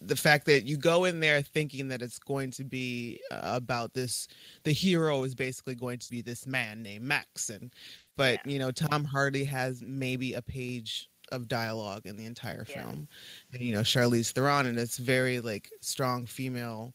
[0.01, 3.95] the fact that you go in there thinking that it's going to be uh, about
[3.95, 4.29] this,
[4.63, 7.73] the hero is basically going to be this man named Max, and
[8.17, 12.83] but you know Tom Hardy has maybe a page of dialogue in the entire Yeah.
[12.83, 13.09] film,
[13.53, 16.95] and you know Charlize Theron, and it's very like strong female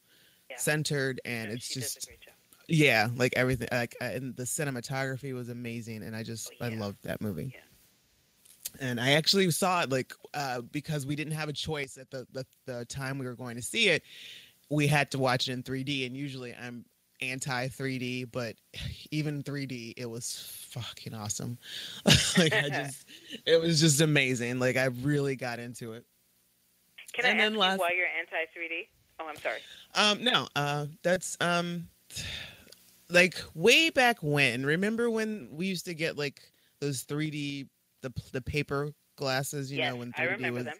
[0.50, 0.58] Yeah.
[0.58, 2.34] centered, and it's just a great job.
[2.68, 6.70] yeah, like everything, like uh, and the cinematography was amazing, and I just Oh, I
[6.70, 6.80] yeah.
[6.80, 7.52] loved that movie.
[7.54, 7.60] Yeah.
[8.80, 12.26] And I actually saw it like uh, because we didn't have a choice at the,
[12.32, 14.04] the the time we were going to see it.
[14.70, 16.86] We had to watch it in 3D, and usually I'm
[17.22, 18.56] anti 3D, but
[19.12, 21.58] even 3D, it was fucking awesome.
[22.38, 23.06] like I just,
[23.46, 24.60] it was just amazing.
[24.60, 26.06] Like I really got into it.
[27.14, 28.88] Can And I then ask last- you why you're anti 3D?
[29.20, 29.60] Oh, I'm sorry.
[29.94, 31.88] Um, no, uh, that's um,
[33.10, 34.66] like way back when.
[34.66, 36.42] Remember when we used to get like
[36.80, 37.68] those 3D
[38.02, 39.72] the the paper glasses?
[39.72, 40.66] You yes, know when 3D I remember was.
[40.66, 40.78] them.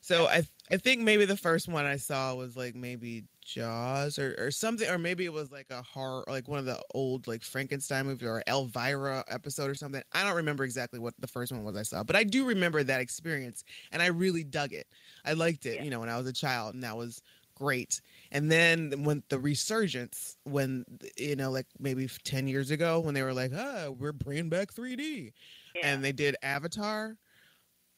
[0.00, 4.34] So I I think maybe the first one I saw was like maybe Jaws or,
[4.38, 7.42] or something, or maybe it was like a horror, like one of the old like
[7.42, 10.02] Frankenstein movie or Elvira episode or something.
[10.12, 12.82] I don't remember exactly what the first one was I saw, but I do remember
[12.84, 14.86] that experience, and I really dug it.
[15.24, 15.82] I liked it, Yeah.
[15.82, 17.22] you know, when I was a child, and that was
[17.54, 18.00] great.
[18.30, 20.84] And then when the resurgence, when
[21.16, 24.72] you know, like maybe ten years ago, when they were like, "Ah, we're bringing back
[24.72, 25.32] 3D,"
[25.74, 25.94] Yeah.
[25.94, 27.16] and they did Avatar.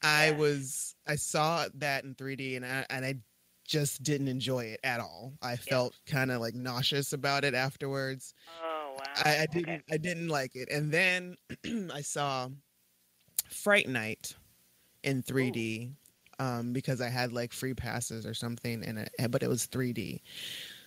[0.02, 3.14] I was I saw that in 3D and I and I
[3.64, 5.32] just didn't enjoy it at all.
[5.42, 8.34] I felt kind of like nauseous about it afterwards.
[8.62, 9.04] oh wow.
[9.24, 10.68] I, I didn't I didn't like it.
[10.70, 11.36] And then
[11.92, 12.48] I saw
[13.48, 14.34] Fright Night
[15.02, 15.92] in 3D
[16.38, 20.20] um, because I had like free passes or something and it, but it was 3D.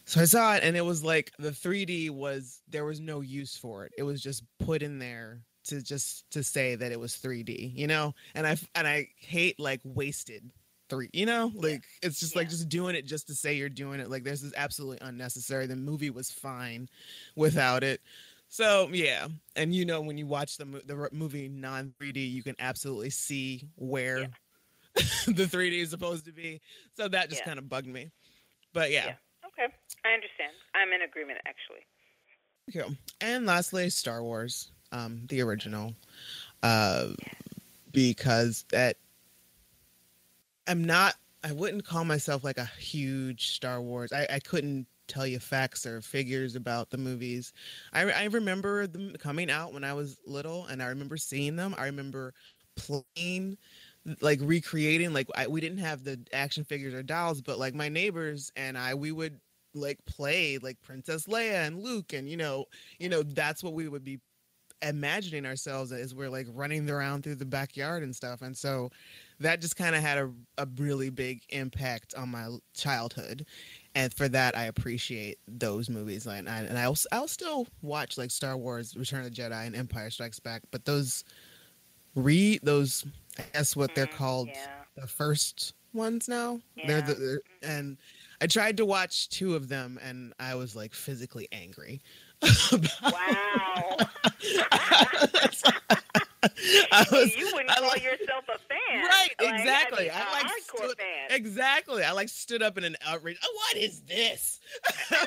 [0.05, 3.57] So I saw it and it was like the 3D was there was no use
[3.57, 3.93] for it.
[3.97, 7.87] It was just put in there to just to say that it was 3D, you
[7.87, 8.13] know?
[8.33, 10.49] And I and I hate like wasted
[10.89, 11.51] three, you know?
[11.53, 14.09] Like it's just like just doing it just to say you're doing it.
[14.09, 15.65] Like this is absolutely unnecessary.
[15.67, 16.89] The movie was fine
[17.35, 18.01] without it.
[18.49, 19.27] So, yeah.
[19.55, 23.67] And you know when you watch the the movie non 3D, you can absolutely see
[23.75, 24.27] where Yeah.
[25.27, 26.61] the 3D is supposed to be.
[26.95, 27.45] So that just Yeah.
[27.45, 28.09] kind of bugged me.
[28.73, 29.05] But yeah.
[29.07, 29.13] Yeah.
[29.47, 29.73] Okay.
[30.05, 30.53] I understand.
[30.73, 31.85] I'm in agreement actually.
[32.73, 32.95] Cool.
[33.21, 35.93] And lastly, Star Wars, um, the original,
[36.63, 37.07] uh,
[37.91, 38.97] because that
[40.67, 41.15] I'm not.
[41.43, 44.11] I wouldn't call myself like a huge Star Wars.
[44.11, 47.53] I, I couldn't tell you facts or figures about the movies.
[47.93, 51.75] I, I remember them coming out when I was little, and I remember seeing them.
[51.77, 52.33] I remember
[52.75, 53.57] playing,
[54.21, 55.13] like recreating.
[55.13, 58.77] Like I, we didn't have the action figures or dolls, but like my neighbors and
[58.77, 59.39] I, we would
[59.73, 62.65] like play like Princess Leia and Luke, and you know,
[62.99, 64.19] you know that's what we would be
[64.81, 68.41] imagining ourselves as we're like running around through the backyard and stuff.
[68.41, 68.91] And so
[69.39, 73.45] that just kind of had a, a really big impact on my childhood.
[73.95, 76.25] And for that, I appreciate those movies.
[76.27, 79.75] And, I, and I'll, I'll still watch like Star Wars, Return of the Jedi, and
[79.75, 80.63] Empire Strikes Back.
[80.71, 81.23] But those
[82.15, 83.05] re those,
[83.37, 85.01] I guess what they're Mhm, called, Yeah.
[85.01, 86.59] the first ones now.
[86.83, 87.97] They're the, they're, and
[88.41, 92.01] I tried to watch two of them, and I was like physically angry.
[93.01, 93.97] Wow.
[96.91, 99.03] I was, you wouldn't I call like- yourself a fan.
[99.03, 100.09] Right, Like, exactly.
[100.09, 101.27] I, I mean, a like hardcore stood- fan.
[101.31, 102.03] exactly.
[102.03, 103.37] I like stood up in an outrage.
[103.43, 104.59] Oh, what is this?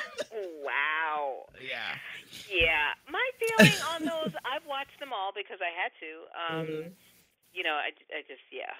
[0.62, 1.50] Wow.
[1.58, 1.98] yeah.
[2.46, 2.94] Yeah.
[3.10, 6.10] My feeling on those, I've watched them all because I had to.
[6.36, 6.92] Um, Mhm.
[7.50, 8.70] You know, I, I just, yeah.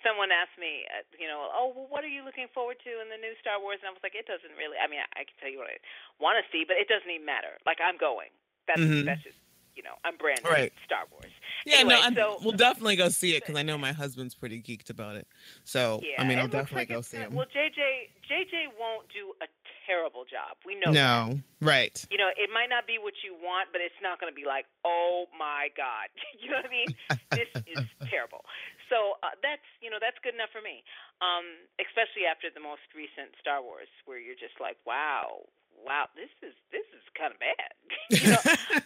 [0.00, 3.12] Someone asked me, uh, you know, oh, well, what are you looking forward to in
[3.12, 3.76] the new Star Wars?
[3.84, 4.80] And I was like, it doesn't really.
[4.80, 5.76] I mean, I, I can tell you what I
[6.16, 7.60] want to see, but it doesn't even matter.
[7.68, 8.32] Like, I'm going.
[8.64, 9.04] That's Mhm.
[9.04, 9.36] that's just,
[9.78, 10.72] you know, I'm brand new Right.
[10.84, 11.30] Star Wars.
[11.64, 14.34] Yeah, Anyway, no, I'm, so- we'll definitely go see it because I know my husband's
[14.34, 15.26] pretty geeked about it.
[15.62, 17.30] So Yeah, I mean, I'll definitely like go see it.
[17.30, 19.46] Well, JJ JJ won't do a
[19.86, 20.58] terrible job.
[20.66, 20.90] We know.
[20.92, 20.98] that.
[20.98, 21.94] no, right.
[22.10, 24.44] You know, it might not be what you want, but it's not going to be
[24.44, 26.10] like, oh my god.
[26.42, 26.90] you know what I mean?
[27.32, 28.42] This is terrible.
[28.90, 30.82] So uh, that's you know that's good enough for me.
[31.22, 31.44] Um,
[31.80, 35.44] especially after the most recent Star Wars, where you're just like, wow,
[35.84, 37.72] wow, this is this is kind of bad.
[38.12, 38.42] you know,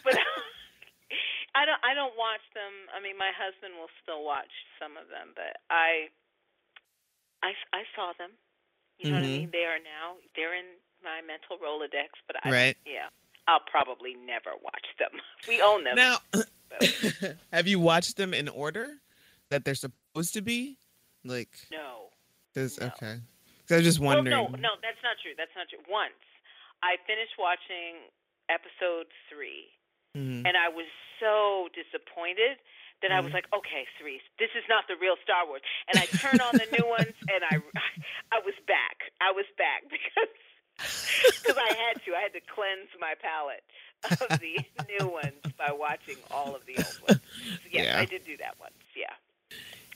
[0.07, 0.19] but
[1.59, 2.89] I don't I don't watch them.
[2.95, 6.09] I mean, my husband will still watch some of them, but I
[7.43, 8.31] I I saw them.
[8.99, 9.33] You know what I Mhm.
[9.33, 9.51] mean?
[9.53, 10.67] They are now they're in
[11.03, 12.77] my mental Rolodex, but I Right.
[12.87, 13.09] yeah.
[13.49, 15.11] I'll probably never watch them.
[15.49, 15.97] We own them.
[15.97, 16.79] Now, so,
[17.53, 19.03] have you watched them in order
[19.51, 20.79] that they're supposed to be?
[21.25, 22.11] Like, no.
[22.55, 22.87] this No.
[22.95, 23.19] okay.
[23.67, 24.37] 'Cause I was just wondering.
[24.37, 25.35] Well, no, no, that's not true.
[25.37, 25.83] That's not true.
[25.91, 26.15] Once
[26.83, 28.07] I finished watching
[28.49, 29.67] episode 3
[30.17, 30.45] Mhm.
[30.47, 30.87] and I was
[31.21, 32.59] so disappointed
[33.01, 33.35] that I was Mhm.
[33.35, 35.63] like, okay, Cerece, this is not the real Star Wars.
[35.89, 37.57] And I turned on the new ones, and I,
[38.31, 39.11] I was back.
[39.21, 40.29] I was back because
[41.43, 42.15] because I had to.
[42.15, 43.65] I had to cleanse my palate
[44.21, 44.59] of the
[44.99, 47.21] new ones by watching all of the old ones.
[47.63, 47.99] So, yes, Yeah.
[48.01, 48.75] I did do that once.
[48.97, 49.13] Yeah.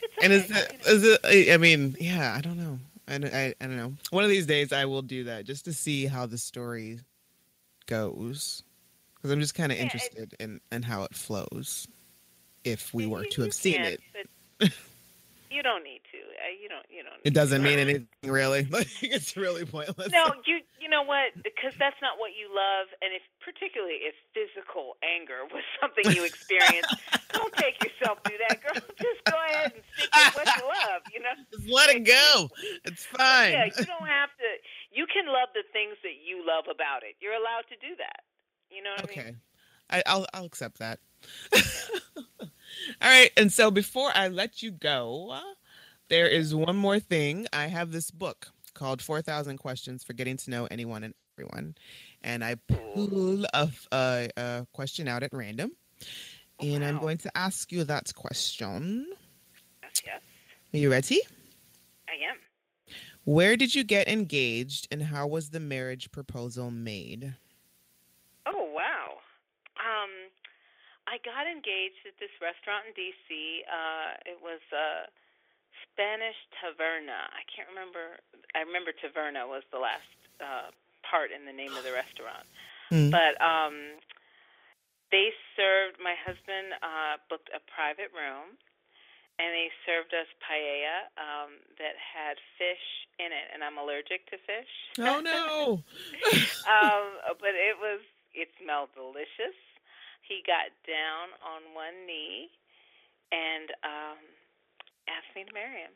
[0.02, 1.20] It's And is okay, that is it?
[1.24, 2.78] I- I mean, yeah, I don't know.
[3.08, 3.94] I, I I don't know.
[4.10, 7.00] One of these days, I will do that just to see how the story
[7.86, 8.62] goes,
[9.26, 11.88] because I'm just kind of Yeah, it- interested in in how it flows.
[12.64, 14.00] If we were you- to have seen it,
[15.50, 16.18] you don't need to.
[16.18, 16.86] Uh, you don't.
[16.90, 17.20] You don't.
[17.24, 17.68] it doesn't to.
[17.68, 18.66] mean anything really.
[18.70, 20.10] Like it's really pointless.
[20.12, 21.34] No, you you know what?
[21.42, 26.24] Because that's not what you love, and if particularly if physical anger was something you
[26.24, 26.94] experienced,
[27.32, 28.74] don't take yourself through that, girl.
[28.98, 31.02] Just go ahead and stick with what you love.
[31.14, 31.34] You know?
[31.54, 32.50] Just let it go.
[32.84, 33.52] It's fine.
[33.52, 34.48] Yeah, you don't have to.
[34.92, 37.14] You can love the things that you love about it.
[37.20, 38.22] You're allowed to do that.
[38.70, 39.24] You know what I Okay.
[39.24, 39.36] mean?
[39.90, 40.98] I, I'll I'll accept that.
[42.40, 42.48] All
[43.02, 45.38] right, and so before I let you go,
[46.08, 47.46] there is one more thing.
[47.52, 51.74] I have this book called Four Thousand Questions for Getting to Know Anyone and Everyone,
[52.22, 55.72] and I pull a, a, a question out at random,
[56.60, 59.06] Oh, and I'm going to ask you that question.
[59.82, 60.22] Yes, yes,
[60.74, 61.20] Are you ready?
[62.08, 62.36] I am.
[63.24, 67.34] Where did you get engaged, and how was the marriage proposal made?
[68.46, 69.18] Oh wow.
[69.78, 70.10] Um,
[71.06, 73.62] I got engaged at this restaurant in D.C.
[73.66, 75.06] Uh, it was uh,
[75.86, 77.30] Spanish Taverna.
[77.30, 78.18] I can't remember.
[78.54, 80.10] I remember Taverna was the last
[80.42, 80.74] uh,
[81.06, 82.46] part in the name of the restaurant.
[82.90, 83.10] Hmm.
[83.14, 84.02] But um,
[85.10, 86.02] they served.
[86.02, 88.58] My husband uh, booked a private room,
[89.38, 92.86] and they served us paella um, that had fish
[93.22, 94.72] in it, and I'm allergic to fish.
[94.98, 95.82] Oh no!
[96.66, 97.04] um,
[97.38, 98.02] but it was
[98.34, 99.56] it smelled delicious.
[100.28, 102.50] He got down on one knee
[103.32, 104.18] and um
[105.08, 105.94] asked me to marry him.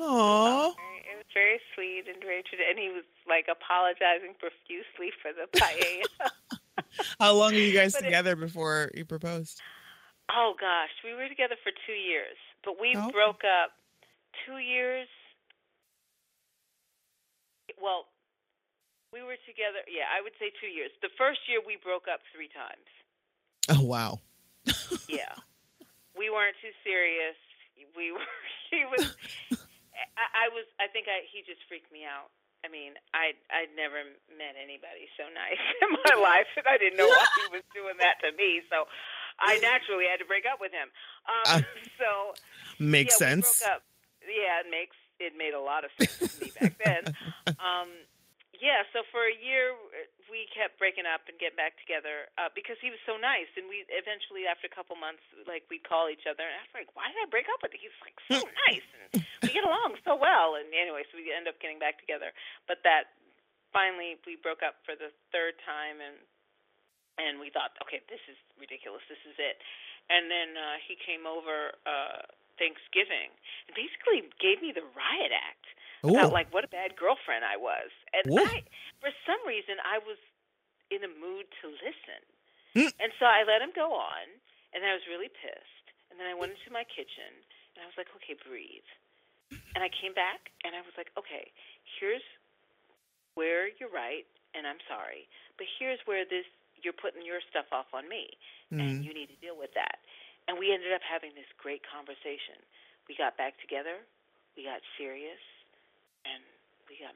[0.00, 0.76] Aww.
[1.08, 6.30] It was very sweet and very and he was like apologizing profusely for the paella.
[7.20, 9.60] How long were you guys But it- together before you proposed?
[10.30, 13.08] oh gosh, we were together for two years, but we Oh.
[13.10, 13.72] broke up
[14.44, 15.08] two years.
[17.80, 18.08] Well,
[19.12, 19.80] we were together.
[19.88, 20.90] Yeah, I would say two years.
[21.00, 22.88] The first year we broke up three times.
[23.68, 24.20] Oh wow.
[25.08, 25.34] Yeah,
[26.18, 27.36] we weren't too serious.
[27.96, 28.20] We were.
[28.66, 29.14] He was.
[30.18, 30.66] I, I was.
[30.82, 31.22] I think I.
[31.30, 32.34] He just freaked me out.
[32.66, 36.98] I mean, I I'd never met anybody so nice in my life, and I didn't
[36.98, 38.66] know why he was doing that to me.
[38.66, 38.90] So,
[39.38, 40.90] I naturally had to break up with him.
[41.30, 41.62] Um, Uh,
[41.94, 42.10] so
[42.82, 43.46] Makes yeah, sense.
[43.62, 43.82] We broke up.
[44.26, 47.14] Yeah, it makes it made a lot of sense to me back then.
[47.62, 47.88] Um,
[48.58, 52.50] yeah, so for a year uh, we kept breaking up and getting back together uh,
[52.52, 56.08] because he was so nice, and we eventually, after a couple months, like we'd call
[56.10, 58.18] each other, and I was like, "Why did I break up with you?" He's like
[58.28, 60.58] so nice, and we get along so well.
[60.58, 62.34] And anyway, so we end up getting back together.
[62.64, 63.14] But that
[63.70, 66.16] finally we broke up for the third time, and
[67.16, 69.00] and we thought, okay, this is ridiculous.
[69.08, 69.56] This is it.
[70.12, 72.28] And then uh, he came over uh,
[72.60, 73.32] Thanksgiving
[73.68, 75.66] and basically gave me the riot act
[76.04, 77.90] about like what a bad girlfriend I was.
[78.12, 78.42] And Ooh.
[78.42, 78.62] I,
[79.00, 80.18] for some reason, I was
[80.90, 82.22] in a mood to listen.
[82.76, 82.92] Mm.
[83.00, 84.26] And so I let him go on,
[84.76, 85.86] and I was really pissed.
[86.12, 87.32] And then I went into my kitchen,
[87.74, 88.86] and I was like, okay, breathe.
[89.74, 91.52] And I came back, and I was like, okay,
[92.00, 92.24] here's
[93.36, 94.24] where you're right,
[94.56, 95.28] and I'm sorry,
[95.60, 96.48] but here's where this
[96.80, 98.36] you're putting your stuff off on me,
[98.72, 99.04] and Mm.
[99.04, 100.00] you need to deal with that.
[100.48, 102.60] And we ended up having this great conversation.
[103.08, 104.04] We got back together,
[104.56, 105.40] we got serious,
[106.32, 106.42] and
[106.88, 107.14] we got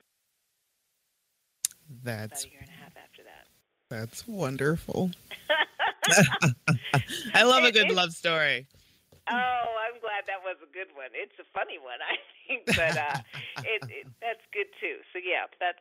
[2.05, 3.47] That's about a year and a half after that.
[3.89, 5.11] that's wonderful.
[7.35, 8.67] I love a good it- love story.
[9.33, 11.11] Oh, I'm glad that was a good one.
[11.15, 12.17] It's a funny one, I
[12.49, 13.21] think, but uh,
[13.63, 14.97] it, it that's good too.
[15.13, 15.79] So yeah, that's.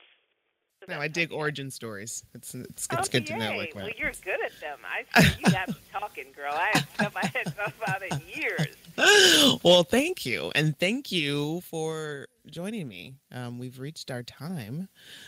[0.88, 2.24] so No, I dig origin stories.
[2.36, 3.98] It's it's, Oh, it's good to know like Well, that.
[3.98, 4.78] you're good at them.
[4.86, 6.54] I see you got me talking, girl.
[6.54, 9.60] I have stuff I had stuff about in years.
[9.64, 13.16] well, thank you, and thank you for joining me.
[13.32, 14.88] Um, we've reached our time.